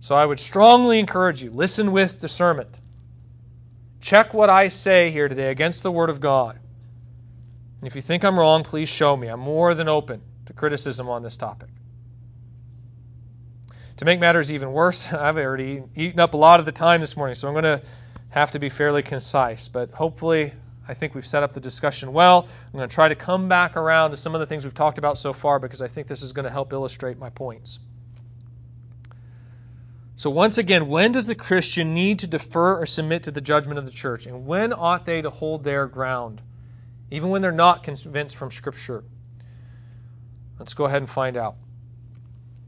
So 0.00 0.14
I 0.14 0.24
would 0.24 0.38
strongly 0.38 0.98
encourage 0.98 1.42
you 1.42 1.50
listen 1.50 1.92
with 1.92 2.20
discernment. 2.20 2.78
Check 4.00 4.32
what 4.32 4.48
I 4.48 4.68
say 4.68 5.10
here 5.10 5.28
today 5.28 5.50
against 5.50 5.82
the 5.82 5.90
Word 5.90 6.08
of 6.08 6.20
God. 6.20 6.58
And 7.80 7.86
if 7.86 7.94
you 7.94 8.00
think 8.00 8.24
I'm 8.24 8.38
wrong, 8.38 8.62
please 8.62 8.88
show 8.88 9.16
me. 9.16 9.28
I'm 9.28 9.40
more 9.40 9.74
than 9.74 9.88
open 9.88 10.22
to 10.46 10.52
criticism 10.52 11.08
on 11.08 11.22
this 11.22 11.36
topic. 11.36 11.68
To 13.96 14.04
make 14.04 14.20
matters 14.20 14.52
even 14.52 14.72
worse, 14.72 15.12
I've 15.12 15.36
already 15.36 15.82
eaten 15.96 16.20
up 16.20 16.34
a 16.34 16.36
lot 16.36 16.60
of 16.60 16.66
the 16.66 16.72
time 16.72 17.00
this 17.00 17.16
morning, 17.16 17.34
so 17.34 17.48
I'm 17.48 17.54
going 17.54 17.64
to 17.64 17.82
have 18.30 18.52
to 18.52 18.58
be 18.58 18.68
fairly 18.68 19.02
concise. 19.02 19.66
But 19.66 19.90
hopefully, 19.90 20.52
I 20.86 20.94
think 20.94 21.14
we've 21.14 21.26
set 21.26 21.42
up 21.42 21.52
the 21.52 21.60
discussion 21.60 22.12
well. 22.12 22.48
I'm 22.66 22.76
going 22.78 22.88
to 22.88 22.94
try 22.94 23.08
to 23.08 23.16
come 23.16 23.48
back 23.48 23.76
around 23.76 24.12
to 24.12 24.16
some 24.16 24.34
of 24.34 24.40
the 24.40 24.46
things 24.46 24.64
we've 24.64 24.74
talked 24.74 24.98
about 24.98 25.18
so 25.18 25.32
far 25.32 25.58
because 25.58 25.82
I 25.82 25.88
think 25.88 26.06
this 26.06 26.22
is 26.22 26.32
going 26.32 26.44
to 26.44 26.50
help 26.50 26.72
illustrate 26.72 27.18
my 27.18 27.30
points. 27.30 27.80
So, 30.18 30.30
once 30.30 30.58
again, 30.58 30.88
when 30.88 31.12
does 31.12 31.26
the 31.26 31.36
Christian 31.36 31.94
need 31.94 32.18
to 32.18 32.26
defer 32.26 32.80
or 32.80 32.86
submit 32.86 33.22
to 33.22 33.30
the 33.30 33.40
judgment 33.40 33.78
of 33.78 33.86
the 33.86 33.92
church? 33.92 34.26
And 34.26 34.46
when 34.46 34.72
ought 34.72 35.06
they 35.06 35.22
to 35.22 35.30
hold 35.30 35.62
their 35.62 35.86
ground, 35.86 36.42
even 37.12 37.30
when 37.30 37.40
they're 37.40 37.52
not 37.52 37.84
convinced 37.84 38.36
from 38.36 38.50
Scripture? 38.50 39.04
Let's 40.58 40.74
go 40.74 40.86
ahead 40.86 41.02
and 41.02 41.08
find 41.08 41.36
out. 41.36 41.54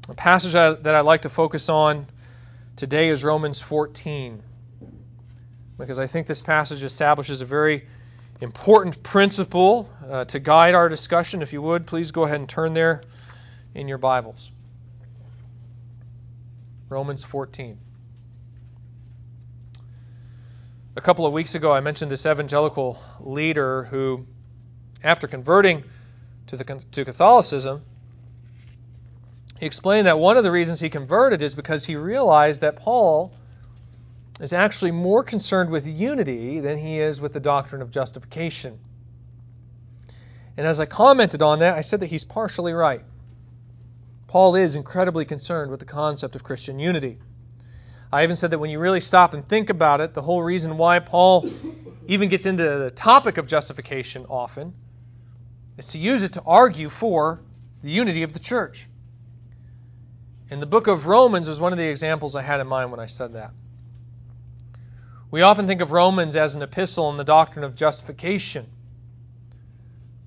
A 0.08 0.14
passage 0.14 0.52
that 0.52 0.94
I'd 0.94 1.00
like 1.00 1.22
to 1.22 1.28
focus 1.28 1.68
on 1.68 2.06
today 2.76 3.08
is 3.08 3.24
Romans 3.24 3.60
14, 3.60 4.40
because 5.76 5.98
I 5.98 6.06
think 6.06 6.28
this 6.28 6.40
passage 6.40 6.84
establishes 6.84 7.40
a 7.40 7.46
very 7.46 7.88
important 8.40 9.02
principle 9.02 9.90
uh, 10.08 10.24
to 10.26 10.38
guide 10.38 10.76
our 10.76 10.88
discussion. 10.88 11.42
If 11.42 11.52
you 11.52 11.62
would, 11.62 11.84
please 11.84 12.12
go 12.12 12.22
ahead 12.22 12.38
and 12.38 12.48
turn 12.48 12.74
there 12.74 13.02
in 13.74 13.88
your 13.88 13.98
Bibles. 13.98 14.52
Romans 16.90 17.22
14. 17.22 17.79
A 20.96 21.00
couple 21.00 21.24
of 21.24 21.33
weeks 21.33 21.55
ago, 21.55 21.72
I 21.72 21.79
mentioned 21.79 22.11
this 22.11 22.26
evangelical 22.26 23.00
leader 23.20 23.85
who, 23.85 24.26
after 25.05 25.29
converting 25.29 25.85
to, 26.48 26.57
the, 26.57 26.85
to 26.90 27.05
Catholicism, 27.05 27.85
he 29.61 29.66
explained 29.66 30.09
that 30.09 30.18
one 30.18 30.37
of 30.37 30.42
the 30.42 30.50
reasons 30.50 30.81
he 30.81 30.90
converted 30.90 31.42
is 31.42 31.55
because 31.55 31.87
he 31.87 31.94
realized 31.94 32.61
that 32.62 32.74
Paul 32.74 33.33
is 34.40 34.53
actually 34.53 34.90
more 34.90 35.22
concerned 35.22 35.70
with 35.70 35.87
unity 35.87 36.59
than 36.59 36.76
he 36.76 36.98
is 36.98 37.20
with 37.20 37.33
the 37.33 37.40
doctrine 37.40 37.83
of 37.83 37.92
justification. 37.92 38.76
And 40.57 40.66
as 40.66 40.81
I 40.81 40.87
commented 40.87 41.40
on 41.40 41.61
that, 41.61 41.79
I 41.79 41.83
said 41.83 42.00
that 42.00 42.07
he's 42.07 42.24
partially 42.24 42.72
right. 42.72 43.05
Paul 44.30 44.54
is 44.54 44.76
incredibly 44.76 45.24
concerned 45.24 45.72
with 45.72 45.80
the 45.80 45.86
concept 45.86 46.36
of 46.36 46.44
Christian 46.44 46.78
unity. 46.78 47.18
I 48.12 48.22
even 48.22 48.36
said 48.36 48.52
that 48.52 48.60
when 48.60 48.70
you 48.70 48.78
really 48.78 49.00
stop 49.00 49.34
and 49.34 49.44
think 49.48 49.70
about 49.70 50.00
it, 50.00 50.14
the 50.14 50.22
whole 50.22 50.40
reason 50.40 50.78
why 50.78 51.00
Paul 51.00 51.50
even 52.06 52.28
gets 52.28 52.46
into 52.46 52.62
the 52.62 52.90
topic 52.90 53.38
of 53.38 53.48
justification 53.48 54.26
often 54.30 54.72
is 55.78 55.86
to 55.86 55.98
use 55.98 56.22
it 56.22 56.34
to 56.34 56.42
argue 56.46 56.88
for 56.88 57.40
the 57.82 57.90
unity 57.90 58.22
of 58.22 58.32
the 58.32 58.38
church. 58.38 58.86
And 60.48 60.62
the 60.62 60.66
book 60.66 60.86
of 60.86 61.08
Romans 61.08 61.48
was 61.48 61.58
one 61.58 61.72
of 61.72 61.78
the 61.78 61.88
examples 61.88 62.36
I 62.36 62.42
had 62.42 62.60
in 62.60 62.68
mind 62.68 62.92
when 62.92 63.00
I 63.00 63.06
said 63.06 63.32
that. 63.32 63.50
We 65.32 65.42
often 65.42 65.66
think 65.66 65.80
of 65.80 65.90
Romans 65.90 66.36
as 66.36 66.54
an 66.54 66.62
epistle 66.62 67.06
on 67.06 67.16
the 67.16 67.24
doctrine 67.24 67.64
of 67.64 67.74
justification. 67.74 68.68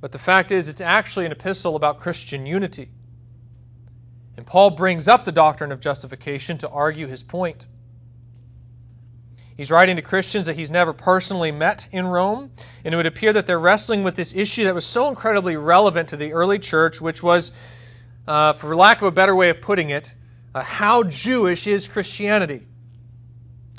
But 0.01 0.11
the 0.11 0.19
fact 0.19 0.51
is, 0.51 0.67
it's 0.67 0.81
actually 0.81 1.25
an 1.25 1.31
epistle 1.31 1.77
about 1.77 2.01
Christian 2.01 2.45
unity. 2.45 2.89
And 4.37 4.45
Paul 4.45 4.71
brings 4.71 5.07
up 5.07 5.25
the 5.25 5.31
doctrine 5.31 5.71
of 5.71 5.79
justification 5.79 6.57
to 6.59 6.69
argue 6.69 7.07
his 7.07 7.23
point. 7.23 7.65
He's 9.55 9.69
writing 9.69 9.97
to 9.97 10.01
Christians 10.01 10.47
that 10.47 10.55
he's 10.55 10.71
never 10.71 10.93
personally 10.93 11.51
met 11.51 11.87
in 11.91 12.07
Rome, 12.07 12.51
and 12.83 12.93
it 12.93 12.97
would 12.97 13.05
appear 13.05 13.33
that 13.33 13.45
they're 13.45 13.59
wrestling 13.59 14.03
with 14.03 14.15
this 14.15 14.35
issue 14.35 14.63
that 14.63 14.73
was 14.73 14.85
so 14.85 15.09
incredibly 15.09 15.57
relevant 15.57 16.09
to 16.09 16.17
the 16.17 16.33
early 16.33 16.57
church, 16.57 16.99
which 16.99 17.21
was 17.21 17.51
uh, 18.27 18.53
for 18.53 18.75
lack 18.75 19.01
of 19.01 19.07
a 19.07 19.11
better 19.11 19.35
way 19.35 19.49
of 19.49 19.61
putting 19.61 19.91
it, 19.91 20.13
uh, 20.55 20.61
how 20.61 21.03
Jewish 21.03 21.67
is 21.67 21.87
Christianity? 21.87 22.65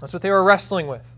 That's 0.00 0.12
what 0.12 0.22
they 0.22 0.30
were 0.30 0.44
wrestling 0.44 0.86
with. 0.86 1.08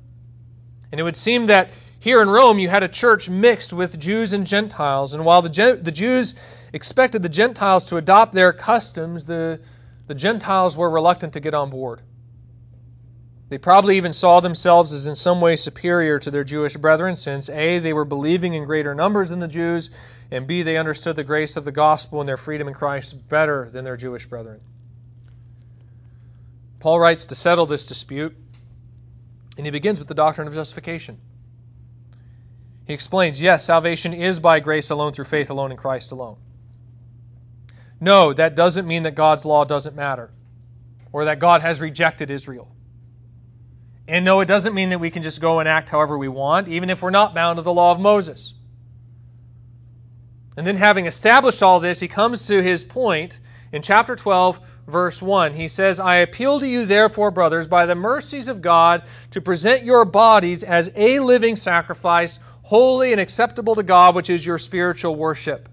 And 0.90 1.01
it 1.01 1.03
would 1.03 1.16
seem 1.16 1.49
that 1.49 1.70
here 1.99 2.22
in 2.22 2.31
Rome 2.31 2.59
you 2.59 2.68
had 2.68 2.83
a 2.83 2.88
church 2.88 3.29
mixed 3.29 3.72
with 3.72 3.99
Jews 3.99 4.33
and 4.33 4.46
Gentiles, 4.46 5.12
and 5.12 5.25
while 5.25 5.42
the, 5.42 5.79
the 5.83 5.92
Jews 5.92 6.35
expected 6.73 7.23
the 7.23 7.29
Gentiles 7.29 7.85
to 7.87 7.97
adopt 7.97 8.35
their 8.35 8.53
customs, 8.53 9.25
the, 9.25 9.61
the 10.07 10.15
Gentiles 10.15 10.77
were 10.77 10.91
reluctant 10.91 11.33
to 11.35 11.41
get 11.41 11.55
on 11.55 11.71
board. 11.71 12.03
They 13.49 13.59
probably 13.59 13.97
even 13.97 14.13
saw 14.13 14.41
themselves 14.41 14.93
as 14.93 15.07
in 15.07 15.15
some 15.15 15.41
way 15.41 15.55
superior 15.55 16.19
to 16.19 16.31
their 16.31 16.43
Jewish 16.43 16.77
brethren, 16.77 17.15
since 17.15 17.49
A, 17.49 17.79
they 17.79 17.93
were 17.93 18.05
believing 18.05 18.55
in 18.55 18.65
greater 18.65 18.95
numbers 18.95 19.29
than 19.29 19.39
the 19.39 19.47
Jews, 19.47 19.91
and 20.33 20.49
B, 20.49 20.63
they 20.63 20.77
understood 20.77 21.15
the 21.15 21.23
grace 21.23 21.57
of 21.57 21.65
the 21.65 21.71
gospel 21.71 22.21
and 22.21 22.29
their 22.29 22.37
freedom 22.37 22.67
in 22.67 22.75
Christ 22.75 23.29
better 23.29 23.71
than 23.71 23.85
their 23.85 23.97
Jewish 23.97 24.27
brethren. 24.27 24.61
Paul 26.81 26.99
writes 26.99 27.27
to 27.27 27.37
settle 27.37 27.67
this 27.67 27.87
dispute, 27.87 28.37
and 29.57 29.65
he 29.65 29.71
begins 29.71 30.01
with 30.01 30.09
the 30.09 30.15
doctrine 30.15 30.49
of 30.49 30.55
justification. 30.55 31.19
He 32.87 32.95
explains 32.95 33.41
yes, 33.41 33.65
salvation 33.65 34.13
is 34.13 34.41
by 34.41 34.59
grace 34.59 34.91
alone, 34.91 35.13
through 35.13 35.25
faith 35.27 35.51
alone, 35.51 35.71
in 35.71 35.77
Christ 35.77 36.11
alone. 36.11 36.37
No, 38.01 38.33
that 38.33 38.55
doesn't 38.55 38.87
mean 38.87 39.05
that 39.05 39.15
God's 39.15 39.45
law 39.45 39.65
doesn't 39.65 39.97
matter 39.97 40.31
or 41.13 41.25
that 41.27 41.39
God 41.39 41.63
has 41.63 41.81
rejected 41.81 42.31
Israel. 42.31 42.69
And 44.09 44.25
no, 44.25 44.41
it 44.41 44.47
doesn't 44.47 44.75
mean 44.75 44.91
that 44.91 45.01
we 45.01 45.11
can 45.11 45.23
just 45.23 45.41
go 45.41 45.59
and 45.59 45.69
act 45.69 45.89
however 45.89 46.17
we 46.17 46.29
want, 46.29 46.69
even 46.69 46.91
if 46.91 47.03
we're 47.03 47.11
not 47.11 47.35
bound 47.35 47.57
to 47.57 47.63
the 47.63 47.73
law 47.73 47.93
of 47.93 48.01
Moses. 48.01 48.55
And 50.57 50.67
then, 50.67 50.77
having 50.77 51.07
established 51.07 51.63
all 51.63 51.81
this, 51.81 52.01
he 52.01 52.09
comes 52.09 52.47
to 52.47 52.63
his 52.63 52.85
point 52.85 53.41
in 53.73 53.83
chapter 53.83 54.15
12, 54.17 54.61
verse 54.87 55.21
1. 55.21 55.55
He 55.55 55.69
says, 55.69 56.01
I 56.01 56.17
appeal 56.17 56.61
to 56.61 56.69
you, 56.69 56.87
therefore, 56.87 57.31
brothers, 57.31 57.69
by 57.69 57.85
the 57.85 57.95
mercies 57.95 58.49
of 58.49 58.63
God, 58.63 59.03
to 59.33 59.41
present 59.41 59.83
your 59.83 60.05
bodies 60.05 60.63
as 60.63 60.91
a 60.97 61.19
living 61.19 61.57
sacrifice, 61.57 62.39
holy 62.63 63.13
and 63.13 63.21
acceptable 63.21 63.75
to 63.75 63.83
God, 63.83 64.15
which 64.15 64.31
is 64.31 64.47
your 64.47 64.59
spiritual 64.59 65.17
worship. 65.17 65.69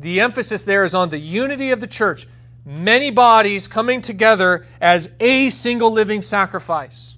The 0.00 0.20
emphasis 0.20 0.64
there 0.64 0.82
is 0.82 0.94
on 0.94 1.10
the 1.10 1.18
unity 1.18 1.70
of 1.70 1.80
the 1.80 1.86
church, 1.86 2.26
many 2.64 3.10
bodies 3.10 3.68
coming 3.68 4.00
together 4.00 4.66
as 4.80 5.14
a 5.20 5.50
single 5.50 5.90
living 5.90 6.22
sacrifice. 6.22 7.16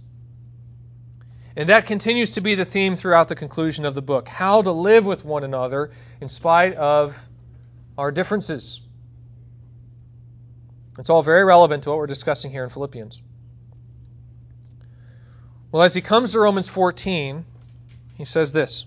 And 1.54 1.68
that 1.68 1.86
continues 1.86 2.32
to 2.32 2.40
be 2.40 2.54
the 2.54 2.64
theme 2.64 2.96
throughout 2.96 3.28
the 3.28 3.34
conclusion 3.34 3.84
of 3.84 3.94
the 3.94 4.02
book 4.02 4.26
how 4.26 4.62
to 4.62 4.72
live 4.72 5.06
with 5.06 5.24
one 5.24 5.44
another 5.44 5.90
in 6.20 6.28
spite 6.28 6.74
of 6.74 7.16
our 7.96 8.10
differences. 8.10 8.80
It's 10.98 11.10
all 11.10 11.22
very 11.22 11.44
relevant 11.44 11.84
to 11.84 11.90
what 11.90 11.98
we're 11.98 12.06
discussing 12.06 12.50
here 12.50 12.64
in 12.64 12.70
Philippians. 12.70 13.22
Well, 15.70 15.82
as 15.82 15.94
he 15.94 16.00
comes 16.00 16.32
to 16.32 16.40
Romans 16.40 16.68
14, 16.68 17.44
he 18.14 18.24
says 18.24 18.52
this. 18.52 18.86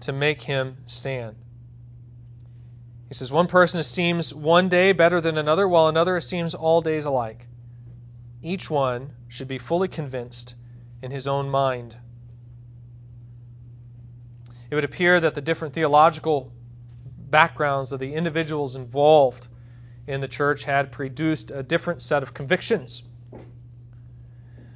to 0.00 0.12
make 0.12 0.42
him 0.42 0.76
stand. 0.86 1.36
He 3.08 3.14
says, 3.14 3.32
One 3.32 3.46
person 3.46 3.80
esteems 3.80 4.34
one 4.34 4.68
day 4.68 4.92
better 4.92 5.20
than 5.20 5.38
another, 5.38 5.68
while 5.68 5.88
another 5.88 6.16
esteems 6.16 6.54
all 6.54 6.80
days 6.80 7.04
alike. 7.04 7.46
Each 8.42 8.68
one 8.68 9.12
should 9.28 9.48
be 9.48 9.58
fully 9.58 9.88
convinced 9.88 10.54
in 11.02 11.10
his 11.10 11.26
own 11.26 11.48
mind. 11.48 11.96
It 14.70 14.74
would 14.74 14.84
appear 14.84 15.20
that 15.20 15.34
the 15.34 15.40
different 15.40 15.74
theological 15.74 16.52
backgrounds 17.30 17.92
of 17.92 18.00
the 18.00 18.12
individuals 18.12 18.76
involved 18.76 19.48
in 20.06 20.20
the 20.20 20.28
church 20.28 20.64
had 20.64 20.92
produced 20.92 21.50
a 21.50 21.62
different 21.62 22.02
set 22.02 22.22
of 22.22 22.34
convictions. 22.34 23.04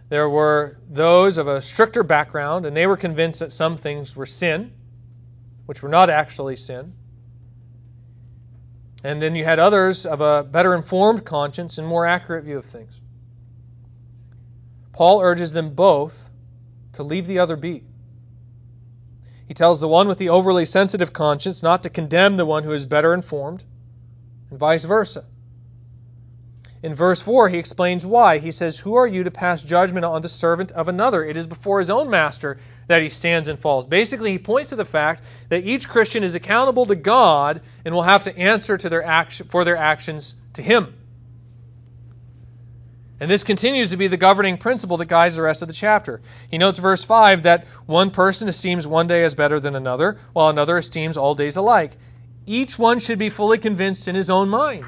There 0.08 0.28
were 0.28 0.78
those 0.88 1.38
of 1.38 1.46
a 1.46 1.62
stricter 1.62 2.02
background, 2.02 2.66
and 2.66 2.76
they 2.76 2.86
were 2.86 2.96
convinced 2.96 3.40
that 3.40 3.52
some 3.52 3.76
things 3.76 4.16
were 4.16 4.26
sin 4.26 4.72
which 5.70 5.84
were 5.84 5.88
not 5.88 6.10
actually 6.10 6.56
sin. 6.56 6.92
And 9.04 9.22
then 9.22 9.36
you 9.36 9.44
had 9.44 9.60
others 9.60 10.04
of 10.04 10.20
a 10.20 10.42
better 10.42 10.74
informed 10.74 11.24
conscience 11.24 11.78
and 11.78 11.86
more 11.86 12.04
accurate 12.04 12.42
view 12.42 12.58
of 12.58 12.64
things. 12.64 13.00
Paul 14.92 15.20
urges 15.20 15.52
them 15.52 15.72
both 15.74 16.28
to 16.94 17.04
leave 17.04 17.28
the 17.28 17.38
other 17.38 17.54
be. 17.54 17.84
He 19.46 19.54
tells 19.54 19.78
the 19.78 19.86
one 19.86 20.08
with 20.08 20.18
the 20.18 20.30
overly 20.30 20.64
sensitive 20.64 21.12
conscience 21.12 21.62
not 21.62 21.84
to 21.84 21.88
condemn 21.88 22.34
the 22.34 22.44
one 22.44 22.64
who 22.64 22.72
is 22.72 22.84
better 22.84 23.14
informed, 23.14 23.62
and 24.50 24.58
vice 24.58 24.84
versa. 24.84 25.24
In 26.82 26.96
verse 26.96 27.20
4, 27.20 27.48
he 27.48 27.58
explains 27.58 28.04
why. 28.04 28.38
He 28.38 28.50
says, 28.50 28.80
Who 28.80 28.96
are 28.96 29.06
you 29.06 29.22
to 29.22 29.30
pass 29.30 29.62
judgment 29.62 30.04
on 30.04 30.22
the 30.22 30.28
servant 30.28 30.72
of 30.72 30.88
another? 30.88 31.22
It 31.22 31.36
is 31.36 31.46
before 31.46 31.78
his 31.78 31.90
own 31.90 32.10
master 32.10 32.58
that 32.90 33.02
he 33.02 33.08
stands 33.08 33.46
and 33.46 33.56
falls. 33.56 33.86
Basically, 33.86 34.32
he 34.32 34.38
points 34.38 34.70
to 34.70 34.76
the 34.76 34.84
fact 34.84 35.22
that 35.48 35.62
each 35.62 35.88
Christian 35.88 36.24
is 36.24 36.34
accountable 36.34 36.86
to 36.86 36.96
God 36.96 37.60
and 37.84 37.94
will 37.94 38.02
have 38.02 38.24
to 38.24 38.36
answer 38.36 38.76
to 38.76 38.88
their 38.88 39.04
action, 39.04 39.46
for 39.48 39.64
their 39.64 39.76
actions 39.76 40.34
to 40.54 40.62
him. 40.62 40.92
And 43.20 43.30
this 43.30 43.44
continues 43.44 43.90
to 43.90 43.96
be 43.96 44.08
the 44.08 44.16
governing 44.16 44.58
principle 44.58 44.96
that 44.96 45.06
guides 45.06 45.36
the 45.36 45.42
rest 45.42 45.62
of 45.62 45.68
the 45.68 45.74
chapter. 45.74 46.20
He 46.50 46.58
notes 46.58 46.80
verse 46.80 47.04
5 47.04 47.44
that 47.44 47.68
one 47.86 48.10
person 48.10 48.48
esteems 48.48 48.88
one 48.88 49.06
day 49.06 49.22
as 49.22 49.36
better 49.36 49.60
than 49.60 49.76
another, 49.76 50.18
while 50.32 50.48
another 50.48 50.76
esteems 50.76 51.16
all 51.16 51.36
days 51.36 51.56
alike. 51.56 51.96
Each 52.44 52.76
one 52.76 52.98
should 52.98 53.20
be 53.20 53.30
fully 53.30 53.58
convinced 53.58 54.08
in 54.08 54.16
his 54.16 54.30
own 54.30 54.48
mind. 54.48 54.86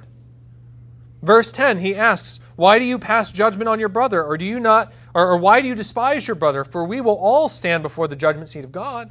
Verse 1.22 1.52
10, 1.52 1.78
he 1.78 1.94
asks, 1.94 2.40
Why 2.56 2.80
do 2.80 2.84
you 2.84 2.98
pass 2.98 3.30
judgment 3.30 3.68
on 3.68 3.78
your 3.78 3.88
brother? 3.88 4.24
Or 4.24 4.36
do 4.36 4.44
you 4.44 4.58
not, 4.58 4.92
or, 5.14 5.32
or 5.32 5.36
why 5.36 5.60
do 5.60 5.68
you 5.68 5.74
despise 5.74 6.26
your 6.26 6.34
brother? 6.34 6.64
For 6.64 6.84
we 6.84 7.00
will 7.00 7.16
all 7.16 7.48
stand 7.48 7.82
before 7.82 8.08
the 8.08 8.16
judgment 8.16 8.48
seat 8.48 8.64
of 8.64 8.72
God. 8.72 9.10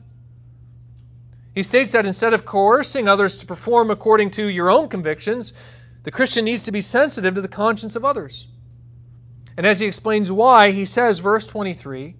He 1.53 1.63
states 1.63 1.91
that 1.91 2.05
instead 2.05 2.33
of 2.33 2.45
coercing 2.45 3.07
others 3.07 3.39
to 3.39 3.45
perform 3.45 3.91
according 3.91 4.31
to 4.31 4.45
your 4.45 4.69
own 4.69 4.87
convictions, 4.87 5.53
the 6.03 6.11
Christian 6.11 6.45
needs 6.45 6.63
to 6.63 6.71
be 6.71 6.81
sensitive 6.81 7.35
to 7.35 7.41
the 7.41 7.47
conscience 7.47 7.95
of 7.95 8.05
others. 8.05 8.47
And 9.57 9.65
as 9.65 9.79
he 9.79 9.85
explains 9.85 10.31
why, 10.31 10.71
he 10.71 10.85
says, 10.85 11.19
verse 11.19 11.45
23, 11.45 12.15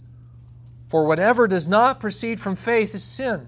For 0.90 1.06
whatever 1.06 1.48
does 1.48 1.70
not 1.70 2.00
proceed 2.00 2.40
from 2.40 2.56
faith 2.56 2.94
is 2.94 3.04
sin. 3.04 3.48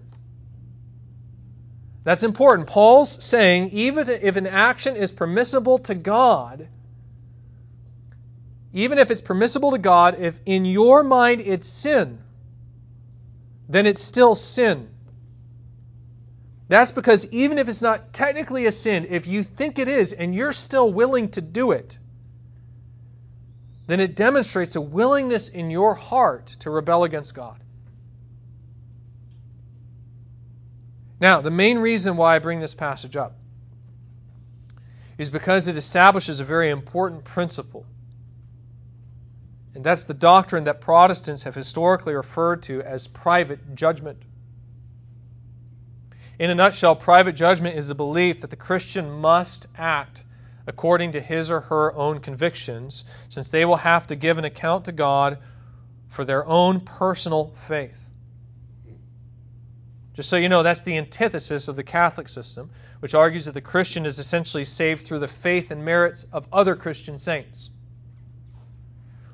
That's 2.04 2.24
important. 2.24 2.68
Paul's 2.68 3.24
saying 3.24 3.70
even 3.72 4.10
if 4.10 4.36
an 4.36 4.48
action 4.48 4.96
is 4.96 5.12
permissible 5.12 5.80
to 5.80 5.96
God, 5.96 6.68
even 8.74 8.98
if 8.98 9.12
it's 9.12 9.22
permissible 9.22 9.72
to 9.72 9.78
God, 9.78 10.20
if 10.20 10.40
in 10.46 10.66
your 10.66 11.04
mind 11.04 11.42
it's 11.42 11.68
sin, 11.68 12.20
then 13.70 13.86
it's 13.86 14.02
still 14.02 14.34
sin. 14.36 14.90
That's 16.70 16.92
because 16.92 17.32
even 17.32 17.60
if 17.60 17.70
it's 17.70 17.82
not 17.82 18.14
technically 18.14 18.66
a 18.66 18.72
sin, 18.72 19.06
if 19.10 19.28
you 19.28 19.44
think 19.44 19.78
it 19.78 19.88
is 19.88 20.12
and 20.12 20.34
you're 20.34 20.54
still 20.54 20.92
willing 20.92 21.30
to 21.30 21.42
do 21.42 21.72
it, 21.72 21.98
then 23.86 24.00
it 24.00 24.16
demonstrates 24.16 24.76
a 24.76 24.82
willingness 24.82 25.50
in 25.50 25.70
your 25.70 25.94
heart 25.94 26.48
to 26.60 26.72
rebel 26.72 27.04
against 27.04 27.36
God. 27.36 27.60
Now, 31.20 31.42
the 31.42 31.52
main 31.52 31.78
reason 31.78 32.18
why 32.18 32.36
I 32.36 32.40
bring 32.40 32.60
this 32.60 32.74
passage 32.74 33.16
up 33.16 33.36
is 35.18 35.30
because 35.30 35.68
it 35.68 35.78
establishes 35.78 36.40
a 36.40 36.44
very 36.44 36.70
important 36.70 37.24
principle. 37.24 37.86
And 39.76 39.84
that's 39.84 40.04
the 40.04 40.14
doctrine 40.14 40.66
that 40.66 40.82
Protestants 40.82 41.44
have 41.44 41.56
historically 41.56 42.14
referred 42.14 42.64
to 42.64 42.82
as 42.84 43.08
private 43.08 43.76
judgment. 43.76 44.22
In 46.38 46.50
a 46.50 46.56
nutshell, 46.56 46.96
private 46.96 47.34
judgment 47.34 47.78
is 47.78 47.88
the 47.88 47.96
belief 47.96 48.42
that 48.42 48.50
the 48.50 48.56
Christian 48.56 49.10
must 49.10 49.68
act 49.78 50.24
according 50.68 51.12
to 51.12 51.22
his 51.22 51.52
or 51.52 51.60
her 51.62 51.94
own 51.94 52.20
convictions, 52.20 53.06
since 53.30 53.50
they 53.50 53.66
will 53.66 53.76
have 53.76 54.08
to 54.08 54.16
give 54.16 54.38
an 54.38 54.46
account 54.46 54.86
to 54.86 54.92
God 54.92 55.38
for 56.08 56.24
their 56.24 56.46
own 56.46 56.80
personal 56.80 57.54
faith. 57.56 58.10
Just 60.14 60.30
so 60.30 60.38
you 60.38 60.48
know, 60.48 60.64
that's 60.64 60.84
the 60.84 60.98
antithesis 60.98 61.68
of 61.68 61.76
the 61.76 61.84
Catholic 61.84 62.30
system, 62.30 62.70
which 63.00 63.16
argues 63.16 63.46
that 63.46 63.54
the 63.54 63.62
Christian 63.62 64.06
is 64.06 64.20
essentially 64.20 64.64
saved 64.64 65.04
through 65.04 65.20
the 65.20 65.28
faith 65.28 65.72
and 65.72 65.84
merits 65.84 66.26
of 66.32 66.48
other 66.54 66.76
Christian 66.76 67.18
saints. 67.18 67.72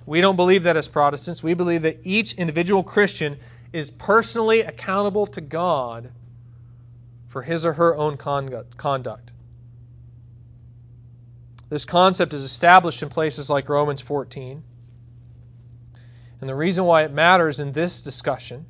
We 0.09 0.21
don't 0.21 0.35
believe 0.35 0.63
that 0.63 0.75
as 0.75 0.87
Protestants. 0.87 1.43
We 1.43 1.53
believe 1.53 1.83
that 1.83 1.99
each 2.03 2.33
individual 2.33 2.81
Christian 2.81 3.37
is 3.71 3.91
personally 3.91 4.61
accountable 4.61 5.27
to 5.27 5.39
God 5.39 6.09
for 7.27 7.43
his 7.43 7.63
or 7.63 7.73
her 7.73 7.95
own 7.95 8.17
conduct. 8.17 9.33
This 11.69 11.85
concept 11.85 12.33
is 12.33 12.43
established 12.43 13.03
in 13.03 13.09
places 13.09 13.51
like 13.51 13.69
Romans 13.69 14.01
14. 14.01 14.63
And 16.41 16.49
the 16.49 16.55
reason 16.55 16.85
why 16.85 17.03
it 17.03 17.13
matters 17.13 17.59
in 17.59 17.71
this 17.71 18.01
discussion 18.01 18.65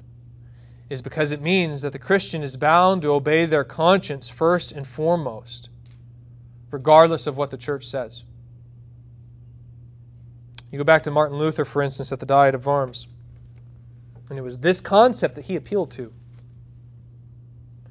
is 0.90 1.02
because 1.02 1.32
it 1.32 1.42
means 1.42 1.84
that 1.84 1.94
the 1.94 2.00
Christian 2.00 2.44
is 2.44 2.58
bound 2.58 3.04
to 3.04 3.14
obey 3.14 3.46
their 3.46 3.64
conscience 3.64 4.30
first 4.30 4.74
and 4.74 4.86
foremost, 4.86 5.70
regardless 6.70 7.28
of 7.28 7.38
what 7.38 7.50
the 7.50 7.58
church 7.58 7.86
says. 7.86 8.24
You 10.72 10.78
go 10.78 10.84
back 10.84 11.04
to 11.04 11.12
Martin 11.12 11.38
Luther, 11.38 11.66
for 11.66 11.82
instance, 11.82 12.12
at 12.12 12.20
the 12.20 12.26
Diet 12.26 12.56
of 12.56 12.66
Worms, 12.66 13.08
and 14.30 14.38
it 14.38 14.44
was 14.44 14.58
this 14.58 14.82
concept 14.82 15.36
that 15.36 15.46
he 15.46 15.56
appealed 15.56 15.92
to. 15.92 16.14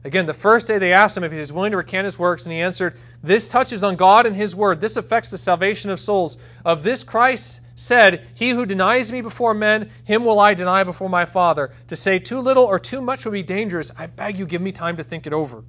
Again, 0.05 0.27
the 0.27 0.35
first 0.35 0.69
day 0.69 0.79
they 0.79 0.93
asked 0.93 1.17
him 1.17 1.25
if 1.25 1.33
he 1.33 1.39
was 1.39 1.53
willing 1.53 1.73
to 1.73 1.77
recant 1.77 2.05
his 2.05 2.19
works, 2.19 2.47
and 2.47 2.53
he 2.53 2.61
answered, 2.61 2.97
This 3.23 3.49
touches 3.49 3.83
on 3.83 3.97
God 3.97 4.27
and 4.27 4.35
His 4.35 4.55
Word. 4.55 4.81
This 4.81 4.97
affects 4.97 5.31
the 5.31 5.39
salvation 5.39 5.91
of 5.91 5.99
souls. 5.99 6.39
Of 6.65 6.85
this 6.85 7.03
Christ 7.03 7.61
said, 7.75 8.25
He 8.35 8.51
who 8.51 8.65
denies 8.65 9.11
me 9.11 9.21
before 9.21 9.55
men, 9.55 9.91
him 10.05 10.25
will 10.25 10.39
I 10.39 10.55
deny 10.55 10.85
before 10.85 11.11
my 11.11 11.25
Father. 11.25 11.73
To 11.89 11.97
say 11.97 12.21
too 12.21 12.39
little 12.39 12.65
or 12.65 12.79
too 12.79 13.01
much 13.01 13.25
would 13.25 13.33
be 13.33 13.43
dangerous. 13.43 13.91
I 13.99 14.07
beg 14.07 14.39
you, 14.39 14.47
give 14.47 14.63
me 14.63 14.71
time 14.71 14.97
to 14.99 15.05
think 15.05 15.27
it 15.27 15.33
over. 15.33 15.65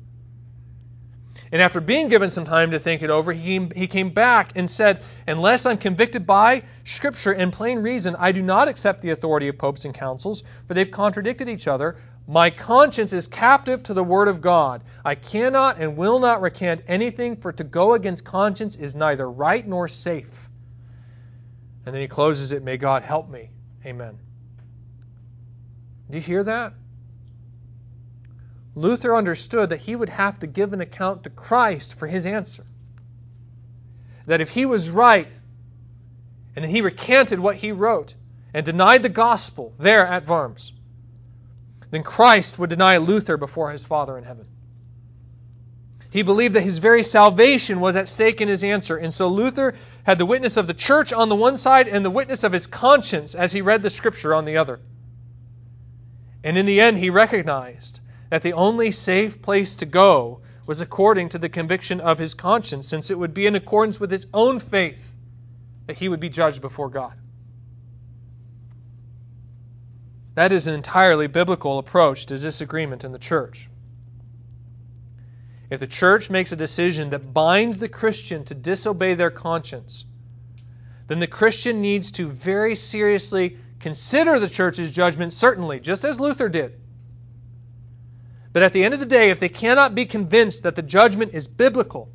And 1.52 1.62
after 1.62 1.82
being 1.82 2.10
given 2.10 2.30
some 2.30 2.45
time 2.45 2.72
to 2.72 2.80
think 2.80 3.02
it 3.02 3.10
over, 3.10 3.34
he, 3.34 3.68
he 3.76 3.88
came 3.88 4.12
back 4.12 4.52
and 4.56 4.70
said, 4.70 5.02
Unless 5.28 5.66
I'm 5.66 5.78
convicted 5.78 6.28
by 6.28 6.64
Scripture 6.84 7.32
and 7.32 7.52
plain 7.52 7.80
reason, 7.80 8.16
I 8.20 8.32
do 8.32 8.43
not 8.43 8.68
accept 8.68 9.02
the 9.02 9.10
authority 9.10 9.47
of 9.47 9.58
popes 9.58 9.86
and 9.86 9.93
councils, 9.93 10.43
for 10.68 10.76
they've 10.76 10.91
contradicted 10.91 11.50
each 11.50 11.68
other. 11.68 11.97
My 12.28 12.52
conscience 12.52 13.14
is 13.14 13.28
captive 13.28 13.82
to 13.84 13.95
the 13.95 14.04
Word 14.04 14.28
of 14.28 14.41
God. 14.41 14.84
I 15.04 15.16
cannot 15.16 15.80
and 15.80 15.97
will 15.97 16.20
not 16.20 16.41
recant 16.41 16.84
anything, 16.88 17.36
for 17.36 17.52
to 17.52 17.64
go 17.64 17.95
against 17.95 18.24
conscience 18.24 18.76
is 18.76 18.95
neither 18.95 19.30
right 19.30 19.68
nor 19.68 19.88
safe. 19.88 20.50
And 21.88 21.95
then 21.95 22.02
he 22.02 22.08
closes 22.08 22.52
it, 22.52 22.62
May 22.62 22.78
God 22.78 23.02
help 23.02 23.28
me. 23.28 23.50
Amen. 23.84 24.20
Do 26.12 26.18
you 26.18 26.22
hear 26.22 26.43
that? 26.43 26.74
Luther 28.80 29.16
understood 29.16 29.70
that 29.70 29.82
he 29.82 29.96
would 29.96 30.10
have 30.10 30.40
to 30.40 30.48
give 30.48 30.74
an 30.74 30.82
account 30.82 31.24
to 31.24 31.30
Christ 31.30 31.94
for 31.94 32.08
his 32.08 32.26
answer. 32.26 32.66
That 34.26 34.42
if 34.42 34.50
he 34.50 34.66
was 34.66 34.90
right, 34.90 35.28
and 36.56 36.64
he 36.64 36.82
recanted 36.82 37.40
what 37.40 37.58
he 37.58 37.72
wrote, 37.72 38.16
and 38.54 38.66
denied 38.66 39.04
the 39.04 39.10
gospel 39.10 39.74
there 39.78 40.08
at 40.08 40.28
Worms, 40.28 40.72
then 41.92 42.04
Christ 42.04 42.58
would 42.58 42.70
deny 42.70 42.98
Luther 42.98 43.38
before 43.38 43.72
his 43.72 43.84
Father 43.84 44.18
in 44.18 44.24
heaven. 44.24 44.46
He 46.12 46.22
believed 46.24 46.56
that 46.56 46.62
his 46.62 46.80
very 46.80 47.04
salvation 47.04 47.80
was 47.80 47.96
at 47.96 48.10
stake 48.10 48.42
in 48.42 48.48
his 48.48 48.64
answer. 48.64 48.98
And 48.98 49.14
so 49.14 49.28
Luther 49.28 49.76
had 50.04 50.18
the 50.18 50.26
witness 50.26 50.58
of 50.58 50.66
the 50.66 50.74
church 50.74 51.14
on 51.14 51.30
the 51.30 51.36
one 51.36 51.56
side 51.56 51.88
and 51.88 52.04
the 52.04 52.10
witness 52.10 52.44
of 52.44 52.52
his 52.52 52.66
conscience 52.66 53.36
as 53.36 53.52
he 53.52 53.62
read 53.62 53.84
the 53.84 53.90
scripture 53.92 54.34
on 54.34 54.46
the 54.46 54.58
other. 54.58 54.80
And 56.44 56.58
in 56.58 56.66
the 56.66 56.82
end, 56.82 56.98
he 56.98 57.12
recognized 57.12 58.00
that 58.30 58.42
the 58.42 58.54
only 58.54 58.92
safe 58.92 59.42
place 59.42 59.76
to 59.76 59.86
go 59.86 60.42
was 60.66 60.82
according 60.82 61.30
to 61.30 61.40
the 61.40 61.50
conviction 61.50 62.00
of 62.00 62.20
his 62.20 62.36
conscience, 62.36 62.88
since 62.88 63.10
it 63.10 63.18
would 63.18 63.34
be 63.34 63.48
in 63.48 63.56
accordance 63.56 64.00
with 64.00 64.12
his 64.12 64.28
own 64.34 64.60
faith 64.60 65.16
that 65.88 65.98
he 65.98 66.08
would 66.08 66.20
be 66.20 66.30
judged 66.30 66.62
before 66.62 66.90
God. 66.90 67.14
That 70.36 70.52
is 70.52 70.68
an 70.68 70.76
entirely 70.76 71.28
biblical 71.28 71.80
approach 71.80 72.28
to 72.28 72.38
disagreement 72.38 73.04
in 73.04 73.12
the 73.12 73.20
church. 73.20 73.68
If 75.70 75.80
the 75.80 75.88
church 75.88 76.30
makes 76.30 76.52
a 76.52 76.56
decision 76.56 77.10
that 77.10 77.34
binds 77.34 77.80
the 77.80 77.90
Christian 77.90 78.44
to 78.46 78.56
disobey 78.56 79.16
their 79.16 79.32
conscience, 79.32 80.06
then 81.08 81.20
the 81.20 81.28
Christian 81.28 81.82
needs 81.82 82.12
to 82.14 82.28
very 82.28 82.76
seriously 82.76 83.58
consider 83.80 84.40
the 84.40 84.48
church's 84.48 84.92
judgment, 84.92 85.34
certainly, 85.34 85.80
just 85.80 86.06
as 86.06 86.20
Luther 86.20 86.50
did. 86.50 86.80
But 88.52 88.64
at 88.64 88.74
the 88.74 88.84
end 88.84 88.93
of 88.93 89.00
the 89.00 89.06
day, 89.06 89.30
if 89.30 89.39
they 89.39 89.50
cannot 89.50 89.93
be 89.93 90.06
convinced 90.06 90.64
that 90.64 90.76
the 90.76 90.82
judgment 90.82 91.34
is 91.34 91.47
biblical, 91.47 92.10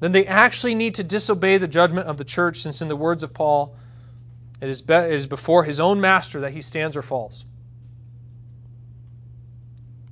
then 0.00 0.12
they 0.12 0.26
actually 0.26 0.74
need 0.74 0.94
to 0.94 1.04
disobey 1.04 1.58
the 1.58 1.68
judgment 1.68 2.06
of 2.06 2.16
the 2.16 2.24
church, 2.24 2.60
since, 2.60 2.80
in 2.80 2.88
the 2.88 2.96
words 2.96 3.22
of 3.22 3.34
Paul, 3.34 3.76
it 4.60 4.68
is, 4.68 4.80
be- 4.80 4.94
it 4.94 5.12
is 5.12 5.26
before 5.26 5.64
his 5.64 5.80
own 5.80 6.00
master 6.00 6.40
that 6.40 6.52
he 6.52 6.62
stands 6.62 6.96
or 6.96 7.02
falls. 7.02 7.44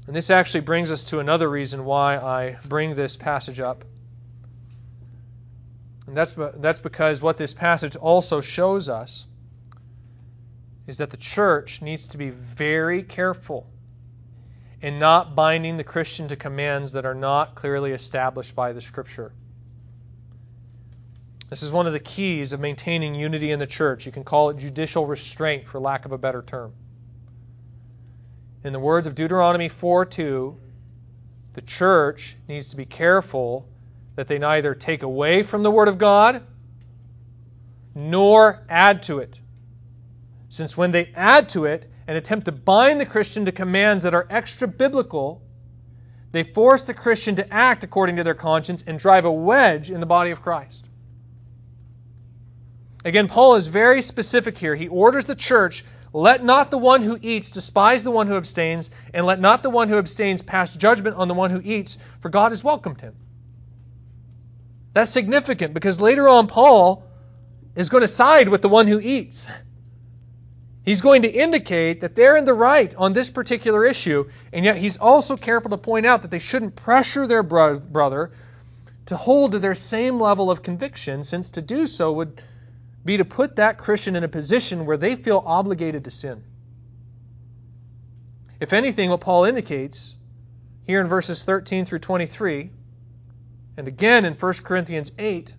And 0.07 0.15
this 0.15 0.31
actually 0.31 0.61
brings 0.61 0.93
us 0.93 1.05
to 1.05 1.19
another 1.19 1.49
reason 1.49 1.85
why 1.85 2.17
I 2.17 2.59
bring 2.67 2.95
this 2.95 3.17
passage 3.17 3.59
up. 3.59 3.85
And 6.07 6.17
that's, 6.17 6.33
that's 6.33 6.81
because 6.81 7.23
what 7.23 7.37
this 7.37 7.53
passage 7.53 7.97
also 7.97 8.41
shows 8.41 8.89
us 8.89 9.27
is 10.87 10.99
that 10.99 11.11
the 11.11 11.17
church 11.17 11.83
needs 11.83 12.07
to 12.09 12.19
be 12.19 12.31
very 12.31 13.03
careful 13.03 13.67
in 14.83 14.99
not 14.99 15.35
binding 15.35 15.77
the 15.77 15.85
Christian 15.85 16.29
to 16.29 16.37
commands 16.37 16.93
that 16.93 17.07
are 17.07 17.15
not 17.15 17.55
clearly 17.55 17.93
established 17.93 18.55
by 18.55 18.73
the 18.73 18.81
Scripture. 18.81 19.33
This 21.49 21.63
is 21.63 21.73
one 21.73 21.87
of 21.87 21.93
the 21.93 22.01
keys 22.01 22.53
of 22.53 22.61
maintaining 22.61 23.15
unity 23.15 23.53
in 23.53 23.59
the 23.59 23.67
church. 23.67 24.05
You 24.05 24.13
can 24.13 24.25
call 24.25 24.51
it 24.51 24.59
judicial 24.59 25.07
restraint, 25.07 25.67
for 25.67 25.81
lack 25.81 26.05
of 26.05 26.13
a 26.13 26.19
better 26.19 26.43
term. 26.43 26.73
In 28.65 28.73
the 28.73 28.81
words 28.81 29.07
of 29.07 29.15
Deuteronomy 29.15 29.69
4 29.69 30.05
2, 30.05 30.57
the 31.53 31.63
church 31.63 32.37
needs 32.49 32.69
to 32.71 32.77
be 32.77 32.85
careful 32.85 33.69
that 34.17 34.29
they 34.29 34.39
neither 34.39 34.75
take 34.75 35.03
away 35.03 35.43
from 35.43 35.63
the 35.63 35.71
Word 35.71 35.89
of 35.89 35.99
God 35.99 36.43
nor 37.95 38.63
add 38.69 39.03
to 39.05 39.21
it. 39.21 39.41
Since 40.49 40.77
when 40.77 40.91
they 40.91 41.13
add 41.15 41.49
to 41.51 41.65
it 41.65 41.89
and 42.07 42.17
attempt 42.17 42.47
to 42.47 42.53
bind 42.53 43.01
the 43.01 43.07
Christian 43.07 43.45
to 43.45 43.53
commands 43.53 44.03
that 44.03 44.15
are 44.15 44.27
extra 44.31 44.69
biblical, 44.69 45.43
they 46.33 46.45
force 46.45 46.83
the 46.83 46.95
Christian 46.95 47.37
to 47.37 47.53
act 47.53 47.85
according 47.85 48.17
to 48.17 48.25
their 48.25 48.35
conscience 48.35 48.85
and 48.87 48.99
drive 48.99 49.25
a 49.25 49.33
wedge 49.33 49.91
in 49.91 50.01
the 50.01 50.07
body 50.07 50.31
of 50.31 50.43
Christ. 50.43 50.87
Again, 53.05 53.29
Paul 53.29 53.55
is 53.55 53.69
very 53.69 54.03
specific 54.03 54.59
here. 54.59 54.75
He 54.75 54.89
orders 54.89 55.25
the 55.25 55.35
church 55.35 55.85
let 56.17 56.43
not 56.43 56.71
the 56.71 56.79
one 56.79 57.03
who 57.03 57.19
eats 57.21 57.51
despise 57.51 58.03
the 58.03 58.11
one 58.11 58.27
who 58.27 58.37
abstains, 58.37 58.91
and 59.13 59.27
let 59.27 59.39
not 59.39 59.63
the 59.63 59.69
one 59.69 59.91
who 59.91 59.99
abstains 59.99 60.41
pass 60.41 60.73
judgment 60.73 61.15
on 61.17 61.29
the 61.29 61.35
one 61.35 61.51
who 61.51 61.61
eats, 61.63 61.99
for 62.21 62.31
God 62.31 62.53
has 62.53 62.65
welcomed 62.65 63.03
him. 63.03 63.15
That's 64.95 65.11
significant 65.11 65.75
because 65.75 66.01
later 66.01 66.27
on, 66.27 66.47
Paul 66.47 67.05
is 67.75 67.91
going 67.91 68.01
to 68.01 68.09
side 68.09 68.49
with 68.49 68.63
the 68.63 68.69
one 68.71 68.87
who 68.87 68.99
eats. 68.99 69.47
He's 70.87 71.01
going 71.01 71.23
to 71.23 71.29
indicate 71.29 72.01
that 72.03 72.15
they're 72.15 72.37
in 72.37 72.45
the 72.45 72.55
right 72.55 72.95
on 72.95 73.13
this 73.13 73.29
particular 73.29 73.85
issue, 73.85 74.31
and 74.53 74.65
yet 74.65 74.77
he's 74.77 74.97
also 74.97 75.37
careful 75.37 75.71
to 75.71 75.77
point 75.77 76.07
out 76.07 76.23
that 76.23 76.31
they 76.31 76.39
shouldn't 76.39 76.77
pressure 76.77 77.27
their 77.27 77.43
brother 77.43 78.31
to 79.07 79.17
hold 79.17 79.51
to 79.51 79.59
their 79.59 79.75
same 79.75 80.21
level 80.21 80.49
of 80.49 80.63
conviction, 80.63 81.25
since 81.25 81.51
to 81.51 81.61
do 81.61 81.89
so 81.89 82.13
would 82.13 82.41
be 83.05 83.17
to 83.17 83.25
put 83.25 83.57
that 83.57 83.79
Christian 83.79 84.15
in 84.15 84.23
a 84.23 84.29
position 84.29 84.87
where 84.87 84.97
they 84.97 85.17
feel 85.17 85.43
obligated 85.45 86.05
to 86.05 86.11
sin. 86.13 86.45
If 88.61 88.73
anything, 88.73 89.11
what 89.11 89.21
Paul 89.21 89.45
indicates 89.45 90.15
here 90.87 91.01
in 91.01 91.09
verses 91.09 91.43
13 91.43 91.85
through 91.85 91.99
23, 91.99 92.71
and 93.77 93.89
again 93.89 94.25
in 94.25 94.35
1 94.35 94.53
Corinthians 94.63 95.11
8, 95.19 95.53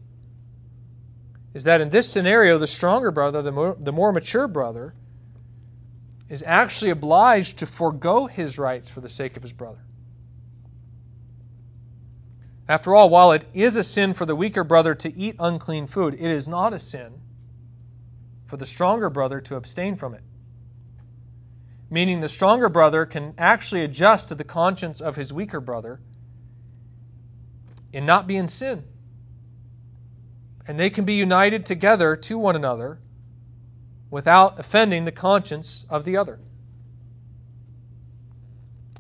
is 1.54 1.66
that 1.66 1.82
in 1.82 1.90
this 1.90 2.10
scenario, 2.10 2.58
the 2.58 2.66
stronger 2.66 3.12
brother, 3.12 3.42
the 3.42 3.52
more, 3.52 3.76
the 3.78 3.92
more 3.92 4.14
mature 4.14 4.48
brother, 4.48 4.94
is 6.30 6.44
actually 6.46 6.92
obliged 6.92 7.60
to 7.60 7.66
forego 7.66 8.28
his 8.28 8.60
rights 8.60 8.90
for 8.90 9.02
the 9.02 9.10
sake 9.10 9.38
of 9.38 9.44
his 9.44 9.54
brother. 9.54 9.80
After 12.70 12.94
all, 12.94 13.10
while 13.10 13.32
it 13.32 13.46
is 13.54 13.78
a 13.78 13.84
sin 13.84 14.14
for 14.14 14.26
the 14.26 14.36
weaker 14.36 14.66
brother 14.66 14.94
to 14.96 15.18
eat 15.18 15.38
unclean 15.40 15.88
food, 15.88 16.16
it 16.16 16.20
is 16.20 16.48
not 16.48 16.74
a 16.74 16.80
sin 16.80 17.22
for 18.46 18.58
the 18.58 18.66
stronger 18.66 19.10
brother 19.10 19.40
to 19.42 19.56
abstain 19.56 19.96
from 19.96 20.14
it. 20.14 20.24
Meaning 21.90 22.20
the 22.20 22.28
stronger 22.28 22.68
brother 22.68 23.06
can 23.06 23.34
actually 23.38 23.84
adjust 23.84 24.30
to 24.30 24.36
the 24.36 24.44
conscience 24.44 25.00
of 25.00 25.16
his 25.16 25.32
weaker 25.32 25.62
brother 25.62 26.02
and 27.94 28.06
not 28.06 28.28
be 28.28 28.36
in 28.36 28.48
sin. 28.48 28.84
And 30.68 30.78
they 30.78 30.90
can 30.90 31.06
be 31.06 31.14
united 31.14 31.66
together 31.66 32.18
to 32.18 32.38
one 32.38 32.58
another 32.58 33.00
without 34.10 34.60
offending 34.60 35.06
the 35.06 35.12
conscience 35.12 35.86
of 35.90 36.06
the 36.06 36.18
other. 36.18 36.40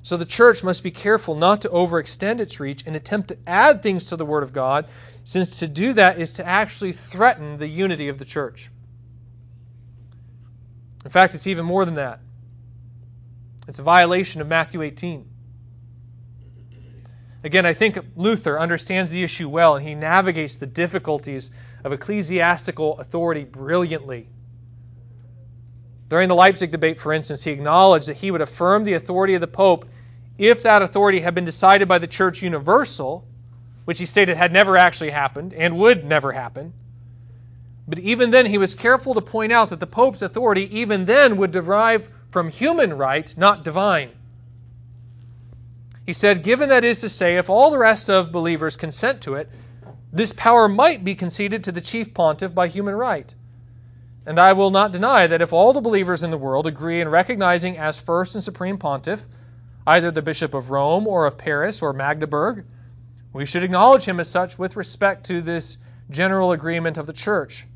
So 0.04 0.16
the 0.16 0.26
church 0.26 0.64
must 0.64 0.84
be 0.84 0.92
careful 0.92 1.36
not 1.36 1.62
to 1.64 1.70
overextend 1.70 2.40
its 2.40 2.60
reach 2.60 2.86
and 2.86 2.96
attempt 2.96 3.28
to 3.28 3.38
add 3.46 3.84
things 3.84 4.06
to 4.06 4.16
the 4.16 4.26
Word 4.26 4.44
of 4.44 4.54
God, 4.54 4.88
since 5.26 5.60
to 5.60 5.68
do 5.68 5.92
that 5.94 6.18
is 6.18 6.34
to 6.34 6.46
actually 6.46 6.94
threaten 6.94 7.58
the 7.58 7.68
unity 7.68 8.08
of 8.08 8.18
the 8.18 8.24
church. 8.24 8.70
In 11.04 11.12
fact, 11.12 11.36
it's 11.36 11.48
even 11.48 11.66
more 11.66 11.84
than 11.84 11.96
that. 11.96 12.22
It's 13.68 13.80
a 13.80 13.84
violation 13.84 14.40
of 14.40 14.48
Matthew 14.48 14.82
18. 14.82 15.28
Again, 17.44 17.66
I 17.66 17.74
think 17.74 18.00
Luther 18.16 18.60
understands 18.60 19.12
the 19.12 19.24
issue 19.24 19.50
well 19.50 19.76
and 19.76 19.86
he 19.86 19.94
navigates 19.94 20.56
the 20.56 20.66
difficulties 20.66 21.52
of 21.84 21.92
ecclesiastical 21.92 23.00
authority 23.00 23.44
brilliantly. 23.44 24.30
During 26.10 26.30
the 26.30 26.36
Leipzig 26.36 26.72
debate, 26.72 27.00
for 27.00 27.12
instance, 27.12 27.44
he 27.44 27.52
acknowledged 27.52 28.08
that 28.08 28.18
he 28.18 28.32
would 28.32 28.42
affirm 28.42 28.84
the 28.84 28.94
authority 28.94 29.34
of 29.34 29.42
the 29.42 29.48
Pope 29.48 29.86
if 30.38 30.64
that 30.64 30.82
authority 30.82 31.20
had 31.20 31.36
been 31.36 31.46
decided 31.46 31.88
by 31.88 31.98
the 31.98 32.08
Church 32.08 32.42
Universal, 32.42 33.26
which 33.86 34.00
he 34.00 34.06
stated 34.06 34.38
had 34.38 34.54
never 34.54 34.78
actually 34.78 35.10
happened 35.10 35.54
and 35.54 35.78
would 35.78 36.06
never 36.06 36.32
happen. 36.32 36.74
But 37.88 38.00
even 38.00 38.32
then, 38.32 38.46
he 38.46 38.58
was 38.58 38.76
careful 38.76 39.14
to 39.14 39.22
point 39.22 39.52
out 39.52 39.70
that 39.70 39.80
the 39.80 39.88
Pope's 39.88 40.22
authority, 40.22 40.78
even 40.78 41.06
then, 41.06 41.38
would 41.38 41.52
derive 41.52 42.10
from 42.32 42.50
human 42.50 42.94
right, 42.98 43.34
not 43.38 43.64
divine. 43.64 44.12
He 46.06 46.14
said, 46.14 46.44
given 46.44 46.70
that 46.70 46.84
is 46.84 47.02
to 47.02 47.10
say, 47.10 47.38
if 47.38 47.50
all 47.50 47.72
the 47.72 47.78
rest 47.78 48.10
of 48.10 48.32
believers 48.32 48.78
consent 48.78 49.22
to 49.22 49.36
it, 49.36 49.50
this 50.14 50.34
power 50.34 50.68
might 50.68 51.04
be 51.04 51.16
conceded 51.16 51.64
to 51.64 51.72
the 51.72 51.82
chief 51.82 52.14
pontiff 52.14 52.54
by 52.54 52.68
human 52.68 52.96
right. 52.96 53.34
And 54.28 54.40
I 54.40 54.52
will 54.52 54.72
not 54.72 54.92
deny 54.92 55.26
that 55.26 55.42
if 55.42 55.54
all 55.54 55.72
the 55.72 55.80
believers 55.80 56.22
in 56.22 56.32
the 56.32 56.38
world 56.38 56.68
agree 56.68 57.00
in 57.00 57.08
recognizing 57.08 57.78
as 57.78 57.98
first 57.98 58.36
and 58.36 58.44
supreme 58.44 58.78
pontiff 58.78 59.26
either 59.88 60.12
the 60.12 60.22
Bishop 60.22 60.54
of 60.54 60.70
Rome 60.70 61.08
or 61.08 61.26
of 61.26 61.38
Paris 61.38 61.82
or 61.82 61.94
Magdeburg, 61.94 62.66
we 63.32 63.46
should 63.46 63.64
acknowledge 63.64 64.04
him 64.04 64.20
as 64.20 64.30
such 64.30 64.60
with 64.60 64.76
respect 64.76 65.26
to 65.28 65.40
this 65.40 65.78
general 66.10 66.52
agreement 66.52 66.98
of 66.98 67.08
the 67.08 67.14
Church. 67.14 67.68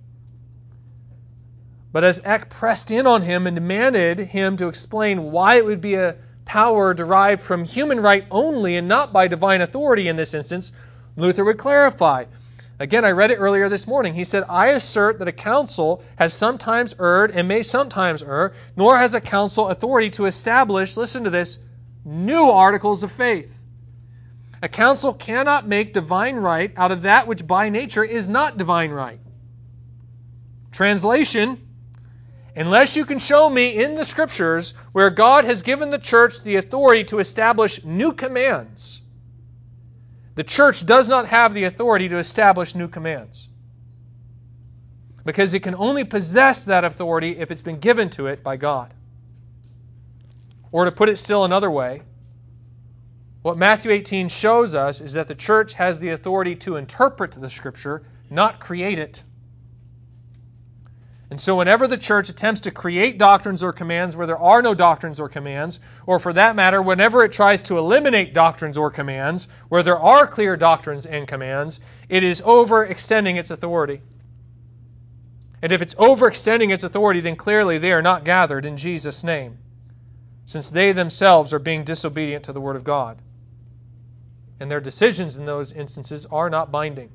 But 1.93 2.03
as 2.03 2.21
Eck 2.25 2.49
pressed 2.49 2.91
in 2.91 3.07
on 3.07 3.21
him 3.21 3.47
and 3.47 3.55
demanded 3.55 4.19
him 4.19 4.57
to 4.57 4.67
explain 4.67 5.31
why 5.31 5.55
it 5.55 5.63
would 5.63 5.79
be 5.79 5.95
a 5.95 6.17
power 6.43 6.93
derived 6.93 7.41
from 7.41 7.63
human 7.63 8.01
right 8.01 8.25
only 8.29 8.75
and 8.75 8.89
not 8.89 9.13
by 9.13 9.29
divine 9.29 9.61
authority 9.61 10.09
in 10.09 10.17
this 10.17 10.33
instance, 10.33 10.73
Luther 11.15 11.45
would 11.45 11.57
clarify. 11.57 12.25
Again, 12.81 13.05
I 13.05 13.11
read 13.11 13.29
it 13.29 13.35
earlier 13.35 13.69
this 13.69 13.85
morning. 13.85 14.15
He 14.15 14.23
said, 14.23 14.43
I 14.49 14.69
assert 14.69 15.19
that 15.19 15.27
a 15.27 15.31
council 15.31 16.01
has 16.15 16.33
sometimes 16.33 16.95
erred 16.99 17.29
and 17.29 17.47
may 17.47 17.61
sometimes 17.61 18.23
err, 18.23 18.53
nor 18.75 18.97
has 18.97 19.13
a 19.13 19.21
council 19.21 19.69
authority 19.69 20.09
to 20.09 20.25
establish, 20.25 20.97
listen 20.97 21.23
to 21.25 21.29
this, 21.29 21.59
new 22.03 22.49
articles 22.49 23.03
of 23.03 23.11
faith. 23.11 23.55
A 24.63 24.67
council 24.67 25.13
cannot 25.13 25.67
make 25.67 25.93
divine 25.93 26.37
right 26.37 26.73
out 26.75 26.91
of 26.91 27.03
that 27.03 27.27
which 27.27 27.45
by 27.45 27.69
nature 27.69 28.03
is 28.03 28.27
not 28.27 28.57
divine 28.57 28.89
right. 28.89 29.19
Translation 30.71 31.59
Unless 32.55 32.95
you 32.95 33.05
can 33.05 33.19
show 33.19 33.47
me 33.47 33.75
in 33.75 33.93
the 33.93 34.03
scriptures 34.03 34.73
where 34.91 35.11
God 35.11 35.45
has 35.45 35.61
given 35.61 35.91
the 35.91 35.99
church 35.99 36.41
the 36.41 36.55
authority 36.55 37.03
to 37.05 37.19
establish 37.19 37.85
new 37.85 38.11
commands, 38.11 39.01
the 40.41 40.47
church 40.47 40.87
does 40.87 41.07
not 41.07 41.27
have 41.27 41.53
the 41.53 41.65
authority 41.65 42.09
to 42.09 42.17
establish 42.17 42.73
new 42.73 42.87
commands. 42.87 43.47
Because 45.23 45.53
it 45.53 45.59
can 45.59 45.75
only 45.75 46.03
possess 46.03 46.65
that 46.65 46.83
authority 46.83 47.37
if 47.37 47.51
it's 47.51 47.61
been 47.61 47.77
given 47.79 48.09
to 48.09 48.25
it 48.25 48.41
by 48.41 48.57
God. 48.57 48.91
Or 50.71 50.85
to 50.85 50.91
put 50.91 51.09
it 51.09 51.17
still 51.17 51.45
another 51.45 51.69
way, 51.69 52.01
what 53.43 53.55
Matthew 53.55 53.91
18 53.91 54.29
shows 54.29 54.73
us 54.73 54.99
is 54.99 55.13
that 55.13 55.27
the 55.27 55.35
church 55.35 55.75
has 55.75 55.99
the 55.99 56.09
authority 56.09 56.55
to 56.55 56.77
interpret 56.77 57.33
the 57.33 57.47
Scripture, 57.47 58.01
not 58.31 58.59
create 58.59 58.97
it. 58.97 59.21
And 61.31 61.39
so, 61.39 61.55
whenever 61.55 61.87
the 61.87 61.97
church 61.97 62.27
attempts 62.27 62.59
to 62.59 62.71
create 62.71 63.17
doctrines 63.17 63.63
or 63.63 63.71
commands 63.71 64.17
where 64.17 64.27
there 64.27 64.37
are 64.37 64.61
no 64.61 64.73
doctrines 64.73 65.17
or 65.17 65.29
commands, 65.29 65.79
or 66.05 66.19
for 66.19 66.33
that 66.33 66.57
matter, 66.57 66.81
whenever 66.81 67.23
it 67.23 67.31
tries 67.31 67.63
to 67.63 67.77
eliminate 67.77 68.33
doctrines 68.33 68.77
or 68.77 68.91
commands 68.91 69.47
where 69.69 69.81
there 69.81 69.97
are 69.97 70.27
clear 70.27 70.57
doctrines 70.57 71.05
and 71.05 71.29
commands, 71.29 71.79
it 72.09 72.21
is 72.21 72.41
overextending 72.41 73.37
its 73.37 73.49
authority. 73.49 74.01
And 75.61 75.71
if 75.71 75.81
it's 75.81 75.95
overextending 75.95 76.73
its 76.73 76.83
authority, 76.83 77.21
then 77.21 77.37
clearly 77.37 77.77
they 77.77 77.93
are 77.93 78.01
not 78.01 78.25
gathered 78.25 78.65
in 78.65 78.75
Jesus' 78.75 79.23
name 79.23 79.57
since 80.45 80.69
they 80.69 80.91
themselves 80.91 81.53
are 81.53 81.59
being 81.59 81.85
disobedient 81.85 82.43
to 82.43 82.51
the 82.51 82.59
Word 82.59 82.75
of 82.75 82.83
God. 82.83 83.17
And 84.59 84.69
their 84.69 84.81
decisions 84.81 85.37
in 85.37 85.45
those 85.45 85.71
instances 85.71 86.25
are 86.25 86.49
not 86.49 86.73
binding. 86.73 87.09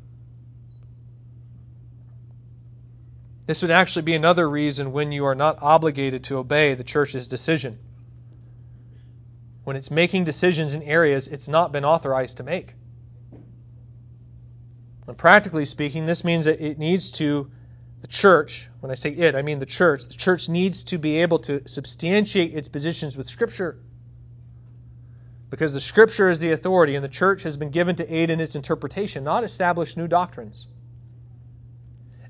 This 3.47 3.63
would 3.63 3.71
actually 3.71 4.03
be 4.03 4.15
another 4.15 4.49
reason 4.49 4.93
when 4.93 5.13
you 5.13 5.25
are 5.25 5.35
not 5.35 5.59
obligated 5.63 6.25
to 6.25 6.39
obey 6.39 6.75
the 6.75 6.85
church's 6.85 7.29
decision. 7.29 7.79
When 9.65 9.77
it's 9.77 9.91
making 9.91 10.25
decisions 10.25 10.75
in 10.75 10.83
areas 10.83 11.29
it's 11.29 11.49
not 11.49 11.73
been 11.73 11.85
authorized 11.85 12.39
to 12.39 12.43
make. 12.43 12.75
And 15.07 15.17
practically 15.17 15.65
speaking, 15.65 16.07
this 16.07 16.25
means 16.25 16.47
that 16.47 16.61
it 16.61 16.79
needs 16.79 17.11
to 17.13 17.51
the 18.01 18.09
church, 18.09 18.69
when 18.81 18.91
I 18.91 18.95
say 18.95 19.11
it, 19.11 19.35
I 19.35 19.43
mean 19.43 19.61
the 19.61 19.67
church, 19.67 20.07
the 20.07 20.15
church 20.15 20.49
needs 20.49 20.83
to 20.85 20.99
be 20.99 21.23
able 21.23 21.39
to 21.41 21.63
substantiate 21.67 22.55
its 22.55 22.69
positions 22.69 23.17
with 23.17 23.29
Scripture. 23.29 23.79
Because 25.49 25.73
the 25.73 25.81
Scripture 25.81 26.29
is 26.29 26.41
the 26.41 26.51
authority, 26.51 26.97
and 26.97 27.05
the 27.05 27.09
church 27.09 27.45
has 27.45 27.57
been 27.57 27.71
given 27.71 27.97
to 27.97 28.13
aid 28.13 28.31
in 28.31 28.41
its 28.41 28.57
interpretation, 28.57 29.23
not 29.25 29.45
establish 29.45 29.97
new 29.97 30.09
doctrines. 30.09 30.67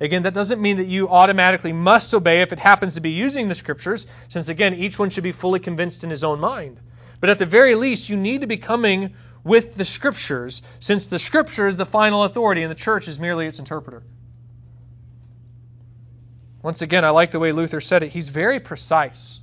Again, 0.01 0.23
that 0.25 0.35
doesn't 0.35 0.61
mean 0.61 0.77
that 0.77 0.87
you 0.87 1.09
automatically 1.09 1.73
must 1.73 2.15
obey 2.15 2.43
if 2.43 2.53
it 2.53 2.59
happens 2.59 2.95
to 2.95 3.01
be 3.01 3.11
using 3.11 3.49
the 3.49 3.55
Scriptures, 3.55 4.07
since 4.29 4.49
again, 4.49 4.75
each 4.75 4.99
one 4.99 5.11
should 5.11 5.25
be 5.25 5.33
fully 5.33 5.61
convinced 5.61 6.05
in 6.05 6.11
his 6.11 6.25
own 6.25 6.39
mind. 6.39 6.79
But 7.21 7.31
at 7.31 7.39
the 7.39 7.47
very 7.47 7.75
least, 7.75 8.09
you 8.09 8.17
need 8.17 8.43
to 8.43 8.47
be 8.47 8.59
coming 8.59 9.15
with 9.43 9.77
the 9.77 9.85
Scriptures, 9.85 10.63
since 10.81 11.07
the 11.07 11.19
Scripture 11.19 11.67
is 11.67 11.77
the 11.77 11.87
final 11.87 12.25
authority 12.25 12.63
and 12.63 12.71
the 12.71 12.75
church 12.75 13.09
is 13.09 13.19
merely 13.19 13.47
its 13.47 13.59
interpreter. 13.59 14.03
Once 16.63 16.83
again, 16.83 17.05
I 17.05 17.11
like 17.11 17.31
the 17.31 17.39
way 17.39 17.53
Luther 17.53 17.81
said 17.81 18.03
it. 18.03 18.09
He's 18.09 18.29
very 18.29 18.59
precise. 18.59 19.39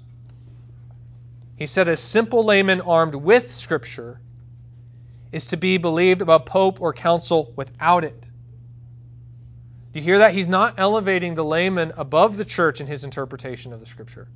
He 1.56 1.68
said, 1.68 1.88
a 1.88 1.96
simple 1.96 2.44
layman 2.44 2.82
armed 2.82 3.16
with 3.16 3.50
Scripture 3.50 4.20
is 5.32 5.46
to 5.48 5.58
be 5.58 5.78
believed 5.78 6.22
above 6.22 6.46
pope 6.46 6.82
or 6.82 6.94
council 6.94 7.54
without 7.56 8.04
it. 8.04 8.28
Do 9.94 10.00
you 10.00 10.04
hear 10.04 10.18
that? 10.20 10.34
He's 10.34 10.48
not 10.48 10.76
elevating 10.80 11.36
the 11.36 11.46
layman 11.46 11.94
above 11.96 12.36
the 12.36 12.46
church 12.46 12.82
in 12.82 12.88
his 12.88 13.04
interpretation 13.04 13.74
of 13.74 13.80
the 13.80 13.86
Scripture. 13.86 14.28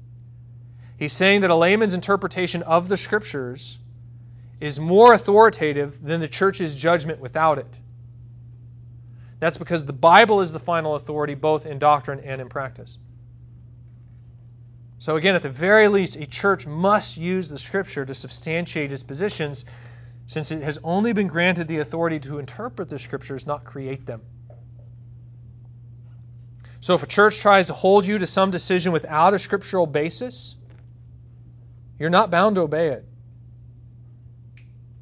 He's 0.98 1.14
saying 1.14 1.42
that 1.42 1.50
a 1.50 1.56
layman's 1.56 1.96
interpretation 1.96 2.62
of 2.62 2.88
the 2.88 2.98
Scriptures 2.98 3.80
is 4.60 4.80
more 4.80 5.14
authoritative 5.14 6.02
than 6.02 6.22
the 6.22 6.28
church's 6.28 6.76
judgment 6.76 7.20
without 7.20 7.58
it. 7.58 7.74
That's 9.40 9.58
because 9.58 9.84
the 9.86 9.94
Bible 9.94 10.42
is 10.42 10.52
the 10.52 10.60
final 10.60 10.96
authority 10.96 11.34
both 11.34 11.66
in 11.66 11.80
doctrine 11.80 12.20
and 12.20 12.40
in 12.40 12.50
practice. 12.50 12.98
So, 15.00 15.16
again, 15.16 15.36
at 15.36 15.44
the 15.44 15.50
very 15.50 15.88
least, 15.88 16.16
a 16.18 16.26
church 16.26 16.68
must 16.68 17.18
use 17.18 17.50
the 17.50 17.58
Scripture 17.58 18.06
to 18.06 18.14
substantiate 18.14 18.92
its 18.92 19.04
positions, 19.04 19.66
since 20.28 20.52
it 20.52 20.62
has 20.62 20.80
only 20.84 21.14
been 21.14 21.28
granted 21.28 21.68
the 21.68 21.80
authority 21.80 22.20
to 22.22 22.40
interpret 22.40 22.90
the 22.90 23.00
Scriptures, 23.00 23.48
not 23.48 23.64
create 23.64 24.06
them. 24.06 24.22
So, 26.80 26.94
if 26.94 27.04
a 27.04 27.08
church 27.08 27.40
tries 27.40 27.68
to 27.68 27.74
hold 27.74 28.06
you 28.06 28.18
to 28.20 28.28
some 28.28 28.52
decision 28.52 28.92
without 28.92 29.34
a 29.34 29.40
scriptural 29.40 29.88
basis, 29.88 30.56
you're 32.00 32.10
not 32.10 32.30
bound 32.30 32.56
to 32.56 32.62
obey 32.62 32.90
it. 32.90 33.06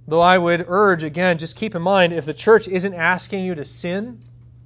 Though 0.08 0.22
I 0.22 0.38
would 0.38 0.66
urge, 0.68 1.04
again, 1.04 1.38
just 1.38 1.56
keep 1.56 1.76
in 1.76 1.82
mind 1.82 2.14
if 2.14 2.26
the 2.26 2.34
church 2.34 2.68
isn't 2.68 2.94
asking 2.94 3.44
you 3.44 3.56
to 3.56 3.66
sin 3.66 4.22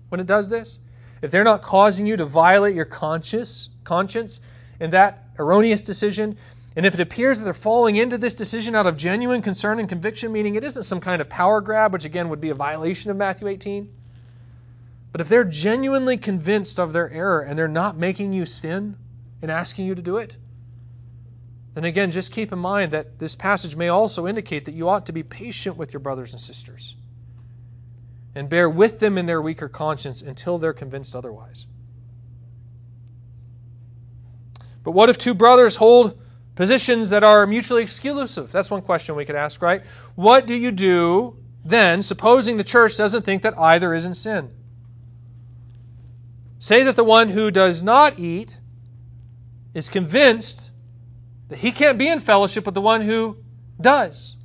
when 0.09 0.19
it 0.19 0.27
does 0.27 0.49
this, 0.49 0.79
if 1.21 1.31
they're 1.31 1.43
not 1.43 1.61
causing 1.61 2.05
you 2.05 2.17
to 2.17 2.25
violate 2.25 2.75
your 2.75 2.85
conscience, 2.85 3.69
conscience 3.83 4.41
in 4.79 4.91
that 4.91 5.23
erroneous 5.39 5.81
decision, 5.81 6.37
and 6.75 6.85
if 6.85 6.93
it 6.93 6.99
appears 6.99 7.39
that 7.39 7.45
they're 7.45 7.53
falling 7.53 7.95
into 7.95 8.17
this 8.17 8.35
decision 8.35 8.75
out 8.75 8.85
of 8.85 8.95
genuine 8.95 9.41
concern 9.41 9.79
and 9.79 9.89
conviction, 9.89 10.31
meaning 10.31 10.55
it 10.55 10.63
isn't 10.63 10.83
some 10.83 11.01
kind 11.01 11.21
of 11.21 11.29
power 11.29 11.61
grab, 11.61 11.91
which 11.93 12.05
again 12.05 12.29
would 12.29 12.41
be 12.41 12.51
a 12.51 12.55
violation 12.55 13.09
of 13.09 13.17
Matthew 13.17 13.47
18, 13.47 13.89
but 15.11 15.21
if 15.21 15.29
they're 15.29 15.43
genuinely 15.43 16.17
convinced 16.17 16.79
of 16.79 16.93
their 16.93 17.09
error 17.09 17.41
and 17.41 17.57
they're 17.57 17.67
not 17.67 17.97
making 17.97 18.33
you 18.33 18.45
sin 18.45 18.95
and 19.41 19.49
asking 19.49 19.85
you 19.85 19.95
to 19.95 20.01
do 20.01 20.17
it, 20.17 20.35
then 21.73 21.83
again, 21.83 22.11
just 22.11 22.31
keep 22.31 22.51
in 22.51 22.59
mind 22.59 22.91
that 22.91 23.19
this 23.19 23.35
passage 23.35 23.75
may 23.75 23.89
also 23.89 24.27
indicate 24.27 24.65
that 24.65 24.73
you 24.73 24.89
ought 24.89 25.05
to 25.05 25.11
be 25.11 25.23
patient 25.23 25.77
with 25.77 25.93
your 25.93 25.99
brothers 25.99 26.33
and 26.33 26.41
sisters 26.41 26.95
and 28.35 28.49
bear 28.49 28.69
with 28.69 28.99
them 28.99 29.17
in 29.17 29.25
their 29.25 29.41
weaker 29.41 29.69
conscience 29.69 30.21
until 30.21 30.57
they're 30.57 30.73
convinced 30.73 31.15
otherwise. 31.15 31.65
But 34.83 34.91
what 34.91 35.09
if 35.09 35.17
two 35.17 35.33
brothers 35.33 35.75
hold 35.75 36.19
Positions 36.59 37.11
that 37.11 37.23
are 37.23 37.47
mutually 37.47 37.81
exclusive. 37.83 38.51
That's 38.51 38.69
one 38.69 38.81
question 38.81 39.15
we 39.15 39.23
could 39.23 39.37
ask, 39.37 39.61
right? 39.61 39.81
What 40.15 40.45
do 40.45 40.53
you 40.53 40.73
do 40.73 41.37
then, 41.63 42.01
supposing 42.01 42.57
the 42.57 42.65
church 42.65 42.97
doesn't 42.97 43.21
think 43.21 43.43
that 43.43 43.57
either 43.57 43.93
is 43.93 44.03
in 44.03 44.13
sin? 44.13 44.51
Say 46.59 46.83
that 46.83 46.95
the 46.97 47.03
one 47.03 47.29
who 47.29 47.51
does 47.51 47.83
not 47.83 48.19
eat 48.19 48.55
is 49.73 49.87
convinced 49.89 50.71
that 51.47 51.59
he 51.59 51.71
can't 51.71 51.97
be 51.97 52.07
in 52.07 52.19
fellowship 52.19 52.65
with 52.65 52.75
the 52.75 52.81
one 52.81 53.01
who 53.01 53.37
does. 53.79 54.35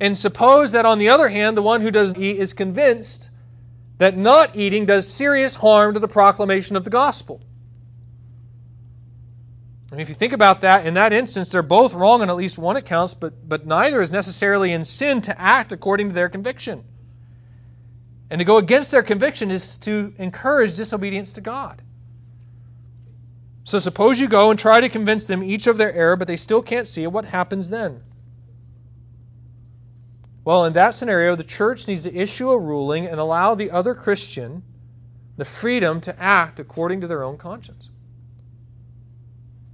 And 0.00 0.16
suppose 0.16 0.72
that, 0.72 0.86
on 0.86 0.98
the 0.98 1.10
other 1.10 1.28
hand, 1.28 1.56
the 1.56 1.62
one 1.62 1.82
who 1.82 1.90
does 1.90 2.14
eat 2.16 2.38
is 2.38 2.52
convinced 2.52 3.30
that 3.98 4.16
not 4.16 4.56
eating 4.56 4.86
does 4.86 5.12
serious 5.12 5.54
harm 5.54 5.94
to 5.94 6.00
the 6.00 6.08
proclamation 6.08 6.76
of 6.76 6.84
the 6.84 6.90
gospel. 6.90 7.42
And 9.90 10.00
if 10.00 10.08
you 10.08 10.14
think 10.14 10.32
about 10.32 10.60
that, 10.60 10.86
in 10.86 10.94
that 10.94 11.12
instance, 11.12 11.50
they're 11.50 11.62
both 11.62 11.92
wrong 11.92 12.22
on 12.22 12.30
at 12.30 12.36
least 12.36 12.56
one 12.56 12.76
account, 12.76 13.16
but, 13.18 13.46
but 13.46 13.66
neither 13.66 14.00
is 14.00 14.12
necessarily 14.12 14.72
in 14.72 14.84
sin 14.84 15.20
to 15.22 15.38
act 15.38 15.72
according 15.72 16.08
to 16.08 16.14
their 16.14 16.28
conviction. 16.28 16.84
And 18.30 18.38
to 18.38 18.44
go 18.44 18.58
against 18.58 18.92
their 18.92 19.02
conviction 19.02 19.50
is 19.50 19.76
to 19.78 20.14
encourage 20.18 20.76
disobedience 20.76 21.32
to 21.32 21.40
God. 21.40 21.82
So 23.64 23.78
suppose 23.78 24.20
you 24.20 24.28
go 24.28 24.50
and 24.50 24.58
try 24.58 24.80
to 24.80 24.88
convince 24.88 25.26
them 25.26 25.42
each 25.42 25.66
of 25.66 25.76
their 25.76 25.92
error, 25.92 26.16
but 26.16 26.28
they 26.28 26.36
still 26.36 26.62
can't 26.62 26.86
see 26.86 27.02
it. 27.02 27.12
What 27.12 27.24
happens 27.24 27.68
then? 27.68 28.02
Well, 30.44 30.64
in 30.64 30.72
that 30.72 30.94
scenario, 30.94 31.36
the 31.36 31.44
church 31.44 31.86
needs 31.86 32.04
to 32.04 32.14
issue 32.14 32.50
a 32.50 32.58
ruling 32.58 33.06
and 33.06 33.20
allow 33.20 33.54
the 33.54 33.70
other 33.70 33.94
Christian 33.94 34.62
the 35.36 35.44
freedom 35.44 36.00
to 36.02 36.20
act 36.20 36.60
according 36.60 37.00
to 37.02 37.06
their 37.06 37.22
own 37.22 37.36
conscience. 37.38 37.88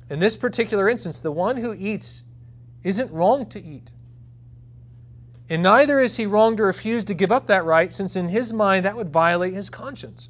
In 0.08 0.18
this 0.18 0.36
particular 0.36 0.88
instance, 0.88 1.20
the 1.20 1.32
one 1.32 1.56
who 1.56 1.74
eats 1.74 2.22
isn't 2.84 3.10
wrong 3.10 3.46
to 3.46 3.62
eat. 3.62 3.90
And 5.48 5.62
neither 5.62 6.00
is 6.00 6.16
he 6.16 6.26
wrong 6.26 6.56
to 6.56 6.64
refuse 6.64 7.04
to 7.04 7.14
give 7.14 7.30
up 7.30 7.46
that 7.46 7.64
right, 7.64 7.92
since 7.92 8.16
in 8.16 8.28
his 8.28 8.52
mind 8.52 8.84
that 8.84 8.96
would 8.96 9.12
violate 9.12 9.54
his 9.54 9.70
conscience. 9.70 10.28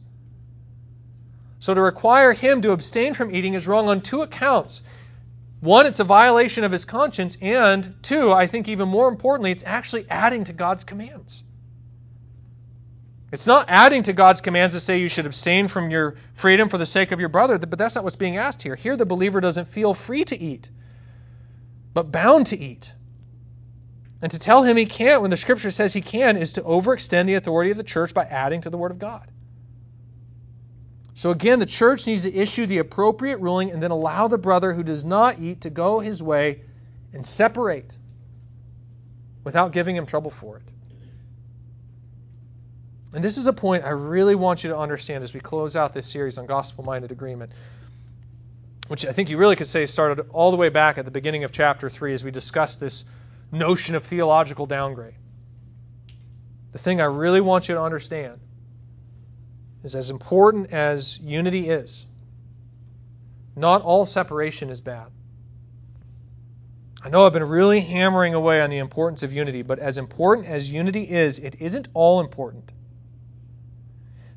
So 1.58 1.72
to 1.72 1.80
require 1.80 2.32
him 2.32 2.60
to 2.62 2.72
abstain 2.72 3.14
from 3.14 3.34
eating 3.34 3.54
is 3.54 3.66
wrong 3.66 3.88
on 3.88 4.02
two 4.02 4.20
accounts. 4.20 4.82
One, 5.60 5.86
it's 5.86 6.00
a 6.00 6.04
violation 6.04 6.64
of 6.64 6.72
his 6.72 6.84
conscience, 6.84 7.38
and 7.40 7.94
two, 8.02 8.30
I 8.30 8.46
think 8.46 8.68
even 8.68 8.88
more 8.88 9.08
importantly, 9.08 9.50
it's 9.50 9.62
actually 9.64 10.06
adding 10.10 10.44
to 10.44 10.52
God's 10.52 10.84
commands. 10.84 11.42
It's 13.32 13.46
not 13.46 13.64
adding 13.68 14.02
to 14.04 14.12
God's 14.12 14.40
commands 14.40 14.74
to 14.74 14.80
say 14.80 15.00
you 15.00 15.08
should 15.08 15.26
abstain 15.26 15.66
from 15.66 15.90
your 15.90 16.14
freedom 16.34 16.68
for 16.68 16.78
the 16.78 16.86
sake 16.86 17.10
of 17.10 17.20
your 17.20 17.30
brother, 17.30 17.58
but 17.58 17.78
that's 17.78 17.94
not 17.94 18.04
what's 18.04 18.16
being 18.16 18.36
asked 18.36 18.62
here. 18.62 18.76
Here, 18.76 18.96
the 18.96 19.06
believer 19.06 19.40
doesn't 19.40 19.66
feel 19.66 19.94
free 19.94 20.24
to 20.26 20.38
eat, 20.38 20.68
but 21.94 22.12
bound 22.12 22.46
to 22.48 22.58
eat. 22.58 22.94
And 24.22 24.32
to 24.32 24.38
tell 24.38 24.62
him 24.62 24.76
he 24.76 24.86
can't 24.86 25.20
when 25.20 25.30
the 25.30 25.36
scripture 25.36 25.70
says 25.70 25.92
he 25.92 26.00
can 26.00 26.36
is 26.36 26.54
to 26.54 26.62
overextend 26.62 27.26
the 27.26 27.34
authority 27.34 27.70
of 27.70 27.76
the 27.76 27.84
church 27.84 28.14
by 28.14 28.24
adding 28.24 28.62
to 28.62 28.70
the 28.70 28.78
word 28.78 28.90
of 28.90 28.98
God. 28.98 29.30
So 31.14 31.30
again, 31.30 31.58
the 31.58 31.66
church 31.66 32.06
needs 32.06 32.24
to 32.24 32.34
issue 32.34 32.66
the 32.66 32.78
appropriate 32.78 33.38
ruling 33.38 33.70
and 33.70 33.82
then 33.82 33.90
allow 33.90 34.28
the 34.28 34.38
brother 34.38 34.72
who 34.72 34.82
does 34.82 35.04
not 35.04 35.38
eat 35.38 35.62
to 35.62 35.70
go 35.70 35.98
his 35.98 36.22
way 36.22 36.62
and 37.12 37.26
separate 37.26 37.96
without 39.44 39.72
giving 39.72 39.96
him 39.96 40.06
trouble 40.06 40.30
for 40.30 40.58
it. 40.58 40.62
And 43.14 43.24
this 43.24 43.38
is 43.38 43.46
a 43.46 43.52
point 43.52 43.84
I 43.84 43.90
really 43.90 44.34
want 44.34 44.62
you 44.62 44.70
to 44.70 44.76
understand 44.76 45.24
as 45.24 45.32
we 45.32 45.40
close 45.40 45.74
out 45.74 45.94
this 45.94 46.06
series 46.06 46.36
on 46.36 46.44
gospel 46.44 46.84
minded 46.84 47.12
agreement, 47.12 47.52
which 48.88 49.06
I 49.06 49.12
think 49.12 49.30
you 49.30 49.38
really 49.38 49.56
could 49.56 49.66
say 49.66 49.86
started 49.86 50.26
all 50.30 50.50
the 50.50 50.58
way 50.58 50.68
back 50.68 50.98
at 50.98 51.06
the 51.06 51.10
beginning 51.10 51.44
of 51.44 51.50
chapter 51.50 51.88
3 51.88 52.12
as 52.12 52.24
we 52.24 52.30
discussed 52.30 52.78
this 52.78 53.06
notion 53.58 53.94
of 53.94 54.04
theological 54.04 54.66
downgrade. 54.66 55.14
The 56.72 56.78
thing 56.78 57.00
I 57.00 57.06
really 57.06 57.40
want 57.40 57.68
you 57.68 57.74
to 57.74 57.82
understand 57.82 58.40
is 59.82 59.94
as 59.94 60.10
important 60.10 60.72
as 60.72 61.18
unity 61.20 61.68
is, 61.68 62.06
not 63.56 63.82
all 63.82 64.04
separation 64.04 64.68
is 64.68 64.80
bad. 64.80 65.06
I 67.02 67.08
know 67.08 67.24
I've 67.24 67.32
been 67.32 67.44
really 67.44 67.80
hammering 67.80 68.34
away 68.34 68.60
on 68.60 68.68
the 68.68 68.78
importance 68.78 69.22
of 69.22 69.32
unity, 69.32 69.62
but 69.62 69.78
as 69.78 69.96
important 69.96 70.48
as 70.48 70.72
unity 70.72 71.04
is, 71.04 71.38
it 71.38 71.54
isn't 71.60 71.88
all 71.94 72.20
important. 72.20 72.72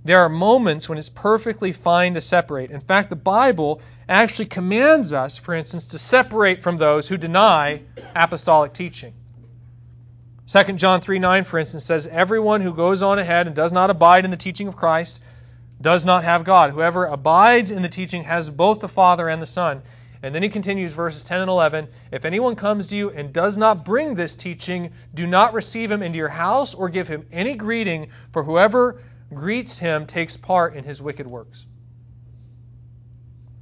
There 0.03 0.19
are 0.19 0.29
moments 0.29 0.87
when 0.87 0.97
it's 0.97 1.09
perfectly 1.09 1.71
fine 1.71 2.13
to 2.13 2.21
separate. 2.21 2.71
In 2.71 2.79
fact, 2.79 3.09
the 3.09 3.15
Bible 3.15 3.81
actually 4.09 4.47
commands 4.47 5.13
us, 5.13 5.37
for 5.37 5.53
instance, 5.53 5.85
to 5.85 5.99
separate 5.99 6.63
from 6.63 6.77
those 6.77 7.07
who 7.07 7.15
deny 7.15 7.81
apostolic 8.15 8.73
teaching. 8.73 9.13
2 10.47 10.63
John 10.73 10.99
3 10.99 11.19
9, 11.19 11.43
for 11.43 11.59
instance, 11.59 11.85
says, 11.85 12.07
Everyone 12.07 12.61
who 12.61 12.73
goes 12.73 13.03
on 13.03 13.19
ahead 13.19 13.45
and 13.45 13.55
does 13.55 13.71
not 13.71 13.91
abide 13.91 14.25
in 14.25 14.31
the 14.31 14.37
teaching 14.37 14.67
of 14.67 14.75
Christ 14.75 15.21
does 15.79 16.05
not 16.05 16.23
have 16.23 16.43
God. 16.43 16.71
Whoever 16.71 17.05
abides 17.05 17.69
in 17.69 17.83
the 17.83 17.87
teaching 17.87 18.23
has 18.23 18.49
both 18.49 18.79
the 18.79 18.87
Father 18.87 19.29
and 19.29 19.39
the 19.41 19.45
Son. 19.45 19.81
And 20.23 20.35
then 20.35 20.43
he 20.43 20.49
continues, 20.49 20.91
verses 20.91 21.23
10 21.23 21.41
and 21.41 21.49
11 21.49 21.87
If 22.11 22.25
anyone 22.25 22.55
comes 22.55 22.87
to 22.87 22.97
you 22.97 23.11
and 23.11 23.31
does 23.31 23.57
not 23.57 23.85
bring 23.85 24.15
this 24.15 24.33
teaching, 24.33 24.91
do 25.13 25.27
not 25.27 25.53
receive 25.53 25.91
him 25.91 26.01
into 26.01 26.17
your 26.17 26.29
house 26.29 26.73
or 26.73 26.89
give 26.89 27.07
him 27.07 27.25
any 27.31 27.55
greeting, 27.55 28.09
for 28.33 28.43
whoever 28.43 29.01
greets 29.33 29.77
him 29.77 30.05
takes 30.07 30.35
part 30.35 30.75
in 30.75 30.83
his 30.83 30.99
wicked 31.01 31.27
works. 31.27 31.67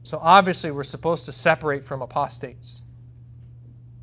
So 0.07 0.19
obviously, 0.21 0.71
we're 0.71 0.85
supposed 0.85 1.25
to 1.25 1.33
separate 1.33 1.83
from 1.83 2.01
apostates. 2.01 2.81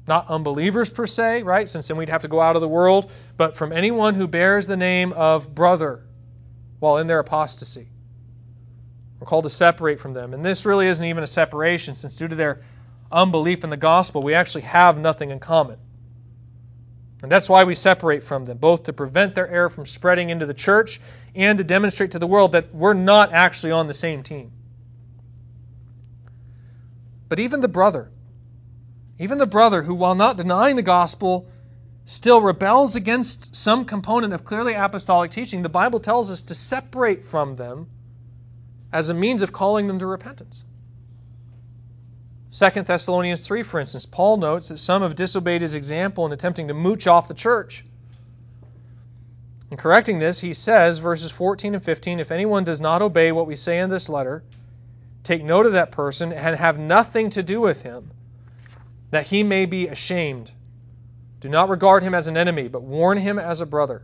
Not 0.07 0.29
unbelievers 0.29 0.91
per 0.91 1.07
se, 1.07 1.45
right? 1.45 1.67
Since 1.67 1.89
then 1.89 1.97
we'd 1.97 2.11
have 2.11 2.21
to 2.21 2.29
go 2.29 2.43
out 2.43 2.57
of 2.57 2.61
the 2.61 2.69
world, 2.69 3.11
but 3.39 3.57
from 3.57 3.73
anyone 3.73 4.15
who 4.15 4.29
bears 4.29 4.67
the 4.67 4.77
name 4.77 5.15
of 5.15 5.55
brother 5.55 6.03
while 6.79 6.99
in 6.99 7.07
their 7.07 7.21
apostasy. 7.21 7.89
We're 9.19 9.27
called 9.27 9.45
to 9.45 9.51
separate 9.51 9.99
from 9.99 10.13
them. 10.13 10.35
And 10.35 10.45
this 10.45 10.67
really 10.67 10.89
isn't 10.89 11.03
even 11.07 11.25
a 11.25 11.27
separation, 11.27 11.95
since 11.95 12.17
due 12.17 12.29
to 12.29 12.35
their 12.35 12.61
unbelief 13.11 13.65
in 13.65 13.71
the 13.71 13.79
gospel, 13.79 14.23
we 14.23 14.35
actually 14.35 14.65
have 14.65 14.99
nothing 14.99 15.31
in 15.31 15.41
common. 15.41 15.79
And 17.23 17.33
that's 17.33 17.49
why 17.49 17.65
we 17.65 17.75
separate 17.75 18.23
from 18.23 18.45
them, 18.45 18.59
both 18.59 18.83
to 18.85 18.93
prevent 18.93 19.35
their 19.35 19.49
error 19.49 19.71
from 19.71 19.87
spreading 19.87 20.29
into 20.29 20.45
the 20.45 20.53
church 20.53 21.01
and 21.35 21.57
to 21.57 21.65
demonstrate 21.65 22.11
to 22.11 22.19
the 22.19 22.27
world 22.27 22.53
that 22.53 22.75
we're 22.75 22.93
not 22.93 23.33
actually 23.33 23.73
on 23.73 23.87
the 23.87 23.95
same 23.95 24.23
team. 24.23 24.53
But 27.29 27.39
even 27.39 27.61
the 27.61 27.69
brother, 27.69 28.11
even 29.19 29.39
the 29.39 29.47
brother 29.47 29.83
who, 29.83 29.95
while 29.95 30.15
not 30.15 30.37
denying 30.37 30.77
the 30.77 30.83
gospel, 30.83 31.47
still 32.05 32.41
rebels 32.41 32.97
against 32.97 33.55
some 33.57 33.85
component 33.85 34.33
of 34.33 34.45
clearly 34.45 34.75
apostolic 34.75 35.31
teaching, 35.31 35.63
the 35.63 35.69
Bible 35.69 36.01
tells 36.01 36.31
us 36.31 36.43
to 36.43 36.55
separate 36.55 37.25
from 37.25 37.57
them 37.57 37.89
as 38.93 39.09
a 39.09 39.15
means 39.15 39.43
of 39.43 39.53
calling 39.53 39.87
them 39.87 39.99
to 39.99 40.07
repentance. 40.07 40.65
2 42.53 42.83
Thessalonians 42.83 43.45
3, 43.47 43.65
for 43.65 43.81
instance, 43.81 44.07
Paul 44.07 44.37
notes 44.37 44.69
that 44.69 44.79
some 44.79 45.03
have 45.03 45.17
disobeyed 45.17 45.63
his 45.63 45.75
example 45.75 46.25
in 46.25 46.33
attempting 46.33 46.69
to 46.69 46.75
mooch 46.75 47.09
off 47.09 47.27
the 47.27 47.35
church. 47.35 47.85
In 49.73 49.77
correcting 49.77 50.19
this, 50.19 50.39
he 50.39 50.55
says, 50.55 51.01
verses 51.01 51.33
14 51.33 51.75
and 51.75 51.83
15, 51.83 52.21
If 52.21 52.31
anyone 52.31 52.63
does 52.63 52.81
not 52.81 53.03
obey 53.03 53.33
what 53.33 53.49
we 53.49 53.57
say 53.57 53.81
in 53.81 53.91
this 53.91 54.09
letter, 54.09 54.45
take 55.25 55.43
note 55.43 55.67
of 55.67 55.73
that 55.73 55.91
person 55.91 56.33
and 56.33 56.55
have 56.55 56.79
nothing 56.79 57.31
to 57.31 57.43
do 57.43 57.61
with 57.61 57.83
him, 57.83 58.11
that 59.11 59.27
he 59.27 59.43
may 59.43 59.67
be 59.67 59.89
ashamed. 59.89 60.51
Do 61.41 61.49
not 61.49 61.69
regard 61.69 62.03
him 62.03 62.15
as 62.15 62.29
an 62.29 62.37
enemy, 62.37 62.69
but 62.69 62.83
warn 62.83 63.19
him 63.19 63.39
as 63.39 63.61
a 63.61 63.67
brother. 63.67 64.03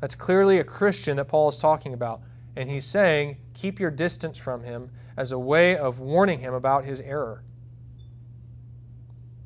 That's 0.00 0.14
clearly 0.14 0.58
a 0.58 0.64
Christian 0.64 1.16
that 1.16 1.28
Paul 1.28 1.48
is 1.48 1.58
talking 1.58 1.94
about. 1.94 2.22
And 2.56 2.68
he's 2.68 2.84
saying, 2.84 3.38
keep 3.54 3.80
your 3.80 3.90
distance 3.90 4.36
from 4.36 4.62
him 4.62 4.90
as 5.16 5.32
a 5.32 5.38
way 5.38 5.76
of 5.76 6.00
warning 6.00 6.40
him 6.40 6.54
about 6.54 6.84
his 6.84 7.00
error. 7.00 7.42